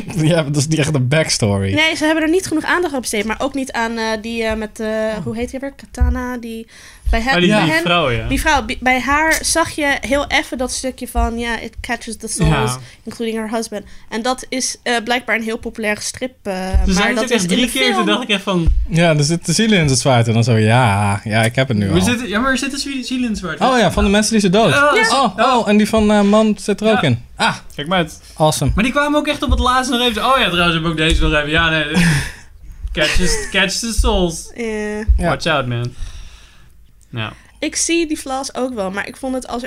ja, 0.32 0.42
dat 0.42 0.56
is 0.56 0.66
niet 0.66 0.78
echt 0.78 0.94
een 0.94 1.08
backstory. 1.08 1.74
Nee, 1.74 1.94
ze 1.96 2.04
hebben 2.04 2.22
er 2.24 2.30
niet 2.30 2.46
genoeg 2.46 2.64
aandacht 2.64 2.94
aan 2.94 3.00
besteed. 3.00 3.24
Maar 3.24 3.40
ook 3.40 3.54
niet 3.54 3.72
aan 3.72 3.96
eh, 3.98 4.04
die 4.22 4.42
eh, 4.44 4.56
met, 4.56 4.80
eh, 4.80 4.88
hoe 5.24 5.36
heet 5.36 5.50
die 5.50 5.60
weer? 5.60 5.72
Katana. 5.72 6.36
Die, 6.36 6.66
bij 7.10 7.20
hen, 7.20 7.34
Oh, 7.34 7.38
die, 7.40 7.48
bij 7.48 7.62
die 7.62 7.70
hen- 7.72 7.82
vrouw, 7.82 8.10
ja. 8.10 8.28
Die 8.28 8.40
vrouw, 8.40 8.64
bi- 8.64 8.78
bij 8.80 9.00
haar 9.00 9.38
zag 9.42 9.70
je 9.70 9.96
heel 10.00 10.24
even 10.28 10.58
dat 10.58 10.72
stukje 10.72 11.08
van, 11.08 11.38
ja, 11.38 11.58
it 11.60 11.72
catches 11.80 12.16
the 12.16 12.28
souls, 12.28 12.70
Ja. 12.72 12.78
including 13.02 13.36
her 13.38 13.50
husband. 13.56 13.84
En 14.08 14.22
dat 14.22 14.46
is 14.48 14.76
eh, 14.82 14.94
blijkbaar 15.04 15.36
een 15.36 15.42
heel 15.42 15.56
populaire 15.58 16.00
strip. 16.00 16.32
eh, 16.42 16.52
Ze 16.70 16.76
maar 16.86 16.94
zijn 16.94 17.14
dat 17.14 17.30
is 17.30 17.42
de 17.42 17.46
drie 17.48 17.70
keer, 17.70 17.94
toen 17.94 18.06
dacht 18.06 18.22
ik 18.22 18.28
echt 18.28 18.42
van... 18.42 18.66
Ja, 18.88 19.16
er 19.16 19.24
zitten 19.24 19.54
zielen 19.54 19.78
in 19.78 19.86
het 19.88 19.98
zwaard. 19.98 20.26
En 20.28 20.32
dan 20.34 20.44
zo, 20.44 20.56
ja, 20.56 21.20
ja, 21.24 21.42
ik 21.42 21.54
heb 21.54 21.68
het 21.68 21.76
nu 21.76 21.88
We 21.88 21.94
al. 21.94 22.00
zitten, 22.00 22.28
ja, 22.28 22.40
maar 22.40 22.50
er 22.50 22.58
zitten 22.58 22.78
ziel- 22.78 23.04
zielen 23.04 23.24
in 23.24 23.30
het 23.30 23.38
zwart. 23.38 23.60
Oh 23.60 23.78
ja, 23.78 23.92
van 23.92 24.04
de 24.04 24.10
mensen 24.10 24.32
die 24.32 24.40
ze 24.40 24.50
dood. 24.50 24.70
Ja. 24.72 24.92
Oh, 25.10 25.36
oh, 25.38 25.68
en 25.68 25.76
die 25.76 25.88
van 25.88 26.10
eh, 26.12 26.20
man 26.22 26.56
zit 26.60 26.80
er 26.80 26.92
ook 26.92 27.02
in. 27.02 27.22
Ah, 27.36 27.54
Kijk 27.74 27.88
maar 27.88 27.98
uit. 27.98 28.20
awesome. 28.36 28.70
Maar 28.74 28.84
die 28.84 28.92
kwamen 28.92 29.18
ook 29.18 29.26
echt 29.26 29.42
op 29.42 29.50
het 29.50 29.58
laatste 29.58 29.81
nog 29.88 30.00
even... 30.00 30.24
Oh 30.24 30.38
ja, 30.38 30.48
trouwens 30.48 30.74
heb 30.74 30.84
ik 30.84 30.90
ook 30.90 30.96
deze 30.96 31.22
nog 31.22 31.32
even... 31.34 31.50
Ja, 31.50 31.68
nee. 31.70 31.84
Catch 33.50 33.78
the 33.78 33.92
souls. 34.00 34.50
Eh, 34.54 34.98
Ja. 34.98 35.04
Watch 35.16 35.46
out, 35.46 35.66
man. 35.66 35.94
Nou, 37.08 37.32
ik 37.58 37.76
zie 37.76 38.06
die 38.06 38.16
flaws 38.16 38.54
ook 38.54 38.74
wel, 38.74 38.90
maar 38.90 39.06
ik 39.08 39.16
vond 39.16 39.34
het 39.34 39.48
als, 39.48 39.62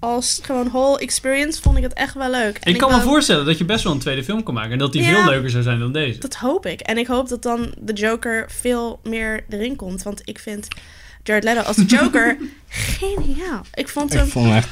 als 0.00 0.40
gewoon 0.42 0.68
whole 0.68 0.98
experience, 0.98 1.62
vond 1.62 1.76
ik 1.76 1.82
het 1.82 1.92
echt 1.92 2.14
wel 2.14 2.30
leuk. 2.30 2.56
En 2.58 2.72
ik 2.72 2.78
kan 2.78 2.90
me 2.92 3.00
voorstellen 3.00 3.44
dat 3.44 3.58
je 3.58 3.64
best 3.64 3.84
wel 3.84 3.92
een 3.92 3.98
tweede 3.98 4.24
film 4.24 4.42
kan 4.42 4.54
maken. 4.54 4.72
En 4.72 4.78
dat 4.78 4.92
die 4.92 5.02
Ja. 5.02 5.08
veel 5.14 5.24
leuker 5.24 5.50
zou 5.50 5.62
zijn 5.62 5.78
dan 5.78 5.92
deze. 5.92 6.18
Dat 6.18 6.34
hoop 6.34 6.66
ik. 6.66 6.80
En 6.80 6.98
ik 6.98 7.06
hoop 7.06 7.28
dat 7.28 7.42
dan 7.42 7.74
de 7.78 7.92
Joker 7.92 8.50
veel 8.50 9.00
meer 9.04 9.44
erin 9.48 9.76
komt. 9.76 10.02
Want 10.02 10.20
ik 10.24 10.38
vind 10.38 10.68
Jared 11.22 11.44
Leto 11.44 11.60
als 11.60 11.76
de 11.76 11.84
Joker 11.96 12.38
geniaal. 12.68 13.64
Ik 13.74 13.88
vond 13.88 14.12
Ik 14.12 14.18
hem... 14.18 14.28
vond 14.28 14.46
hem 14.46 14.56
echt... 14.56 14.68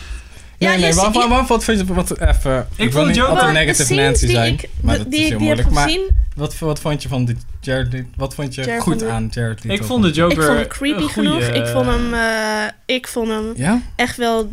Ja, 0.58 0.68
Nee, 0.68 0.76
je 0.78 0.82
nee, 0.82 0.92
zi- 0.92 1.00
waar, 1.00 1.12
waar, 1.12 1.22
je- 1.22 1.28
waar, 1.28 1.46
wat 1.46 1.64
vind 1.64 1.78
je... 1.78 1.94
Wat, 1.94 2.18
even, 2.20 2.58
ik, 2.70 2.76
vond 2.76 2.92
wil 2.92 3.04
niet 3.06 3.14
Joker- 3.16 3.30
altijd 3.30 3.46
de 3.52 3.58
negative 3.58 3.94
Nancy 3.94 4.26
die 4.26 4.34
zijn. 4.34 4.52
ik, 4.54 4.68
maar 4.80 4.96
de- 4.96 5.02
dat 5.02 5.10
die 5.12 5.20
is 5.20 5.24
ik 5.24 5.30
heel 5.30 5.38
die 5.38 5.46
moeilijk. 5.46 5.70
Maar 5.70 5.84
gezien, 5.88 6.10
wat, 6.34 6.58
wat 6.58 6.80
vond 6.80 7.02
je 7.02 7.08
van 7.08 7.24
die 7.24 7.36
Jared? 7.60 8.04
Wat 8.16 8.34
vond 8.34 8.54
je 8.54 8.62
Jared 8.64 8.82
goed 8.82 8.98
de- 8.98 9.08
aan 9.08 9.28
Jared 9.30 9.64
Leto? 9.64 9.74
Ik 9.82 9.88
vond 9.88 10.02
de 10.02 10.10
Joker 10.10 10.36
ik 10.38 10.42
vond 10.44 10.58
hem 10.58 10.68
creepy 10.68 10.94
goeie, 11.00 11.08
genoeg. 11.08 11.42
Ik 11.42 11.66
vond 11.66 11.86
hem, 11.86 12.14
eh, 12.14 12.64
ik 12.96 13.08
vond 13.08 13.28
hem 13.28 13.52
Ja? 13.56 13.80
echt 13.96 14.16
wel 14.16 14.52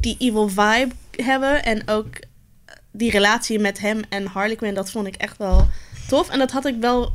die 0.00 0.16
evil 0.18 0.48
vibe 0.48 0.88
hebben. 1.16 1.64
En 1.64 1.82
ook 1.86 2.06
die 2.92 3.10
relatie 3.10 3.58
met 3.58 3.78
hem 3.80 4.00
en 4.08 4.26
Harley 4.26 4.56
Quinn, 4.56 4.74
dat 4.74 4.90
vond 4.90 5.06
ik 5.06 5.14
echt 5.14 5.36
wel 5.36 5.68
tof. 6.08 6.28
En 6.30 6.38
dat 6.38 6.50
had 6.50 6.66
ik 6.66 6.74
wel 6.80 7.12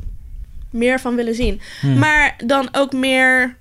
meer 0.70 1.00
van 1.00 1.14
willen 1.14 1.34
zien. 1.34 1.60
Hmm. 1.80 1.98
Maar 1.98 2.36
dan 2.46 2.68
ook 2.72 2.92
meer 2.92 3.56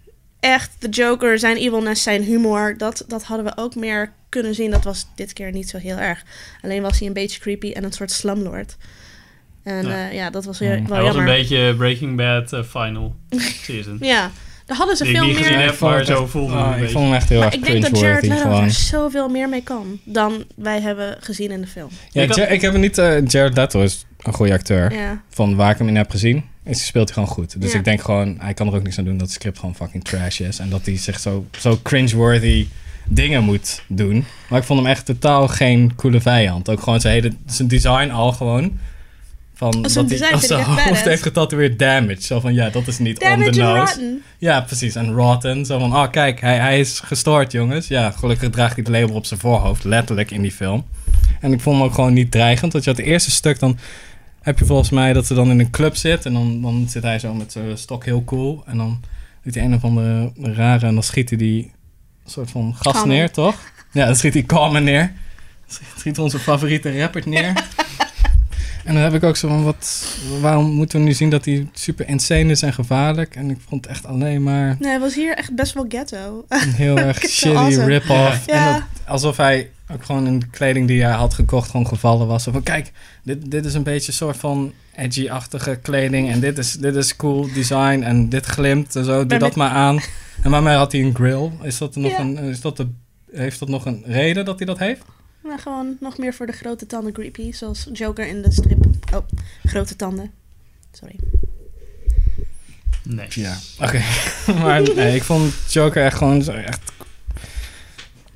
echt 0.46 0.72
de 0.80 0.90
Joker, 0.90 1.40
zijn 1.40 1.58
evilness, 1.58 2.04
zijn 2.04 2.24
humor. 2.24 2.78
Dat, 2.78 3.04
dat 3.08 3.24
hadden 3.24 3.46
we 3.46 3.52
ook 3.56 3.76
meer 3.76 4.12
kunnen 4.30 4.56
zien. 4.56 4.72
Dat 4.72 4.84
was 4.84 5.06
dit 5.16 5.34
keer 5.34 5.52
niet 5.52 5.70
zo 5.70 5.78
heel 5.78 5.98
erg. 5.98 6.24
Alleen 6.62 6.82
was 6.82 6.98
hij 7.00 7.08
een 7.08 7.14
beetje 7.14 7.40
creepy 7.40 7.72
en 7.72 7.84
een 7.84 7.92
soort 7.92 8.12
slumlord. 8.12 8.78
En 9.64 9.86
Ja. 9.88 9.92
ja, 10.06 10.08
ja 10.12 10.30
dat 10.30 10.46
was 10.46 10.60
weer, 10.60 10.76
Hmm. 10.78 10.88
wel 10.88 10.96
Hij 10.96 11.06
was 11.06 11.16
een 11.16 11.22
jammer. 11.22 11.36
beetje 11.38 11.76
Breaking 11.76 12.18
Bad 12.18 12.54
eh, 12.54 12.64
final 12.64 13.16
season. 13.66 13.98
Ja, 14.02 14.32
daar 14.66 14.78
hadden 14.78 14.96
ze 14.98 15.04
Die 15.04 15.16
veel 15.16 15.26
niet 15.26 15.38
gezien 15.38 15.58
meer... 15.58 15.66
heb, 15.66 15.80
maar 15.80 16.06
zo 16.06 16.26
voelde 16.26 16.54
Oh, 16.54 16.60
een 16.66 16.72
ik 16.74 16.78
beetje. 16.80 16.92
vond 16.94 17.06
hem 17.06 17.14
echt 17.14 17.30
heel 17.30 17.38
Maar 17.40 17.48
erg 17.48 17.56
ik 17.56 17.66
denk 17.66 17.82
dat 17.82 18.00
Jared 18.00 18.22
Leto 18.28 18.42
gewoon. 18.42 18.64
er 18.64 18.72
zoveel 18.72 19.30
meer 19.30 19.50
mee 19.50 19.64
kan 19.64 20.00
dan 20.04 20.44
wij 20.56 20.82
hebben 20.82 21.18
gezien 21.20 21.52
in 21.52 21.62
de 21.62 21.68
film. 21.68 21.90
Ja, 22.12 22.22
Ik 22.22 22.30
had- 22.30 22.50
ik 22.50 22.62
heb 22.62 22.72
hem 22.72 22.82
niet... 22.82 22.98
eh, 22.98 23.26
Jared 23.26 23.56
Leto 23.56 23.82
is 23.82 24.06
een 24.18 24.34
goede 24.34 24.54
acteur. 24.54 24.94
Ja. 24.94 25.22
Van 25.30 25.56
waar 25.56 25.72
ik 25.72 25.78
hem 25.78 25.88
in 25.88 25.96
heb 25.96 26.10
gezien, 26.12 26.44
is, 26.66 26.86
speelt 26.86 27.06
hij 27.06 27.14
gewoon 27.14 27.30
goed. 27.36 27.62
Dus 27.62 27.72
Ja. 27.72 27.78
ik 27.78 27.84
denk 27.84 28.02
gewoon, 28.02 28.36
hij 28.40 28.54
kan 28.54 28.68
er 28.68 28.74
ook 28.76 28.84
niks 28.84 28.98
aan 28.98 29.04
doen 29.06 29.18
dat 29.18 29.28
het 29.28 29.36
script 29.36 29.60
gewoon 29.60 29.76
fucking 29.76 30.04
trash 30.04 30.40
is. 30.40 30.60
En 30.60 30.70
dat 30.70 30.86
hij 30.86 30.98
zich 30.98 31.20
zo, 31.20 31.46
zo 31.60 31.80
cringeworthy 31.84 32.68
dingen 33.08 33.44
moet 33.44 33.82
doen. 33.88 34.26
Maar 34.50 34.60
ik 34.60 34.66
vond 34.66 34.80
hem 34.80 34.90
echt 34.90 35.06
totaal 35.06 35.48
geen 35.48 35.96
coole 35.96 36.22
vijand. 36.22 36.70
Ook 36.70 36.82
gewoon 36.82 37.02
zijn 37.02 37.14
hele 37.14 37.34
zijn 37.46 37.68
design 37.68 38.10
al 38.10 38.32
gewoon. 38.32 38.80
Van 39.58 39.72
dat 39.82 39.94
hij 39.94 40.08
vind 40.18 40.44
zijn 40.44 40.64
hoofd 40.64 41.06
heeft 41.06 41.22
getatoeëerd 41.22 41.80
damage. 41.80 42.22
Zo 42.22 42.40
van, 42.40 42.54
ja, 42.54 42.70
dat 42.70 42.88
is 42.88 42.98
niet 42.98 43.20
on 43.24 43.30
Damage 43.30 43.50
the 43.50 43.64
and 43.64 43.78
nose. 43.78 43.94
rotten. 43.94 44.22
Ja, 44.38 44.62
precies. 44.62 44.96
En 44.96 45.12
rotten. 45.14 45.66
Zo 45.66 45.80
van, 45.80 45.96
oh 45.96 46.10
kijk, 46.12 46.42
hij, 46.42 46.58
hij 46.58 46.80
is 46.80 47.00
gestoord, 47.00 47.52
jongens. 47.52 47.88
Ja, 47.88 48.12
gelukkig 48.12 48.50
draagt 48.50 48.76
hij 48.76 48.84
het 48.88 48.94
label 48.94 49.16
op 49.16 49.26
zijn 49.26 49.40
voorhoofd. 49.40 49.84
Letterlijk 49.84 50.32
in 50.32 50.42
die 50.42 50.52
film. 50.52 50.86
En 51.40 51.54
ik 51.54 51.60
vond 51.62 51.78
hem 51.78 51.86
ook 51.86 51.94
gewoon 51.94 52.14
niet 52.14 52.32
dreigend. 52.32 52.72
Want 52.74 52.84
je 52.84 52.90
had 52.90 53.00
het 53.00 53.10
eerste 53.10 53.32
stuk, 53.32 53.60
dan 53.60 53.78
heb 54.46 54.60
je 54.60 54.66
volgens 54.66 54.90
mij 54.90 55.14
dat 55.14 55.26
ze 55.26 55.34
dan 55.34 55.50
in 55.50 55.60
een 55.60 55.70
club 55.70 55.96
zit. 55.96 56.26
En 56.26 56.34
dan, 56.34 56.62
dan 56.62 56.86
zit 56.90 57.04
hij 57.04 57.20
zo 57.20 57.34
met 57.34 57.52
zijn 57.52 57.78
stok 57.78 58.06
heel 58.06 58.24
cool. 58.24 58.64
En 58.66 58.78
dan 58.78 59.02
doet 59.44 59.56
hij 59.56 59.64
een 59.64 59.74
of 59.74 59.84
andere 59.84 60.32
rare... 60.42 60.86
En 60.86 60.94
dan 60.94 61.04
schiet 61.04 61.30
hij 61.30 61.38
die 61.38 61.72
soort 62.26 62.52
van 62.52 62.76
gas 62.76 62.94
Carmen. 62.94 63.16
neer, 63.16 63.32
toch? 63.32 63.56
Ja, 63.92 64.06
dan 64.06 64.16
schiet 64.16 64.34
hij 64.34 64.44
Carmen 64.44 64.84
neer. 64.84 65.14
Schiet, 65.68 65.88
schiet 65.98 66.20
onze 66.20 66.40
favoriete 66.40 67.00
rapper 67.00 67.22
neer. 67.28 67.54
En 68.86 68.94
dan 68.94 69.04
heb 69.04 69.14
ik 69.14 69.24
ook 69.24 69.36
zo 69.36 69.48
van, 69.48 69.64
wat, 69.64 70.06
waarom 70.42 70.72
moeten 70.72 71.00
we 71.00 71.06
nu 71.06 71.14
zien 71.14 71.30
dat 71.30 71.46
hij 71.46 71.68
super 71.74 72.08
insane 72.08 72.52
is 72.52 72.62
en 72.62 72.74
gevaarlijk? 72.74 73.36
En 73.36 73.50
ik 73.50 73.58
vond 73.68 73.82
het 73.86 73.94
echt 73.94 74.06
alleen 74.06 74.44
maar 74.44 74.76
Nee, 74.80 74.90
hij 74.90 75.00
was 75.00 75.16
hier 75.16 75.36
echt 75.38 75.56
best 75.56 75.74
wel 75.74 75.86
ghetto. 75.90 76.46
een 76.48 76.74
heel 76.74 76.98
erg 77.08 77.18
shitty 77.20 77.58
awesome. 77.58 77.86
rip-off. 77.86 78.46
Ja. 78.46 78.68
En 78.68 78.74
dat, 78.74 79.08
alsof 79.08 79.38
hij 79.38 79.70
ook 79.92 80.06
gewoon 80.06 80.28
in 80.28 80.40
de 80.40 80.48
kleding 80.48 80.88
die 80.88 81.04
hij 81.04 81.12
had 81.14 81.34
gekocht 81.34 81.70
gewoon 81.70 81.88
gevallen 81.88 82.28
was. 82.28 82.44
Van, 82.44 82.64
kijk, 82.64 82.92
dit, 83.24 83.52
dit 83.52 83.66
is 83.66 83.74
een 83.74 83.84
beetje 83.84 84.08
een 84.08 84.14
soort 84.18 84.38
van 84.38 84.74
edgy-achtige 84.96 85.80
kleding. 85.82 86.30
En 86.32 86.40
dit 86.40 86.58
is, 86.58 86.74
dit 86.74 86.96
is 86.96 87.16
cool 87.16 87.54
design 87.54 88.02
en 88.02 88.30
dit 88.30 88.46
glimt 88.46 88.96
en 88.96 89.06
zo. 89.06 89.12
Doe 89.20 89.26
Maar 89.26 89.40
dat 89.40 89.48
met- 89.48 89.56
maar 89.58 89.70
aan. 89.70 90.00
En 90.44 90.52
waarmee 90.52 90.76
had 90.76 90.92
hij 90.92 91.02
een 91.02 91.16
grill? 91.16 91.52
Is 91.62 91.78
dat 91.78 91.96
nog 91.96 92.12
Ja. 92.12 92.20
een, 92.20 92.38
is 92.38 92.62
dat 92.62 92.78
de, 92.78 92.88
heeft 93.32 93.60
dat 93.60 93.70
nog 93.70 93.86
een 93.86 94.04
reden 94.06 94.46
dat 94.46 94.58
hij 94.58 94.66
dat 94.68 94.80
heeft? 94.80 95.02
Maar 95.44 95.60
gewoon 95.60 95.98
nog 96.00 96.18
meer 96.18 96.34
voor 96.34 96.46
de 96.46 96.52
grote 96.52 96.86
tanden 96.86 97.14
creepy. 97.14 97.52
Zoals 97.52 97.88
Joker 97.94 98.28
in 98.28 98.42
de 98.42 98.52
strip. 98.52 98.86
Oh, 99.14 99.20
grote 99.64 99.96
tanden. 99.96 100.32
Sorry. 100.92 101.16
Nee. 103.04 103.28
Ja. 103.30 103.58
Oké. 103.80 104.02
maar 104.64 104.82
nee, 104.96 105.16
ik 105.16 105.24
vond 105.24 105.54
Joker 105.70 106.04
echt 106.06 106.18
gewoon 106.18 106.42
zo 106.44 106.52
echt... 106.52 106.80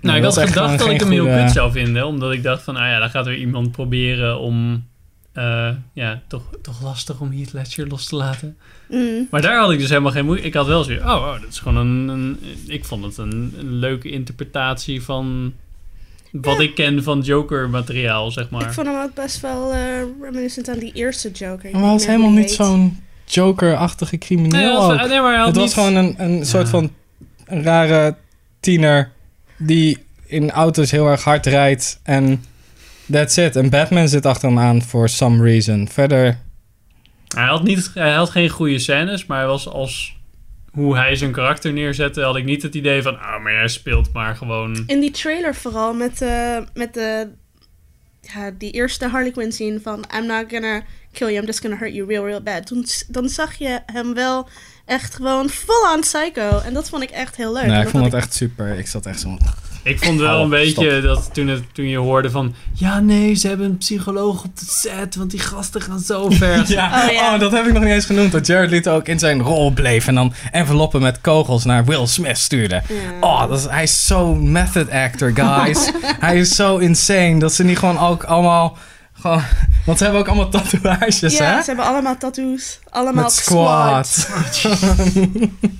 Nou, 0.01 0.17
ik 0.17 0.23
had 0.23 0.38
gedacht 0.38 0.79
dat 0.79 0.88
ik 0.89 0.99
hem 0.99 1.09
heel 1.12 1.25
goede- 1.25 1.43
kut 1.43 1.51
zou 1.51 1.71
vinden. 1.71 2.05
Omdat 2.05 2.31
ik 2.31 2.43
dacht 2.43 2.63
van, 2.63 2.75
ah 2.75 2.88
ja, 2.88 2.99
dan 2.99 3.09
gaat 3.09 3.25
er 3.27 3.35
iemand 3.35 3.71
proberen 3.71 4.39
om... 4.39 4.83
eh, 5.33 5.69
ja, 5.93 6.21
toch, 6.27 6.43
toch 6.62 6.81
lastig 6.83 7.19
om 7.19 7.31
Heath 7.31 7.53
Ledger 7.53 7.88
los 7.88 8.05
te 8.07 8.15
laten. 8.15 8.57
Mm. 8.89 9.27
Maar 9.31 9.41
daar 9.41 9.59
had 9.59 9.71
ik 9.71 9.79
dus 9.79 9.89
helemaal 9.89 10.12
geen 10.12 10.25
moeite. 10.25 10.45
Ik 10.47 10.53
had 10.53 10.67
wel 10.67 10.83
zo, 10.83 10.91
oh, 10.93 11.05
oh, 11.05 11.31
dat 11.41 11.49
is 11.49 11.59
gewoon 11.59 11.77
een, 11.88 12.07
een... 12.07 12.39
Ik 12.67 12.85
vond 12.85 13.03
het 13.03 13.17
een, 13.17 13.53
een 13.57 13.73
leuke 13.73 14.09
interpretatie 14.09 15.03
van... 15.03 15.53
Wat 16.31 16.57
Ja. 16.57 16.63
ik 16.63 16.75
ken 16.75 17.03
van 17.03 17.21
Joker-materiaal, 17.21 18.31
zeg 18.31 18.43
Ik 18.45 18.49
maar. 18.51 18.73
vond 18.73 18.88
hem 18.88 18.95
ook 19.01 19.13
best 19.13 19.39
wel 19.41 19.73
eh, 19.73 19.79
reminiscent 20.21 20.69
aan 20.69 20.79
die 20.79 20.91
eerste 20.93 21.31
Joker. 21.31 21.65
Ik 21.65 21.71
Maar 21.73 21.81
hij 21.81 21.91
was 21.91 22.05
helemaal 22.05 22.29
niet 22.31 22.51
zo'n 22.51 22.99
Joker-achtige 23.25 24.17
crimineel 24.17 24.59
Nee, 24.59 24.77
ook. 24.77 24.97
was- 24.99 25.07
nee, 25.09 25.19
maar 25.21 25.29
hij 25.31 25.38
had 25.38 25.47
Het 25.47 25.55
was 25.57 25.73
gewoon 25.73 25.95
een, 25.95 26.15
een 26.17 26.45
soort 26.45 26.69
van 26.69 26.91
een 27.45 27.63
rare 27.63 28.15
tiener 28.59 29.12
die 29.60 29.98
in 30.26 30.52
auto's 30.52 30.91
heel 30.91 31.08
erg 31.08 31.24
hard 31.24 31.45
rijdt 31.45 32.00
en 32.04 32.43
that's 33.12 33.38
it. 33.38 33.56
En 33.56 33.69
Batman 33.69 34.08
zit 34.08 34.26
achter 34.26 34.48
hem 34.48 34.60
aan 34.60 34.82
for 34.82 35.10
some 35.10 35.43
reason. 35.43 35.88
Verder, 35.88 36.38
Hij 37.36 37.45
had, 37.45 37.63
niet, 37.63 37.91
hij 37.93 38.13
had 38.13 38.30
geen 38.30 38.50
goede 38.50 38.80
scènes, 38.80 39.26
maar 39.26 39.38
hij 39.38 39.48
was 39.48 39.67
als... 39.67 40.17
Hoe 40.72 40.95
hij 40.98 41.15
zijn 41.15 41.32
karakter 41.32 41.74
neerzette, 41.74 42.22
had 42.22 42.36
ik 42.36 42.45
niet 42.45 42.62
het 42.62 42.76
idee 42.76 43.02
van... 43.02 43.19
Ah, 43.19 43.43
maar 43.43 43.54
hij 43.54 43.67
speelt 43.67 44.13
maar 44.13 44.36
gewoon... 44.36 44.84
In 44.88 45.00
die 45.00 45.12
trailer 45.12 45.56
vooral, 45.56 45.93
met, 45.93 46.22
eh, 46.22 46.58
met 46.74 46.93
de, 46.93 47.30
ja, 48.22 48.52
die 48.58 48.72
eerste 48.72 49.08
Harley 49.08 49.32
Quinn 49.32 49.52
scene 49.52 49.80
van... 49.80 50.06
I'm 50.17 50.26
not 50.26 50.45
gonna 50.50 50.84
kill 51.12 51.28
you, 51.28 51.39
I'm 51.39 51.45
just 51.45 51.60
gonna 51.60 51.78
hurt 51.78 51.93
you 51.93 52.08
real, 52.08 52.26
real 52.26 52.41
bad. 52.41 52.65
Toen, 52.65 52.86
dan 53.08 53.30
zag 53.30 53.56
je 53.56 53.80
hem 53.86 54.13
wel 54.13 54.50
echt 54.89 55.15
gewoon 55.15 55.49
full-on 55.49 55.99
psycho. 55.99 56.60
En 56.65 56.73
dat 56.73 56.89
vond 56.89 57.04
ik 57.04 57.10
echt 57.10 57.36
heel 57.36 57.54
leuk. 57.54 57.65
nee, 57.65 57.78
ik 57.78 57.82
dat 57.84 57.91
vond 57.91 58.04
het 58.06 58.13
echt 58.13 58.34
super. 58.34 58.78
Ik 58.78 58.88
zat 58.88 59.06
echt 59.06 59.19
zo... 59.19 59.38
Ik 59.84 60.04
vond 60.04 60.19
wel 60.19 60.36
Oh, 60.38 60.43
een 60.43 60.49
beetje 60.49 60.89
stop. 60.91 61.02
dat 61.02 61.30
toen, 61.34 61.47
het, 61.47 61.63
toen 61.73 61.88
je 61.88 61.97
hoorde 61.97 62.30
van... 62.32 62.54
Ja, 62.73 62.99
nee, 62.99 63.34
ze 63.36 63.47
hebben 63.47 63.65
een 63.65 63.78
psycholoog 63.78 64.43
op 64.43 64.58
de 64.60 64.65
set, 64.67 65.15
want 65.15 65.32
die 65.32 65.39
gasten 65.39 65.82
gaan 65.82 65.99
zo 65.99 66.30
ver. 66.30 66.63
Ja, 66.71 67.06
Oh, 67.08 67.12
ja. 67.13 67.34
oh, 67.34 67.39
dat 67.39 67.52
heb 67.52 67.65
ik 67.65 67.73
nog 67.73 67.84
niet 67.84 67.91
eens 67.91 68.06
genoemd. 68.06 68.32
Dat 68.32 68.45
Jared 68.47 68.69
Leto 68.69 68.95
ook 68.95 69.08
in 69.08 69.19
zijn 69.19 69.41
rol 69.41 69.71
bleef 69.71 70.08
en 70.08 70.15
dan 70.15 70.34
enveloppen 70.52 71.02
met 71.02 71.21
kogels 71.21 71.65
naar 71.65 71.86
Will 71.86 72.06
Smith 72.08 72.38
stuurde. 72.38 72.82
Ja. 72.88 72.95
Oh, 73.21 73.47
dat 73.49 73.60
is, 73.60 73.65
hij 73.65 73.84
is 73.84 74.06
zo 74.06 74.36
method 74.36 74.89
actor, 74.89 75.32
guys. 75.36 75.91
hij 76.19 76.38
is 76.39 76.56
zo 76.56 76.78
insane 76.78 77.39
dat 77.39 77.54
ze 77.54 77.63
niet 77.63 77.78
gewoon 77.80 77.99
ook 77.99 78.23
allemaal... 78.23 78.78
Gewoon, 79.19 79.41
want 79.86 79.97
ze 79.97 80.03
hebben 80.03 80.21
ook 80.21 80.27
allemaal 80.27 80.49
tatoeages, 80.49 81.38
ja, 81.38 81.55
hè? 81.55 81.60
ze 81.62 81.65
hebben 81.65 81.86
allemaal 81.86 82.17
tattoos. 82.17 82.79
Allemaal 82.89 83.23
Met 83.23 83.32
squat. 83.32 84.29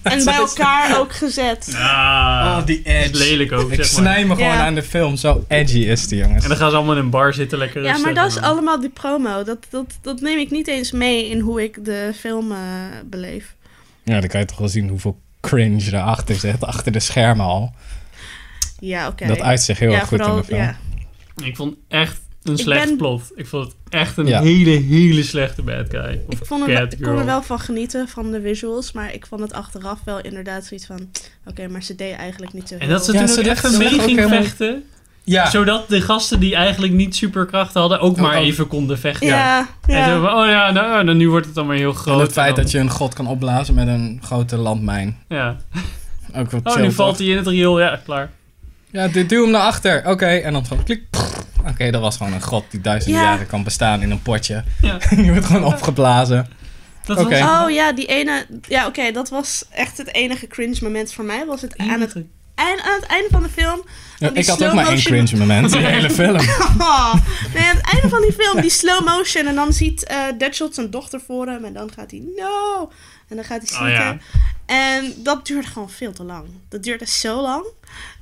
En 0.04 0.24
bij 0.26 0.34
elkaar 0.36 1.00
ook 1.00 1.14
gezet. 1.16 1.74
Ah, 1.76 2.58
Oh, 2.58 2.66
die 2.66 2.82
edge. 2.84 3.18
lelijk 3.18 3.52
ook, 3.52 3.72
Ik 3.72 3.76
zeg 3.76 3.78
maar. 3.78 3.86
snij 3.86 4.26
me 4.26 4.36
gewoon 4.36 4.52
Ja. 4.52 4.66
aan 4.66 4.76
de 4.76 4.84
film. 4.84 5.16
Zo 5.16 5.46
edgy 5.48 5.78
is 5.80 6.08
die, 6.08 6.18
jongens. 6.20 6.44
En 6.44 6.50
dan 6.50 6.58
gaan 6.58 6.70
ze 6.70 6.76
allemaal 6.76 6.96
in 6.96 7.02
een 7.04 7.10
bar 7.10 7.34
zitten, 7.34 7.58
lekker 7.58 7.84
Ja, 7.84 7.98
maar 7.98 8.14
dat 8.14 8.28
is 8.28 8.38
allemaal 8.38 8.80
die 8.80 8.90
promo. 8.90 9.44
Dat, 9.44 9.58
dat, 9.70 9.98
dat 10.02 10.22
neem 10.22 10.38
ik 10.38 10.52
niet 10.52 10.68
eens 10.68 10.92
mee 10.92 11.30
in 11.30 11.40
hoe 11.40 11.64
ik 11.64 11.86
de 11.86 12.12
film 12.20 12.52
eh, 12.52 12.58
beleef. 13.06 13.56
Ja, 14.04 14.20
dan 14.20 14.30
kan 14.30 14.40
je 14.40 14.46
toch 14.46 14.58
wel 14.58 14.68
zien 14.68 14.90
hoeveel 14.90 15.20
cringe 15.42 15.86
erachter 15.88 16.36
zit. 16.36 16.64
Achter 16.64 16.92
de 16.92 17.00
schermen 17.00 17.46
al. 17.46 17.74
Ja, 18.80 19.08
oké. 19.08 19.28
Dat 19.28 19.42
uit 19.42 19.62
zich 19.62 19.80
heel 19.80 19.92
ja, 19.92 20.00
erg 20.00 20.08
goed 20.08 20.18
vooral, 20.18 20.36
in 20.36 20.42
de 20.42 20.48
film. 20.48 20.62
Ja. 20.62 20.76
Ik 21.46 21.56
vond 21.56 21.76
echt 21.88 22.20
een 22.44 22.54
Ik 22.54 22.60
slecht 22.60 22.86
ben- 22.88 22.98
plot. 22.98 23.22
Ik 23.36 23.48
vond 23.48 23.64
het 23.68 23.76
echt 23.90 24.18
een 24.18 24.26
Ja. 24.26 24.42
hele, 24.42 24.70
hele 24.70 25.24
slechte 25.24 25.62
bad 25.62 25.86
guy. 25.90 26.22
Of 26.28 26.40
Ik, 26.40 26.46
vond 26.46 26.68
er, 26.68 26.74
bad 26.80 26.94
ik 26.94 27.02
kon 27.02 27.18
er 27.18 27.26
wel 27.26 27.42
van 27.42 27.60
genieten, 27.60 28.08
van 28.08 28.32
de 28.32 28.42
visuals. 28.42 28.92
Maar 28.92 29.14
ik 29.14 29.26
vond 29.26 29.42
het 29.42 29.54
achteraf 29.54 30.00
wel 30.06 30.22
inderdaad 30.22 30.66
zoiets 30.66 30.86
van... 30.86 31.10
Oké, 31.46 31.68
maar 31.68 31.84
ze 31.84 31.96
deed 31.96 32.16
eigenlijk 32.16 32.54
niet 32.54 32.68
zoveel. 32.68 32.80
En 32.80 32.90
dat 32.94 33.06
ze 33.06 33.14
Ja, 33.14 33.20
toen 33.20 33.28
ze 33.28 33.44
dacht- 33.44 33.64
echt 33.66 33.78
mee 33.78 33.88
ging 33.90 34.02
helemaal- 34.20 34.30
vechten. 34.44 34.84
Ja, 35.24 35.50
Zodat 35.50 35.90
de 35.90 36.02
gasten 36.02 36.40
die 36.40 36.56
eigenlijk 36.56 36.94
niet 36.94 37.16
superkrachten 37.16 37.80
hadden... 37.82 38.00
ook 38.00 38.18
maar 38.18 38.36
even 38.38 38.68
konden 38.68 39.00
vechten. 39.00 39.28
Ja, 39.28 39.68
En 39.86 39.96
ja. 39.98 40.06
zo 40.14 40.22
van, 40.22 40.34
oh 40.34 40.46
ja, 40.48 40.72
nou, 40.72 41.04
nou, 41.04 41.18
nu 41.18 41.30
wordt 41.30 41.46
het 41.46 41.56
dan 41.56 41.68
weer 41.68 41.78
heel 41.78 41.94
groot. 41.94 42.16
en 42.16 42.22
het 42.22 42.32
feit 42.32 42.56
dan- 42.56 42.64
dat 42.64 42.72
je 42.74 42.80
een 42.80 42.90
god 42.90 43.14
kan 43.14 43.28
opblazen 43.28 43.74
met 43.74 43.88
een 43.88 44.20
grote 44.24 44.58
landmijn. 44.58 45.18
Ja. 45.28 45.58
Ook 46.36 46.52
wat 46.52 46.66
Oh, 46.66 46.76
nu 46.82 46.92
valt 46.92 47.18
hij 47.18 47.28
in 47.28 47.38
het 47.38 47.48
riool. 47.48 47.80
Ja, 47.80 48.00
klaar. 48.06 48.32
Ja, 48.92 49.08
du- 49.08 49.26
duw 49.26 49.42
hem 49.42 49.52
naar 49.52 49.62
achter. 49.62 50.04
Oké, 50.08 50.26
en 50.26 50.54
dan 50.54 50.66
gewoon 50.66 50.84
klik. 50.84 51.04
Oké, 51.68 51.92
dat 51.92 52.02
was 52.02 52.18
gewoon 52.18 52.34
een 52.34 52.42
god 52.42 52.66
die 52.70 52.82
duizenden 52.82 53.22
Ja. 53.22 53.30
jaren 53.30 53.48
kan 53.48 53.64
bestaan 53.64 54.02
in 54.02 54.12
een 54.12 54.22
potje. 54.22 54.64
Ja. 54.82 54.98
die 55.16 55.32
wordt 55.32 55.46
gewoon 55.46 55.64
opgeblazen. 55.64 56.48
Dat 57.06 57.18
was... 57.18 57.42
Oh 57.42 57.70
ja, 57.70 57.92
die 57.92 58.06
ene... 58.06 58.46
Ja, 58.68 58.86
oké, 58.88 59.12
dat 59.12 59.30
was 59.30 59.66
echt 59.70 59.98
het 59.98 60.14
enige 60.14 60.48
cringe 60.48 60.78
moment 60.82 61.14
voor 61.14 61.24
mij. 61.26 61.46
Was 61.46 61.62
het 61.62 61.78
aan 61.78 62.02
het, 62.02 62.14
eind, 62.56 62.82
aan 62.82 62.94
het 63.00 63.06
einde 63.08 63.28
van 63.32 63.44
de 63.44 63.50
film... 63.50 63.82
Ja, 64.18 64.30
ik 64.34 64.46
had 64.46 64.64
ook 64.64 64.74
maar 64.74 64.88
één 64.88 65.02
cringe 65.02 65.38
moment 65.38 65.74
in 65.74 65.82
de 65.82 65.88
hele 65.98 66.10
film. 66.10 66.40
Oh, 66.80 67.14
nee, 67.54 67.64
aan 67.64 67.76
het 67.76 67.92
einde 67.94 68.10
van 68.10 68.22
die 68.22 68.34
film, 68.34 68.62
die 68.62 68.70
slow 68.70 69.06
motion. 69.08 69.48
En 69.48 69.56
dan 69.56 69.74
ziet 69.74 70.04
eh 70.04 70.18
Deadshot 70.38 70.74
zijn 70.76 70.90
dochter 70.90 71.22
voor 71.26 71.48
hem. 71.48 71.66
En 71.66 71.74
dan 71.74 71.92
gaat 71.96 72.12
hij, 72.12 72.24
no. 72.38 72.92
En 73.28 73.36
dan 73.36 73.46
gaat 73.46 73.70
hij 73.70 73.88
Oh, 73.88 73.94
ja. 73.94 74.18
En 74.66 75.14
dat 75.18 75.46
duurde 75.46 75.68
gewoon 75.68 75.90
veel 75.90 76.12
te 76.14 76.24
lang. 76.24 76.46
Dat 76.70 76.84
duurde 76.84 77.06
zo 77.08 77.42
lang. 77.42 77.66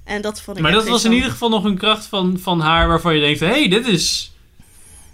En 0.07 0.21
dat 0.21 0.41
vond 0.41 0.57
ik 0.57 0.63
Maar 0.63 0.71
dat 0.71 0.87
was 0.87 1.05
in 1.05 1.11
ieder 1.11 1.29
geval 1.29 1.49
nog 1.49 1.63
een 1.63 1.77
kracht 1.77 2.05
van, 2.05 2.39
van 2.41 2.59
haar 2.59 2.87
waarvan 2.87 3.15
je 3.15 3.21
denkt: 3.21 3.39
hé, 3.39 3.45
hey, 3.47 3.67
dit 3.69 3.87
is. 3.87 4.31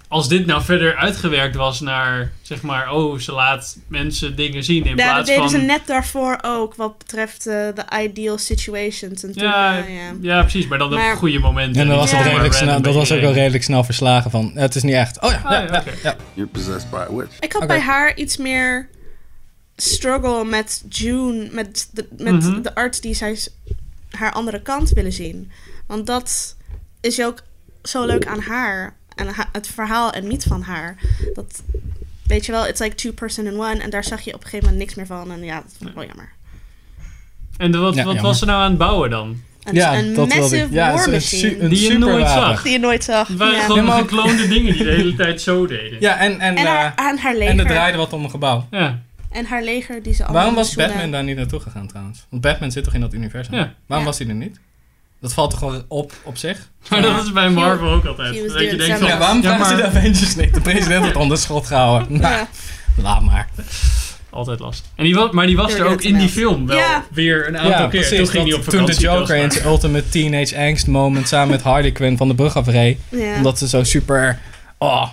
Als 0.08 0.28
dit 0.28 0.46
nou 0.46 0.62
verder 0.64 0.96
uitgewerkt 0.96 1.56
was 1.56 1.80
naar, 1.80 2.32
zeg 2.42 2.62
maar, 2.62 2.92
oh, 2.92 3.20
ze 3.20 3.32
laat 3.32 3.78
mensen 3.88 4.36
dingen 4.36 4.64
zien 4.64 4.84
in 4.86 4.96
van- 4.98 5.06
Ja, 5.06 5.16
dat 5.16 5.26
plaats 5.26 5.30
deden 5.30 5.50
ze 5.50 5.58
net 5.58 5.82
daarvoor 5.88 6.40
ook. 6.42 6.76
Wat 6.76 6.98
betreft 6.98 7.48
eh, 7.48 7.54
de 7.54 7.86
ideal 8.04 8.38
situations. 8.38 9.24
En 9.24 9.32
toen, 9.34 9.44
ja, 9.44 9.78
eh, 9.78 9.96
ja. 9.96 10.12
ja, 10.22 10.42
precies, 10.42 10.68
maar 10.68 10.78
dan 10.78 10.88
op 10.88 10.98
Maar- 10.98 11.16
goede 11.16 11.40
momenten. 11.40 11.82
En 11.82 11.88
dan 11.88 11.98
was 11.98 12.12
Ja. 12.12 12.18
het 12.18 12.26
redelijk 12.28 12.54
snel, 12.54 12.82
dat 12.82 12.94
was 12.94 13.12
ook 13.12 13.22
wel 13.22 13.34
redelijk 13.34 13.64
snel 13.64 13.84
verslagen 13.84 14.32
van, 14.32 14.52
het 14.56 14.76
is 14.76 14.84
niet 14.84 14.94
echt. 14.94 15.22
Oh 15.22 15.30
ja, 15.32 15.42
Ah, 15.44 15.52
ja, 15.52 15.60
ja, 15.62 15.68
ja, 15.72 15.80
oké. 15.80 15.92
ja. 16.04 16.16
You're 16.34 16.50
possessed 16.52 16.90
by 16.90 16.96
a 16.96 17.14
witch. 17.16 17.40
Ik 17.40 17.54
had 17.54 17.68
bij 17.68 17.80
haar 17.80 18.16
iets 18.18 18.38
meer 18.38 18.90
struggle 19.76 20.46
met 20.46 20.84
June, 20.90 21.48
met 21.52 21.90
de, 21.92 22.08
met 22.18 22.34
Mhm. 22.34 22.62
de 22.62 22.76
arts 22.76 23.02
die 23.02 23.14
zij 23.14 23.38
haar 24.18 24.32
andere 24.32 24.62
kant 24.62 24.90
willen 24.90 25.14
zien. 25.14 25.52
Want 25.88 26.08
dat 26.08 26.56
is 27.02 27.22
ook 27.22 27.42
zo 27.84 28.06
leuk 28.06 28.26
aan 28.28 28.40
haar. 28.40 28.96
En 29.16 29.28
het 29.52 29.68
verhaal 29.68 30.12
en 30.12 30.28
niet 30.28 30.44
van 30.44 30.62
haar. 30.62 30.96
Dat, 31.34 31.64
weet 32.28 32.46
je 32.46 32.52
wel, 32.52 32.68
it's 32.68 32.80
like 32.80 32.96
two 32.96 33.12
person 33.12 33.46
in 33.46 33.54
one. 33.60 33.78
En 33.82 33.90
daar 33.90 34.04
zag 34.04 34.22
je 34.22 34.34
op 34.34 34.44
een 34.44 34.50
gegeven 34.50 34.66
moment 34.66 34.84
niks 34.84 34.96
meer 34.96 35.06
van. 35.06 35.32
En 35.32 35.44
ja, 35.44 35.56
dat 35.56 35.74
vond 35.78 35.90
ik 35.90 35.96
wel 35.96 36.06
jammer. 36.06 36.32
En 37.58 37.72
de- 37.72 37.78
wat, 37.78 37.96
Ja, 37.96 38.04
wat 38.04 38.14
jammer. 38.14 38.24
was 38.32 38.40
ze 38.40 38.46
nou 38.46 38.62
aan 38.62 38.70
het 38.70 38.78
bouwen 38.78 39.10
dan? 39.10 39.42
Een, 39.64 39.74
Ja, 39.74 39.98
een 39.98 40.14
dat 40.14 40.28
massive. 40.28 40.68
Ja, 40.72 40.92
war 40.92 40.92
het 40.92 41.00
is 41.00 41.06
een 41.06 41.12
machine. 41.40 41.50
su- 41.52 41.60
een 41.64 41.70
Die 41.70 41.92
je 41.92 41.98
nooit 41.98 42.28
zag. 42.30 42.64
die 42.64 42.72
je 42.72 42.80
nooit 42.80 43.04
zag. 43.04 43.28
Het 43.28 43.38
waren 43.38 43.56
ja. 43.56 43.62
gewoon 43.62 43.78
Ja, 43.78 43.84
maar- 43.84 44.02
gekloonde 44.02 44.48
dingen 44.48 44.74
die 44.74 44.84
de 44.84 44.90
hele 44.92 45.16
tijd 45.16 45.42
zo 45.42 45.68
deden. 45.68 46.00
Ja, 46.00 46.18
en, 46.18 46.40
en, 46.40 46.56
en, 46.56 46.66
eh, 46.66 46.72
haar, 46.72 46.94
aan 46.96 47.18
haar 47.18 47.34
leger. 47.36 47.52
en 47.52 47.60
er 47.60 47.66
draaide 47.66 47.98
wat 47.98 48.14
om 48.14 48.24
een 48.24 48.30
gebouw. 48.30 48.68
Ja. 48.72 49.02
En 49.34 49.46
haar 49.46 49.64
leger 49.64 50.04
die 50.04 50.14
ze 50.14 50.24
allemaal 50.24 50.42
Waarom 50.42 50.56
was 50.56 50.76
Batman 50.76 51.12
daar 51.12 51.24
niet 51.24 51.36
naartoe 51.38 51.60
gegaan 51.60 51.88
trouwens? 51.88 52.26
Want 52.30 52.42
Batman 52.42 52.72
zit 52.72 52.84
toch 52.84 52.94
in 52.94 53.02
dat 53.02 53.14
universum? 53.14 53.54
Ja. 53.56 53.60
Waarom 53.86 54.06
Ja. 54.06 54.12
was 54.12 54.20
hij 54.20 54.28
er 54.28 54.34
niet? 54.36 54.60
Dat 55.22 55.34
valt 55.34 55.50
toch 55.50 55.60
gewoon 55.60 55.84
op 55.88 56.14
op 56.24 56.38
zich? 56.38 56.70
Maar 56.90 57.02
dat 57.02 57.24
is 57.24 57.32
bij 57.32 57.50
Marvel 57.50 57.90
ook 57.92 58.06
altijd. 58.06 58.34
Dat 58.48 58.62
je 58.62 58.76
denkt 58.76 58.98
van, 59.00 59.08
Ja, 59.08 59.18
waarom 59.18 59.42
ja, 59.42 59.56
vragen 59.56 59.66
ze 59.66 59.76
de 59.76 59.86
Avengers 59.88 60.36
niet? 60.36 60.54
De 60.54 60.62
president 60.62 61.02
wordt 61.02 61.16
onder 61.18 61.38
schot 61.38 61.68
gehouden. 61.68 62.20
Nou, 62.20 62.34
Ja. 62.34 62.48
laat 62.98 63.22
maar. 63.22 63.50
Altijd 64.30 64.60
lastig. 64.60 64.86
En 64.96 65.04
die 65.04 65.16
was, 65.16 65.32
maar 65.32 65.46
die 65.46 65.56
was 65.56 65.76
Door 65.76 65.86
er 65.86 65.92
ook 65.92 66.02
in 66.02 66.18
die 66.18 66.30
film 66.30 66.68
wel 66.68 66.78
Ja. 66.78 67.04
weer 67.12 67.48
een 67.48 67.58
aantal 67.58 67.72
Ja, 67.72 67.78
keer. 67.80 67.88
precies. 68.00 68.18
Toen 68.18 68.28
ging 68.28 68.48
hij 68.48 68.54
op 68.58 68.64
toen 68.64 68.86
de. 68.86 68.94
Joker 68.94 69.36
in 69.36 69.52
zijn 69.52 69.66
ultimate 69.66 70.10
teenage 70.10 70.58
angst 70.58 70.88
moment 70.88 71.28
samen 71.28 71.50
met 71.50 71.62
Harley 71.62 71.92
Quinn 71.92 72.18
van 72.18 72.28
de 72.28 72.36
brug 72.36 72.56
afreed. 72.56 73.00
Ja. 73.10 73.36
Omdat 73.36 73.58
ze 73.58 73.68
zo 73.68 73.84
super... 73.84 74.40
Oh, 74.78 75.10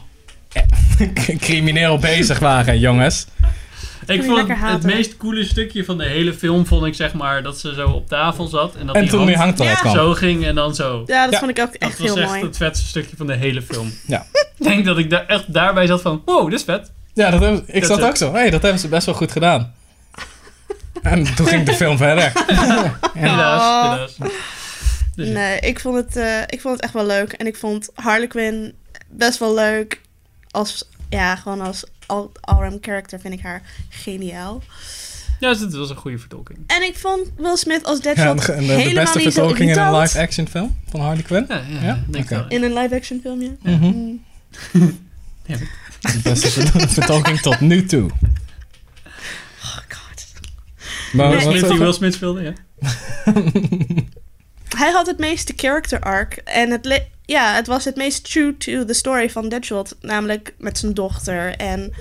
eh, 0.53 1.09
crimineel 1.39 1.99
bezig 1.99 2.39
waren, 2.39 2.79
jongens. 2.79 3.27
Ik 4.07 4.25
vond 4.25 4.49
het, 4.49 4.83
meest 4.83 5.17
coole 5.17 5.45
stukje 5.45 5.85
van 5.85 5.99
de 5.99 6.05
hele 6.05 6.35
film 6.35 6.67
vond 6.67 6.87
ik 6.87 6.95
zeg 6.95 7.13
maar 7.13 7.43
dat 7.43 7.59
ze 7.59 7.75
zo 7.75 7.89
op 7.89 8.09
tafel 8.09 8.47
zat 8.47 8.75
en 8.75 8.87
dat 8.87 8.95
En 8.97 9.03
die 9.03 9.11
toen 9.11 9.33
hand 9.33 9.57
die 9.57 9.67
Ja. 9.67 9.75
kwam. 9.75 9.95
zo 9.95 10.13
ging 10.15 10.45
en 10.47 10.55
dan 10.55 10.75
zo. 10.75 11.03
Ja, 11.07 11.23
dat 11.25 11.33
Ja. 11.33 11.39
vond 11.39 11.51
ik 11.51 11.59
ook 11.59 11.73
Dat 11.73 11.81
echt 11.81 11.99
was 11.99 12.07
heel 12.09 12.19
echt 12.19 12.29
mooi. 12.31 12.43
het 12.45 12.57
vetste 12.57 12.87
stukje 12.89 13.17
van 13.17 13.27
de 13.27 13.35
hele 13.35 13.63
film. 13.63 13.93
Ja. 14.07 14.27
Ik 14.59 14.67
denk 14.67 14.85
dat 14.85 14.99
ik 14.99 15.11
daar 15.11 15.27
echt 15.27 15.53
daarbij 15.53 15.87
zat 15.87 16.01
van, 16.03 16.23
wow, 16.25 16.51
dit 16.51 16.59
is 16.59 16.65
vet. 16.65 16.93
Ja, 17.15 17.31
dat 17.31 17.41
hebben, 17.41 17.63
ik 17.67 17.81
Dat 17.89 17.99
zat 17.99 18.09
ook 18.09 18.17
zo. 18.17 18.33
Hé, 18.33 18.39
hey, 18.39 18.51
dat 18.51 18.63
hebben 18.63 18.81
ze 18.81 18.89
best 18.89 19.07
wel 19.07 19.15
goed 19.15 19.33
gedaan. 19.33 19.75
En 21.03 21.35
toen 21.35 21.47
ging 21.47 21.65
de 21.67 21.75
film 21.75 21.97
verder. 21.97 22.33
Helaas, 23.15 23.83
helaas. 23.83 24.17
Dus 25.17 25.27
ja. 25.29 25.33
Nee, 25.33 25.61
ik 25.61 25.81
vond, 25.81 25.97
het, 25.97 26.17
eh, 26.17 26.41
ik 26.47 26.61
vond 26.61 26.75
het 26.75 26.83
echt 26.85 26.93
wel 26.93 27.07
leuk. 27.07 27.33
En 27.33 27.47
ik 27.47 27.57
vond 27.57 27.89
Harley 27.95 28.27
Quinn 28.27 28.75
best 29.11 29.39
wel 29.39 29.55
leuk. 29.55 30.01
Als, 30.51 30.89
ja, 31.09 31.37
gewoon 31.37 31.61
als 31.61 31.85
all-round 32.41 32.79
character 32.85 33.21
vind 33.21 33.35
ik 33.35 33.41
haar 33.41 33.63
geniaal. 33.89 34.63
Ja, 35.41 35.49
dus 35.49 35.61
het 35.61 35.75
was 35.75 35.91
een 35.91 35.97
goede 35.97 36.19
vertolking. 36.19 36.59
En 36.67 36.83
ik 36.83 36.97
vond 36.99 37.31
Will 37.37 37.57
Smith 37.57 37.85
als 37.85 37.99
Ja, 38.03 38.15
Deadshot 38.15 38.49
en 38.49 38.61
de, 38.61 38.67
de 38.67 38.73
helemaal 38.73 39.03
beste 39.05 39.19
niet 39.19 39.27
zo 39.33 39.41
vertolking 39.41 39.71
in 39.71 39.79
een 39.79 39.99
live-action 40.01 40.49
film 40.49 40.79
van 40.91 41.01
Harley 41.01 41.23
Quinn. 41.23 41.45
Ja, 41.49 41.63
ja, 41.81 41.99
Ja? 42.29 42.45
In 42.49 42.63
een 42.63 42.73
live-action 42.75 43.21
film, 43.23 43.43
ja. 43.43 43.51
Mhm. 43.63 43.85
Mm. 43.85 44.21
De 46.01 46.19
beste 46.23 46.51
ver- 46.51 46.89
vertolking 46.99 47.41
tot 47.41 47.61
nu 47.61 47.85
toe. 47.87 48.11
Oh 49.63 49.77
god. 49.89 50.27
Maar 51.13 51.29
Will 51.29 51.45
wat- 51.45 51.55
Smith 51.57 51.69
die 51.71 51.79
Will 51.79 51.93
Smith 51.93 52.15
speelde, 52.15 52.43
ja. 52.43 52.53
Hij 54.79 54.91
had 54.91 55.07
het 55.07 55.19
meeste 55.19 55.53
character 55.57 56.01
arc. 56.01 56.33
En 56.35 56.71
het, 56.71 56.85
le- 56.85 57.07
ja, 57.31 57.55
het 57.55 57.67
was 57.67 57.85
het 57.85 57.97
meest 57.97 58.31
true 58.33 58.57
to 58.57 58.85
the 58.85 58.93
story 58.93 59.31
van 59.31 59.49
Deadshot. 59.49 59.97
Namelijk 60.01 60.55
met 60.59 60.79
zijn 60.79 60.95
dochter. 60.95 61.57
En 61.57 61.93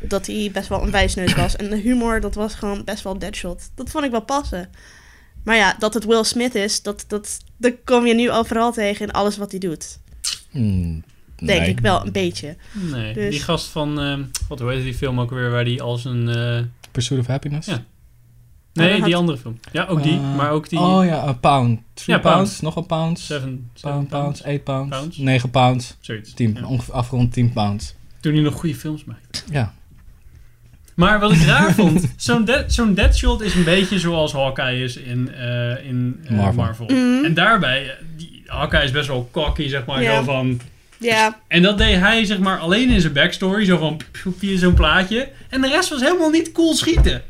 dat 0.00 0.26
hij 0.26 0.50
best 0.52 0.68
wel 0.68 0.82
een 0.82 0.90
wijsneus 0.90 1.34
was. 1.34 1.56
En 1.56 1.70
de 1.70 1.76
humor, 1.76 2.20
dat 2.20 2.34
was 2.34 2.54
gewoon 2.54 2.84
best 2.84 3.02
wel 3.02 3.18
Deadshot. 3.18 3.70
Dat 3.74 3.90
vond 3.90 4.04
ik 4.04 4.10
wel 4.10 4.20
passen. 4.22 4.70
Maar 5.44 5.56
ja, 5.56 5.76
dat 5.78 5.94
het 5.94 6.04
Will 6.04 6.24
Smith 6.24 6.54
is, 6.54 6.82
dat, 6.82 7.04
dat, 7.08 7.38
dat 7.56 7.72
kom 7.84 8.06
je 8.06 8.14
nu 8.14 8.30
overal 8.30 8.72
tegen 8.72 9.06
in 9.06 9.12
alles 9.12 9.36
wat 9.36 9.50
hij 9.50 9.60
doet. 9.60 9.98
Hmm, 10.50 11.04
Denk 11.36 11.60
nee. 11.60 11.68
ik 11.68 11.80
wel, 11.80 12.06
een 12.06 12.12
beetje. 12.12 12.56
Nee, 12.72 13.14
Dus- 13.14 13.30
die 13.30 13.42
gast 13.42 13.66
van, 13.66 14.00
ehm, 14.00 14.22
wat 14.48 14.58
hoe 14.58 14.72
heet 14.72 14.82
die 14.84 14.94
film 14.94 15.20
ook 15.20 15.30
weer, 15.30 15.50
waar 15.50 15.64
die 15.64 15.82
als 15.82 16.04
een... 16.04 16.28
eh, 16.28 16.60
Pursuit 16.92 17.20
of 17.20 17.26
Happiness? 17.26 17.68
Ja. 17.68 17.84
Nee, 18.86 18.94
die 18.94 19.02
had- 19.02 19.12
andere 19.20 19.38
film. 19.38 19.58
Ja, 19.72 19.84
ook 19.84 20.02
die, 20.02 20.12
Eh, 20.12 20.36
maar 20.36 20.50
ook 20.50 20.68
die... 20.68 20.78
Oh 20.78 21.04
ja, 21.04 21.26
een 21.26 21.40
pound. 21.40 21.80
Three 21.94 22.16
Ja, 22.16 22.22
pounds, 22.22 22.50
pound. 22.50 22.62
nog 22.62 22.76
een 22.76 22.86
pound. 22.86 23.18
Seven, 23.18 23.70
seven 23.74 23.90
Pound, 23.90 24.08
pounds, 24.08 24.44
8 24.44 24.64
pounds, 24.64 24.96
Pounds. 24.96 25.16
9 25.16 25.50
pounds, 25.50 25.96
Zoiets. 26.00 26.32
10, 26.34 26.56
Ja. 26.60 26.66
ongeveer 26.66 26.94
afgerond 26.94 27.32
10 27.32 27.52
pounds. 27.52 27.94
Toen 28.20 28.32
hij 28.32 28.42
nog 28.42 28.54
goede 28.54 28.74
films 28.74 29.04
maakte. 29.04 29.40
Ja. 29.50 29.72
Maar 30.94 31.20
wat 31.20 31.32
ik 31.32 31.42
raar 31.42 31.74
vond, 31.80 32.12
zo'n 32.16 32.44
dead, 32.44 32.72
zo'n 32.72 32.94
Deadshot 32.94 33.40
is 33.42 33.54
een 33.54 33.64
beetje 33.64 33.98
zoals 33.98 34.32
Hawkeye 34.32 34.82
is 34.82 34.96
in, 34.96 35.34
eh, 35.34 35.84
in 35.86 36.20
eh, 36.24 36.30
Marvel. 36.36 36.62
Marvel. 36.62 36.86
Mhm. 36.86 37.24
En 37.24 37.34
daarbij, 37.34 37.84
eh, 37.84 37.94
die, 38.16 38.42
Hawkeye 38.46 38.84
is 38.84 38.90
best 38.90 39.08
wel 39.08 39.28
cocky, 39.32 39.68
zeg 39.68 39.84
maar, 39.86 40.02
zo 40.02 40.22
van... 40.22 40.60
Ja, 41.00 41.38
En 41.48 41.62
dat 41.62 41.78
deed 41.78 41.98
hij, 41.98 42.24
zeg 42.24 42.38
maar, 42.38 42.58
alleen 42.58 42.90
in 42.90 43.00
zijn 43.00 43.12
backstory, 43.12 43.64
zo 43.64 43.78
van 43.78 44.00
via 44.38 44.58
zo'n 44.58 44.74
plaatje. 44.74 45.28
En 45.48 45.60
de 45.60 45.68
rest 45.68 45.88
was 45.88 46.00
helemaal 46.00 46.30
niet 46.30 46.52
cool 46.52 46.74
schieten. 46.74 47.22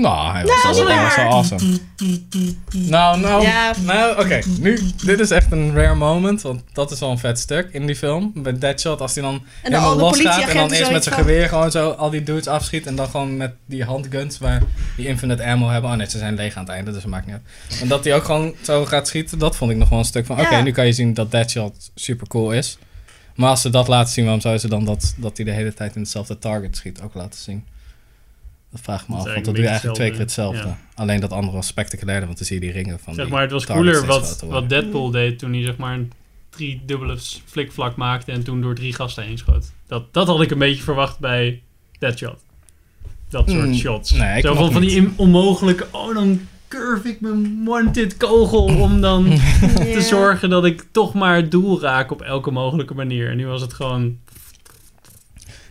Nou, 0.00 0.32
hij 0.32 0.44
was, 0.44 0.62
Nou, 0.62 0.86
wel, 0.86 1.02
was 1.02 1.16
wel 1.16 1.24
waar. 1.24 1.32
awesome. 1.34 1.78
Nou, 2.76 3.20
nou, 3.20 3.42
Ja. 3.42 3.72
nou 3.84 4.24
oké. 4.24 4.40
Nu, 4.60 4.80
dit 5.04 5.20
is 5.20 5.30
echt 5.30 5.52
een 5.52 5.74
rare 5.74 5.94
moment, 5.94 6.42
want 6.42 6.62
dat 6.72 6.90
is 6.90 7.00
wel 7.00 7.10
een 7.10 7.18
vet 7.18 7.38
stuk 7.38 7.68
in 7.72 7.86
die 7.86 7.96
film. 7.96 8.32
Bij 8.34 8.58
Deadshot, 8.58 9.00
als 9.00 9.14
hij 9.14 9.22
dan 9.22 9.34
en 9.34 9.42
helemaal 9.62 9.88
al 9.90 9.96
de 9.96 10.02
los 10.02 10.20
gaat 10.20 10.48
en 10.48 10.56
dan 10.56 10.72
eerst 10.72 10.90
met 10.90 11.04
zijn 11.04 11.14
geweer 11.14 11.48
gewoon 11.48 11.70
zo 11.70 11.90
al 11.90 12.10
die 12.10 12.22
dudes 12.22 12.46
afschiet 12.46 12.86
en 12.86 12.94
dan 12.96 13.08
gewoon 13.08 13.36
met 13.36 13.52
die 13.66 13.84
handguns 13.84 14.38
waar 14.38 14.62
die 14.96 15.06
infinite 15.06 15.44
ammo 15.44 15.68
hebben. 15.68 15.90
Oh 15.90 15.96
nee, 15.96 16.10
ze 16.10 16.18
zijn 16.18 16.34
leeg 16.34 16.54
aan 16.54 16.64
het 16.64 16.72
einde, 16.72 16.90
dus 16.92 17.02
dat 17.02 17.10
maakt 17.10 17.26
niet 17.26 17.34
uit. 17.34 17.80
En 17.80 17.88
dat 17.88 18.04
hij 18.04 18.14
ook 18.14 18.24
gewoon 18.24 18.54
zo 18.62 18.84
gaat 18.86 19.08
schieten, 19.08 19.38
dat 19.38 19.56
vond 19.56 19.70
ik 19.70 19.76
nog 19.76 19.88
wel 19.88 19.98
een 19.98 20.04
stuk 20.04 20.26
van, 20.26 20.40
oké, 20.40 20.62
nu 20.62 20.72
kan 20.72 20.86
je 20.86 20.92
zien 20.92 21.14
dat 21.14 21.30
Deadshot 21.30 21.90
super 21.94 22.26
cool 22.26 22.52
is. 22.52 22.78
Maar 23.34 23.48
als 23.50 23.60
ze 23.60 23.70
dat 23.70 23.88
laten 23.88 24.12
zien, 24.12 24.24
waarom 24.24 24.40
zouden 24.42 24.62
ze 24.62 24.68
dan 24.68 24.84
dat, 24.84 25.14
dat 25.16 25.36
hij 25.36 25.46
de 25.46 25.52
hele 25.52 25.74
tijd 25.74 25.94
in 25.94 26.00
hetzelfde 26.00 26.38
target 26.38 26.76
schiet 26.76 27.00
ook 27.02 27.14
laten 27.14 27.40
zien? 27.40 27.64
Dat 28.70 28.80
vraag 28.80 29.02
ik 29.02 29.08
me 29.08 29.16
af, 29.16 29.24
want 29.24 29.44
dat 29.44 29.54
doe 29.54 29.62
je 29.62 29.68
eigenlijk 29.68 29.98
twee 29.98 30.10
keer 30.10 30.20
hetzelfde. 30.20 30.74
Alleen 30.94 31.20
dat 31.20 31.32
andere 31.32 31.56
was 31.56 31.66
spectaculairder, 31.66 32.26
want 32.26 32.38
dan 32.38 32.46
zie 32.46 32.60
je 32.60 32.66
die 32.66 32.72
ringen 32.72 32.98
van 32.98 33.14
Zeg 33.14 33.28
maar, 33.28 33.42
het 33.42 33.50
was 33.50 33.66
cooler 33.66 34.06
wat, 34.06 34.44
wat. 34.46 34.68
Deadpool 34.68 35.10
deed 35.10 35.38
toen 35.38 35.52
hij 35.52 35.62
zeg 35.62 35.76
maar 35.76 35.94
een 35.94 36.12
drie 36.50 36.82
dubbele 36.86 37.16
flikvlak 37.44 37.96
maakte 37.96 38.32
en 38.32 38.44
toen 38.44 38.60
door 38.60 38.74
drie 38.74 38.92
gasten 38.92 39.24
heen 39.24 39.38
schoot. 39.38 39.72
Dat, 39.86 40.12
dat 40.12 40.26
had 40.26 40.40
ik 40.40 40.50
een 40.50 40.58
beetje 40.58 40.82
verwacht 40.82 41.18
bij 41.18 41.62
Deadshot. 41.98 42.44
Dat 43.28 43.50
soort 43.50 43.66
Mm, 43.66 43.74
shots. 43.74 44.10
nee, 44.10 44.40
Zo 44.40 44.54
van, 44.54 44.72
van 44.72 44.80
die 44.80 45.10
onmogelijke, 45.16 45.86
oh 45.90 46.14
dan 46.14 46.40
curve 46.68 47.08
ik 47.08 47.20
mijn 47.20 47.64
wanted 47.64 48.16
kogel 48.16 48.64
om 48.84 49.00
dan 49.00 49.24
te 49.74 50.00
zorgen 50.00 50.50
dat 50.50 50.64
ik 50.64 50.84
toch 50.90 51.14
maar 51.14 51.36
het 51.36 51.50
doel 51.50 51.80
raak 51.80 52.10
op 52.10 52.22
elke 52.22 52.50
mogelijke 52.50 52.94
manier. 52.94 53.30
En 53.30 53.36
nu 53.36 53.46
was 53.46 53.60
het 53.60 53.72
gewoon... 53.72 54.18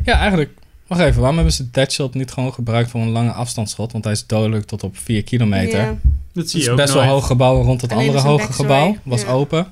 Ja, 0.03 0.19
eigenlijk. 0.19 0.51
Wacht 0.89 1.01
even, 1.01 1.17
waarom 1.19 1.35
hebben 1.35 1.53
ze 1.53 1.69
Deadshot 1.71 2.13
niet 2.13 2.31
gewoon 2.31 2.53
gebruikt 2.53 2.89
voor 2.89 3.01
een 3.01 3.09
lange 3.09 3.31
afstandsschot? 3.31 3.91
Want 3.91 4.03
hij 4.03 4.13
is 4.13 4.25
dodelijk 4.27 4.65
tot 4.65 4.83
op 4.83 4.97
4 4.97 5.23
kilometer. 5.23 5.79
Ja. 5.79 5.85
Dat 5.87 5.97
Het 6.33 6.49
zie 6.49 6.59
is 6.59 6.65
je 6.65 6.71
ook 6.71 6.77
best 6.77 6.93
wel 6.93 7.01
nooit. 7.03 7.13
hoog 7.13 7.27
gebouw 7.27 7.61
rond 7.61 7.81
het 7.81 7.91
Alleen 7.91 8.07
andere 8.07 8.23
is 8.23 8.29
hoge 8.29 8.41
backstory. 8.43 8.69
gebouw. 8.69 8.95
Was 9.03 9.25
open. 9.25 9.67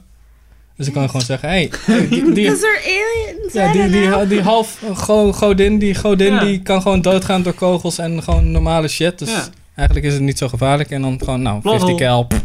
Dus 0.76 0.86
dan 0.86 0.94
kan 0.94 1.04
je 1.04 1.10
gewoon 1.10 1.26
zeggen, 1.38 1.50
hé, 1.50 1.70
hey, 1.86 2.08
die, 2.08 2.34
die, 2.34 2.48
er 2.48 2.58
ja, 3.54 3.72
die, 3.72 3.90
die, 3.90 4.28
die 4.28 4.42
half 4.42 4.84
go- 4.94 5.34
godin, 5.34 5.80
die 5.80 5.96
godin 5.96 6.34
Ja. 6.34 6.40
die 6.44 6.62
kan 6.62 6.82
gewoon 6.82 7.02
doodgaan 7.02 7.42
door 7.44 7.54
kogels 7.54 7.98
en 7.98 8.24
gewoon 8.24 8.52
normale 8.52 8.88
shit. 8.88 9.20
Dus 9.20 9.30
Ja. 9.30 9.48
eigenlijk 9.76 10.08
is 10.08 10.14
het 10.14 10.22
niet 10.22 10.38
zo 10.38 10.48
gevaarlijk. 10.48 10.90
En 10.92 11.02
dan 11.02 11.20
gewoon, 11.20 11.42
nou, 11.42 11.62
50 11.62 11.86
Plot 11.86 12.00
cal. 12.00 12.24
pff. 12.26 12.42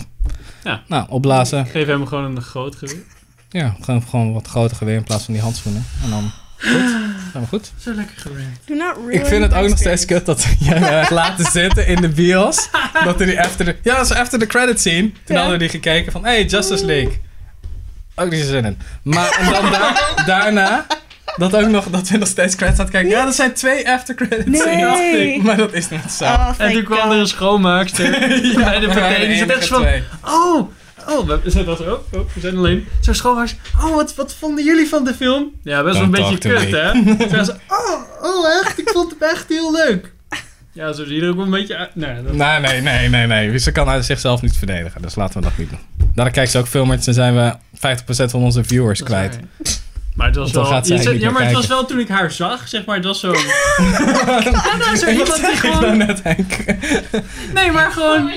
Ja. 0.65 0.83
Nou, 0.89 1.07
opblazen. 1.09 1.67
Geef 1.67 1.87
hem 1.87 2.07
gewoon 2.07 2.25
een 2.37 2.43
groot 2.43 2.77
geweer. 2.77 3.03
Ja, 3.51 3.77
gewoon, 3.81 4.03
gewoon 4.03 4.33
wat 4.33 4.47
groter 4.47 4.77
geweer 4.77 4.97
in 4.97 5.03
plaats 5.05 5.25
van 5.25 5.35
die 5.35 5.43
handschoenen. 5.43 5.85
En 6.05 6.11
dan 6.11 6.31
goed. 6.63 7.33
We 7.33 7.47
goed? 7.49 7.73
Zo 7.81 7.93
lekker 7.95 8.15
gewerkt. 8.17 8.61
Do 8.67 8.75
not 8.75 8.97
ruin 8.97 9.11
Ik 9.11 9.27
vind 9.27 9.43
het 9.43 9.55
ook 9.55 9.69
nog 9.69 9.79
steeds 9.79 10.05
kut 10.05 10.27
dat 10.27 10.47
jij 10.59 10.81
mij 10.81 10.93
hebt 10.93 11.11
laten 11.11 11.45
zitten 11.61 11.87
in 11.87 12.01
de 12.01 12.09
bios. 12.09 12.69
dat 13.05 13.21
er 13.21 13.27
die 13.27 13.41
after 13.41 13.65
the, 13.65 13.77
ja, 13.83 13.97
dat 13.97 14.05
is 14.11 14.17
after 14.17 14.39
the 14.39 14.47
credit 14.47 14.81
scene. 14.81 15.01
Toen 15.13 15.13
Ja. 15.27 15.35
hadden 15.35 15.53
we 15.53 15.59
die 15.59 15.69
gekeken 15.69 16.13
van, 16.13 16.25
hey, 16.25 16.45
Justice 16.45 16.85
League. 16.87 17.21
Ook 18.15 18.31
niet 18.31 18.41
zo 18.41 18.47
zin 18.47 18.65
in. 18.65 18.79
Maar 19.03 19.31
en 19.39 19.51
dan 19.53 19.71
daar- 19.71 20.13
daarna, 20.27 20.87
dat 21.37 21.55
ook 21.57 21.69
nog, 21.69 21.87
dat 21.91 22.09
we 22.09 22.17
nog 22.19 22.29
steeds 22.29 22.55
credits 22.57 22.79
aan 22.79 22.85
het 22.85 22.95
kijken. 22.95 23.11
Ja, 23.11 23.25
dat 23.25 23.35
zijn 23.35 23.53
twee 23.53 23.91
after 23.91 24.15
credit 24.15 24.57
scenes. 24.57 24.99
Nee. 24.99 25.43
Maar 25.45 25.57
dat 25.57 25.73
is 25.73 25.89
niet 25.89 26.11
zo. 26.11 26.25
Oh, 26.25 26.51
En 26.59 26.73
toen 26.73 26.85
kwam 26.85 26.99
God. 27.01 27.13
er 27.13 27.19
een 27.19 27.27
schoonmaakster 27.27 28.11
bij 28.57 28.79
de 28.81 28.87
partij. 28.87 29.27
Die 29.27 29.37
zat 29.37 29.49
echt 29.49 29.67
van... 29.67 29.81
twee. 29.81 30.03
Oh, 30.25 30.71
oh, 31.09 31.29
we 31.43 31.51
zijn 31.51 31.65
dat 31.65 31.79
zo. 31.79 32.05
Oh, 32.13 32.21
we 32.35 32.41
zijn 32.41 32.57
alleen. 32.57 32.87
Zo 33.01 33.13
schoonmaakster. 33.13 33.61
Oh, 33.81 33.95
wat, 33.95 34.15
wat 34.15 34.35
vonden 34.35 34.65
jullie 34.65 34.89
van 34.89 35.05
de 35.05 35.15
film? 35.15 35.51
Ja, 35.63 35.83
best 35.83 35.95
wel 35.95 36.05
een 36.05 36.11
beetje 36.11 36.39
kut, 36.39 36.71
hè? 36.71 36.93
Zeggen 37.29 37.45
ze, 37.45 37.55
oh, 37.69 38.23
oh, 38.23 38.61
echt? 38.63 38.79
Ik 38.79 38.89
vond 38.89 39.11
het 39.11 39.31
echt 39.31 39.49
heel 39.49 39.73
leuk. 39.73 40.13
Ja, 40.75 40.93
zo 40.93 41.05
zie 41.05 41.15
je 41.15 41.23
er 41.23 41.29
ook 41.29 41.37
wel 41.37 41.45
een 41.45 41.51
beetje 41.51 41.77
uit. 41.77 41.95
Nee, 41.95 42.23
dat... 42.23 42.33
Nee, 42.33 42.61
nee, 42.61 42.81
nee, 42.81 43.09
nee, 43.09 43.27
nee. 43.27 43.59
Ze 43.59 43.73
kan 43.73 43.89
uit 43.89 44.05
zichzelf 44.05 44.43
niet 44.43 44.57
verdedigen. 44.57 45.03
Dus 45.03 45.15
laten 45.15 45.41
we 45.41 45.43
dat 45.43 45.59
niet 45.59 45.71
doen. 45.71 45.79
Daarna 46.15 46.31
kijkt 46.31 46.51
ze 46.51 46.59
ook 46.59 46.67
filmers 46.67 47.07
en 47.07 47.15
zijn 47.15 47.35
we 47.35 47.55
50% 47.77 48.31
van 48.31 48.43
onze 48.43 48.65
viewers 48.65 48.99
dat 48.99 49.09
kwijt. 49.09 49.39
Maar 50.15 50.27
het 50.27 50.37
was 50.37 50.51
wel... 50.51 51.15
ja, 51.15 51.31
maar 51.31 51.45
het 51.45 51.53
was 51.53 51.67
wel 51.67 51.85
toen 51.85 51.99
ik 51.99 52.09
haar 52.09 52.31
zag, 52.31 52.69
zeg 52.69 52.85
maar, 52.85 52.97
het 52.97 53.05
was 53.05 53.21
zo... 53.21 53.33
ja, 53.33 54.77
nou, 54.79 54.97
zo 54.97 55.07
iemand 55.07 55.37
die 55.37 55.57
gewoon... 55.57 55.97
net, 55.97 56.23
Henk? 56.23 56.65
Nee, 57.55 57.71
maar 57.71 57.91
gewoon... 57.91 58.31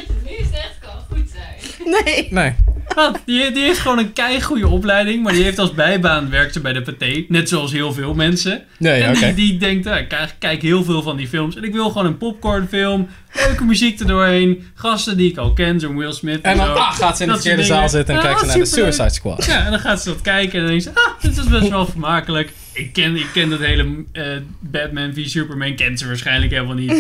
Nee. 1.85 2.27
Nee. 2.29 2.53
Wat? 2.95 3.19
Die, 3.25 3.51
die 3.51 3.63
heeft 3.63 3.79
gewoon 3.79 3.97
een 3.97 4.13
keigoede 4.13 4.67
opleiding, 4.67 5.23
maar 5.23 5.33
die 5.33 5.43
heeft 5.43 5.59
als 5.59 5.73
bijbaan 5.73 6.29
werkt 6.29 6.53
ze 6.53 6.59
bij 6.59 6.73
de 6.73 6.81
Pathé. 6.81 7.25
Net 7.27 7.49
zoals 7.49 7.71
heel 7.71 7.93
veel 7.93 8.13
mensen. 8.13 8.63
Nee, 8.77 9.01
en 9.03 9.13
die, 9.13 9.33
die 9.33 9.57
denkt, 9.57 9.87
ah, 9.87 9.97
ik 9.99 10.07
kijk, 10.07 10.35
kijk 10.39 10.61
heel 10.61 10.83
veel 10.83 11.01
van 11.01 11.17
die 11.17 11.27
films. 11.27 11.55
En 11.55 11.63
ik 11.63 11.73
wil 11.73 11.87
gewoon 11.89 12.05
een 12.05 12.17
popcornfilm, 12.17 13.07
leuke 13.33 13.63
muziek 13.63 13.99
erdoorheen, 13.99 14.67
gasten 14.75 15.17
die 15.17 15.29
ik 15.31 15.37
al 15.37 15.53
ken, 15.53 15.79
zo'n 15.79 15.97
Will 15.97 16.13
Smith 16.13 16.41
en, 16.41 16.51
En 16.51 16.57
dan 16.57 16.65
zo. 16.65 16.73
ah, 16.73 16.93
gaat 16.95 17.17
ze 17.17 17.23
in 17.23 17.29
de 17.29 17.35
verkeerde 17.35 17.63
zaal 17.63 17.89
zitten 17.89 18.15
en 18.15 18.21
kijkt 18.21 18.39
ze 18.39 18.45
naar 18.45 18.57
de. 18.57 18.65
Suicide 18.65 19.09
Squad. 19.09 19.45
Ja, 19.45 19.65
en 19.65 19.71
dan 19.71 19.79
gaat 19.79 20.01
ze 20.01 20.09
dat 20.09 20.21
kijken 20.21 20.53
en 20.53 20.59
dan 20.59 20.67
denkt 20.67 20.83
ze, 20.83 20.89
ah, 20.93 21.21
dit 21.21 21.37
is 21.37 21.45
best 21.45 21.69
wel 21.69 21.85
vermakelijk. 21.85 22.51
Ik 22.73 22.93
ken, 22.93 23.15
ik 23.15 23.27
ken 23.33 23.49
dat 23.49 23.59
hele 23.59 24.03
eh, 24.11 24.23
Batman 24.59 25.13
v 25.13 25.27
Superman, 25.27 25.75
kent 25.75 25.99
ze 25.99 26.07
waarschijnlijk 26.07 26.51
helemaal 26.51 26.75
niet. 26.75 26.93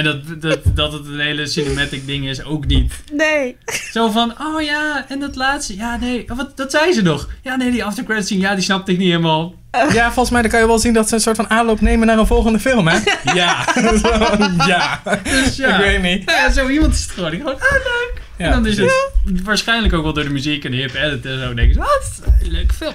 En 0.00 0.04
dat, 0.04 0.40
dat, 0.42 0.58
dat 0.74 0.92
het 0.92 1.06
een 1.06 1.20
hele 1.20 1.46
cinematic 1.46 2.06
ding 2.06 2.28
is, 2.28 2.44
ook 2.44 2.66
niet. 2.66 2.92
Nee. 3.12 3.56
Zo 3.92 4.10
van, 4.10 4.34
oh 4.40 4.62
ja, 4.62 5.04
en 5.08 5.20
dat 5.20 5.36
laatste, 5.36 5.76
ja 5.76 5.96
nee, 5.96 6.24
oh, 6.30 6.36
wat, 6.36 6.56
dat 6.56 6.70
zei 6.70 6.92
ze 6.92 7.02
nog. 7.02 7.28
Ja 7.42 7.56
nee, 7.56 7.70
die 7.70 7.84
after 7.84 8.04
credits 8.04 8.26
scene, 8.26 8.40
ja 8.40 8.54
die 8.54 8.64
snapte 8.64 8.92
ik 8.92 8.98
niet 8.98 9.08
helemaal. 9.08 9.54
Ja, 9.92 10.04
volgens 10.04 10.30
mij 10.30 10.42
dan 10.42 10.50
kan 10.50 10.60
je 10.60 10.66
wel 10.66 10.78
zien 10.78 10.92
dat 10.92 11.08
ze 11.08 11.14
een 11.14 11.20
soort 11.20 11.36
van 11.36 11.50
aanloop 11.50 11.80
nemen 11.80 12.06
naar 12.06 12.18
een 12.18 12.26
volgende 12.26 12.58
film, 12.60 12.88
hè? 12.88 12.98
Ja. 13.34 13.64
Zo, 13.74 14.08
ja. 14.66 15.02
Dus 15.22 15.56
ja, 15.56 15.78
Ik 15.78 15.84
weet 15.84 16.02
niet. 16.02 16.24
Nou 16.26 16.38
ja, 16.38 16.50
zo 16.52 16.68
iemand 16.68 16.94
is 16.94 17.02
het 17.02 17.10
gewoon. 17.10 17.32
Ik 17.32 17.38
gewoon, 17.38 17.54
ah 17.54 17.60
leuk. 17.72 18.12
Ja, 18.38 18.44
en 18.46 18.50
dan 18.52 18.66
is 18.66 18.74
precies. 18.74 18.94
het 19.24 19.42
waarschijnlijk 19.42 19.94
ook 19.94 20.02
wel 20.02 20.12
door 20.12 20.24
de 20.24 20.30
muziek 20.30 20.64
en 20.64 20.70
de 20.70 20.76
hip 20.76 20.94
edit 20.94 21.26
en 21.26 21.38
zo. 21.40 21.54
denken 21.54 21.74
ze, 21.74 21.78
wat, 21.78 22.20
een 22.42 22.50
leuke 22.50 22.74
film. 22.74 22.94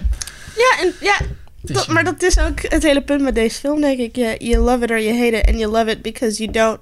Ja, 0.55 0.83
en, 0.83 0.93
ja 1.01 1.15
Dus, 1.61 1.75
dat- 1.75 1.87
maar 1.87 2.03
dat 2.03 2.23
is 2.23 2.39
ook 2.39 2.61
het 2.61 2.83
hele 2.83 3.01
punt 3.01 3.21
met 3.21 3.35
deze 3.35 3.59
film, 3.59 3.81
denk 3.81 3.99
ik. 3.99 4.15
Je 4.15 4.35
you 4.39 4.57
love 4.63 4.83
it 4.83 4.91
or 4.91 5.01
you 5.01 5.17
hate 5.17 5.37
it. 5.37 5.47
And 5.47 5.59
you 5.59 5.71
love 5.71 5.89
it 5.91 6.01
because 6.01 6.37
you 6.43 6.51
don't... 6.51 6.79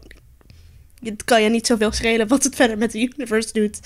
Het 1.04 1.24
kan 1.24 1.44
je 1.44 1.50
niet 1.50 1.68
zoveel 1.68 1.92
schelen 1.92 2.28
wat 2.28 2.44
het 2.44 2.56
verder 2.56 2.78
met 2.78 2.92
de 2.92 3.00
universe 3.00 3.50
doet. 3.54 3.80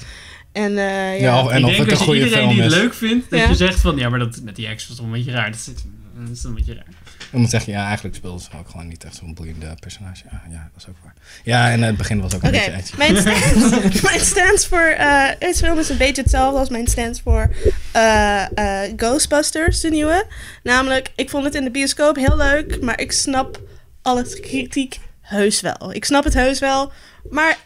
En 0.51 0.77
eh, 0.77 1.19
ja. 1.19 1.49
En 1.49 1.57
ik 1.57 1.65
of 1.65 1.69
denk 1.71 1.77
het 1.77 1.79
een 1.79 1.89
als 1.89 1.99
je 1.99 2.05
goede 2.05 2.19
iedereen 2.23 2.43
film 2.43 2.53
die 2.53 2.63
het 2.63 2.71
is. 2.71 2.77
leuk 2.77 2.93
vindt, 2.93 3.29
dat 3.29 3.39
Ja. 3.39 3.47
je 3.47 3.55
zegt 3.55 3.79
van, 3.79 3.97
ja 3.97 4.09
maar 4.09 4.19
dat 4.19 4.39
met 4.43 4.55
die 4.55 4.67
ex 4.67 4.87
was 4.87 4.97
toch 4.97 5.05
een 5.05 5.11
beetje 5.11 5.31
raar. 5.31 5.51
Dat 5.51 5.59
is, 5.59 5.65
dat 5.65 6.29
is 6.37 6.43
een 6.43 6.53
beetje 6.53 6.73
raar. 6.73 6.85
Ik 7.31 7.39
moet 7.39 7.49
zeggen, 7.49 7.73
ja, 7.73 7.85
eigenlijk 7.85 8.15
speelde 8.15 8.41
ze 8.41 8.49
ook 8.59 8.69
gewoon 8.69 8.87
niet 8.87 9.03
echt 9.03 9.15
zo'n 9.15 9.33
boeiende 9.33 9.75
personage. 9.79 10.23
Ja, 10.31 10.41
ja, 10.49 10.69
dat 10.73 10.81
is 10.83 10.87
ook 10.89 10.95
waar. 11.03 11.13
Ja, 11.43 11.71
en 11.71 11.81
het 11.81 11.97
begin 11.97 12.21
was 12.21 12.35
ook 12.35 12.43
een 12.43 12.51
beetje 12.51 12.71
edgy. 12.73 12.95
mijn 12.97 13.17
stance, 13.21 14.01
mijn 14.03 14.19
stance 14.19 14.67
voor 14.67 14.79
eh 14.97 15.23
deze 15.39 15.63
film 15.65 15.77
is 15.79 15.89
een 15.89 15.97
beetje 15.97 16.21
hetzelfde 16.21 16.59
als 16.59 16.69
mijn 16.69 16.87
stance 16.87 17.21
voor 17.21 17.55
eh, 17.91 18.83
eh, 18.85 18.93
Ghostbusters, 18.97 19.79
de 19.79 19.89
nieuwe. 19.89 20.25
Namelijk, 20.63 21.11
ik 21.15 21.29
vond 21.29 21.43
het 21.45 21.55
in 21.55 21.63
de 21.63 21.71
bioscoop 21.71 22.15
heel 22.15 22.37
leuk, 22.37 22.81
maar 22.81 22.99
ik 22.99 23.11
snap 23.11 23.61
alle 24.01 24.39
kritiek 24.39 24.99
heus 25.27 25.61
wel. 25.61 25.89
Ik 25.93 26.05
snap 26.05 26.23
het 26.23 26.33
heus 26.33 26.59
wel, 26.59 26.91
maar 27.29 27.57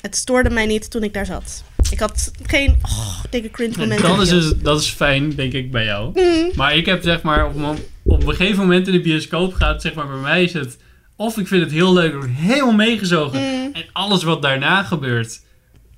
het 0.00 0.16
stoorde 0.16 0.50
mij 0.50 0.66
niet 0.66 0.90
toen 0.90 1.02
ik 1.02 1.12
daar 1.14 1.26
zat. 1.26 1.64
Ik 1.90 1.98
had 1.98 2.30
geen 2.46 2.78
oh, 2.82 3.24
dikke 3.30 3.50
cringe 3.50 3.74
momenten. 3.76 4.08
Dat 4.08 4.20
is, 4.20 4.28
dus, 4.28 4.52
dat 4.56 4.80
is 4.80 4.88
fijn, 4.88 5.34
denk 5.34 5.52
ik, 5.52 5.70
bij 5.70 5.84
jou. 5.84 6.20
Mm. 6.20 6.50
Maar 6.54 6.76
ik 6.76 6.86
heb 6.86 7.02
zeg 7.02 7.22
maar, 7.22 7.46
op, 7.46 7.54
een- 7.56 7.78
op 8.04 8.26
een 8.26 8.34
gegeven 8.34 8.58
moment 8.60 8.86
in 8.86 8.92
de 8.92 9.00
bioscoop 9.00 9.54
gaat, 9.54 9.82
zeg 9.82 9.94
maar, 9.94 10.06
bij 10.06 10.16
mij 10.16 10.42
is 10.42 10.52
het... 10.52 10.76
Of 11.16 11.38
ik 11.38 11.46
vind 11.48 11.62
het 11.62 11.72
heel 11.72 11.92
leuk, 11.92 12.12
word 12.14 12.30
helemaal 12.30 12.72
meegezogen. 12.72 13.40
Mm. 13.40 13.70
En 13.74 13.84
alles 13.92 14.22
wat 14.22 14.42
daarna 14.42 14.82
gebeurt, 14.82 15.40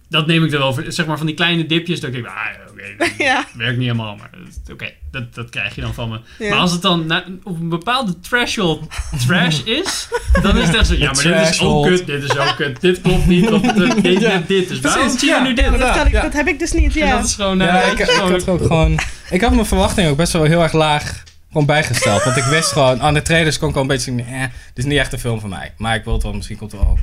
dat 0.09 0.27
neem 0.27 0.45
ik 0.45 0.53
er 0.53 0.59
wel 0.59 0.75
voor. 0.75 0.85
Zeg 0.89 1.07
maar 1.07 1.17
van 1.19 1.27
die 1.27 1.35
kleine 1.35 1.67
dipjes, 1.67 2.01
dat 2.01 2.09
ik 2.09 2.15
denk, 2.23 2.27
ah, 2.27 2.47
oké, 2.71 3.13
Ja. 3.25 3.45
werkt 3.57 3.79
niet 3.79 3.87
helemaal, 3.87 4.17
maar 4.17 4.31
dat- 4.65 4.73
oké, 4.73 4.93
dat, 5.21 5.35
dat 5.35 5.51
krijg 5.51 5.75
je 5.75 5.81
dan 5.81 5.95
van 5.95 6.09
me. 6.09 6.21
Ja. 6.39 6.49
Maar 6.51 6.59
als 6.59 6.73
het 6.73 6.83
dan 6.83 7.07
na- 7.07 7.25
op 7.43 7.61
een 7.61 7.69
bepaalde 7.69 8.21
threshold 8.21 8.83
trash 9.27 9.61
is, 9.63 10.09
dan 10.43 10.57
is 10.59 10.67
het 10.67 10.77
echt 10.77 10.87
zo, 10.87 10.95
ja, 10.95 11.13
maar 11.15 11.23
dit 11.23 11.51
is 11.51 11.61
ook 11.61 11.87
kut, 11.87 12.07
dit 12.07 12.23
is 12.23 12.37
ook 12.39 12.57
kut, 12.57 12.81
dit 12.81 13.01
klopt 13.01 13.27
niet, 13.27 13.51
of 13.51 13.61
dit, 13.73 14.03
dit, 14.03 14.21
dit, 14.21 14.49
dit. 14.49 14.69
Dus 14.69 14.81
waarom 14.81 15.19
zie 15.19 15.29
je 15.29 15.41
nu 15.43 15.55
dit? 15.55 15.79
dat, 15.79 15.97
kan 15.97 16.07
ik, 16.07 16.13
dat 16.13 16.33
heb 16.33 16.47
ik 16.49 16.59
dus 16.59 16.73
niet, 16.73 16.97
En 16.97 17.07
ja. 17.07 17.17
dat 17.17 17.25
is 17.25 17.35
gewoon... 17.35 17.59
Ja, 17.59 17.81
dat 17.81 17.93
ik, 17.93 17.99
ik 17.99 18.11
gewoon- 18.11 18.33
had 18.33 18.49
ook 18.49 18.61
gewoon... 18.61 18.99
Ik 19.31 19.41
had 19.41 19.53
mijn 19.53 19.67
verwachtingen 19.67 20.11
ook 20.11 20.17
best 20.17 20.33
wel 20.33 20.43
heel 20.45 20.63
erg 20.63 20.73
laag 20.73 21.23
gewoon 21.51 21.67
bijgesteld. 21.67 22.25
Want 22.25 22.37
ik 22.37 22.45
wist 22.45 22.73
gewoon... 22.73 23.01
Aan 23.03 23.15
de 23.15 23.23
trailers 23.23 23.59
kon 23.59 23.69
ik 23.69 23.75
al 23.75 23.81
een 23.81 23.87
beetje 23.87 24.11
zien... 24.11 24.21
Eh, 24.27 24.41
dit 24.41 24.51
is 24.75 24.85
niet 24.85 24.99
echt 24.99 25.13
een 25.13 25.19
film 25.19 25.41
voor 25.41 25.49
mij. 25.49 25.73
Maar 25.77 25.95
ik 25.95 26.05
wil 26.05 26.13
het 26.13 26.23
wel... 26.23 26.33
Misschien 26.33 26.57
komt 26.57 26.73
het 26.73 26.81
wel... 26.81 26.99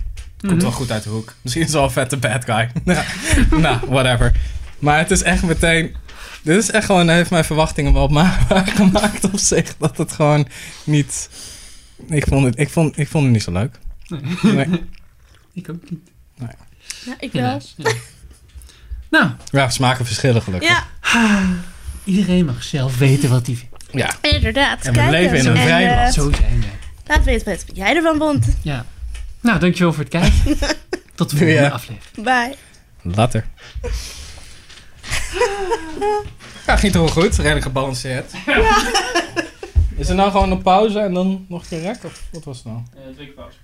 Komt 0.47 0.61
wel 0.61 0.71
goed 0.71 0.91
uit 0.91 1.03
de 1.03 1.09
hoek. 1.09 1.33
Misschien 1.41 1.63
is 1.63 1.69
het 1.69 1.77
wel 1.77 1.87
een 1.87 1.93
vette 1.93 2.17
bad 2.17 2.45
guy. 2.45 2.69
Nou, 3.61 3.77
whatever. 3.87 4.31
Maar 4.79 4.97
het 4.97 5.11
is 5.11 5.23
echt 5.23 5.43
meteen... 5.43 5.95
Dit 6.43 6.57
is 6.57 6.71
echt 6.71 6.85
gewoon... 6.85 7.09
Heeft 7.09 7.29
mijn 7.29 7.45
verwachtingen 7.45 7.93
wel 7.93 8.07
ma- 8.07 8.37
gemaakt 8.77 9.23
op 9.23 9.37
zich. 9.39 9.75
Dat 9.77 9.97
het 9.97 10.11
gewoon 10.11 10.47
niet... 10.83 11.29
Ik 12.07 12.27
vond 12.27 12.45
het, 12.45 12.59
ik 12.59 12.69
vond, 12.69 12.97
ik 12.97 13.07
vond 13.07 13.23
het 13.23 13.33
niet 13.33 13.43
zo 13.43 13.51
leuk. 13.51 13.79
Nee. 14.41 14.67
Ik 15.53 15.69
ook 15.69 15.89
niet. 15.89 15.99
Ja, 17.05 17.15
ik 17.19 17.31
wel. 17.31 17.61
Ja. 17.75 17.91
nou, 19.09 19.29
Ja, 19.51 19.69
smaken 19.69 20.05
verschillen 20.05 20.41
gelukkig. 20.41 20.69
Ja, 20.69 20.85
iedereen 22.03 22.45
mag 22.45 22.63
zelf 22.63 22.97
weten 22.97 23.29
wat 23.29 23.45
hij 23.47 23.55
vindt. 23.55 23.85
Ja. 23.91 24.11
inderdaad. 24.21 24.85
En 24.85 24.93
we 24.93 24.97
Kijk 24.99 25.11
leven 25.11 25.35
eens. 25.35 25.45
in 25.45 25.51
een 25.51 25.57
En, 25.57 25.63
vrij 25.63 25.89
eh, 25.89 25.95
land. 25.95 26.13
Zo 26.13 26.31
zijn 26.31 26.59
we. 26.59 26.65
Laat 27.05 27.23
weten 27.23 27.45
wat 27.45 27.63
jij 27.73 27.95
ervan 27.95 28.17
vond. 28.17 28.45
Ja. 28.61 28.85
Nou, 29.41 29.59
dankjewel 29.59 29.93
voor 29.93 30.03
het 30.03 30.11
kijken. 30.11 30.57
Tot 31.15 31.29
de 31.29 31.37
volgende 31.37 31.61
Ja. 31.61 31.69
aflevering. 31.69 32.23
Bye. 32.25 32.55
Later. 33.01 33.45
Ja, 36.67 36.75
ging 36.75 36.93
toch 36.93 37.13
wel 37.13 37.23
goed? 37.23 37.35
Redelijk 37.35 37.65
gebalanceerd. 37.65 38.31
Is 39.97 40.09
er 40.09 40.15
nou 40.15 40.31
gewoon 40.31 40.51
een 40.51 40.61
pauze 40.61 40.99
en 40.99 41.13
dan 41.13 41.45
nog 41.49 41.61
een 41.61 41.67
keer 41.67 41.81
rek? 41.81 42.03
Of 42.03 42.23
wat 42.31 42.43
was 42.43 42.57
het 42.57 42.65
nou? 42.65 42.77
Uh, 42.95 43.15
drie 43.15 43.33
pauze. 43.33 43.57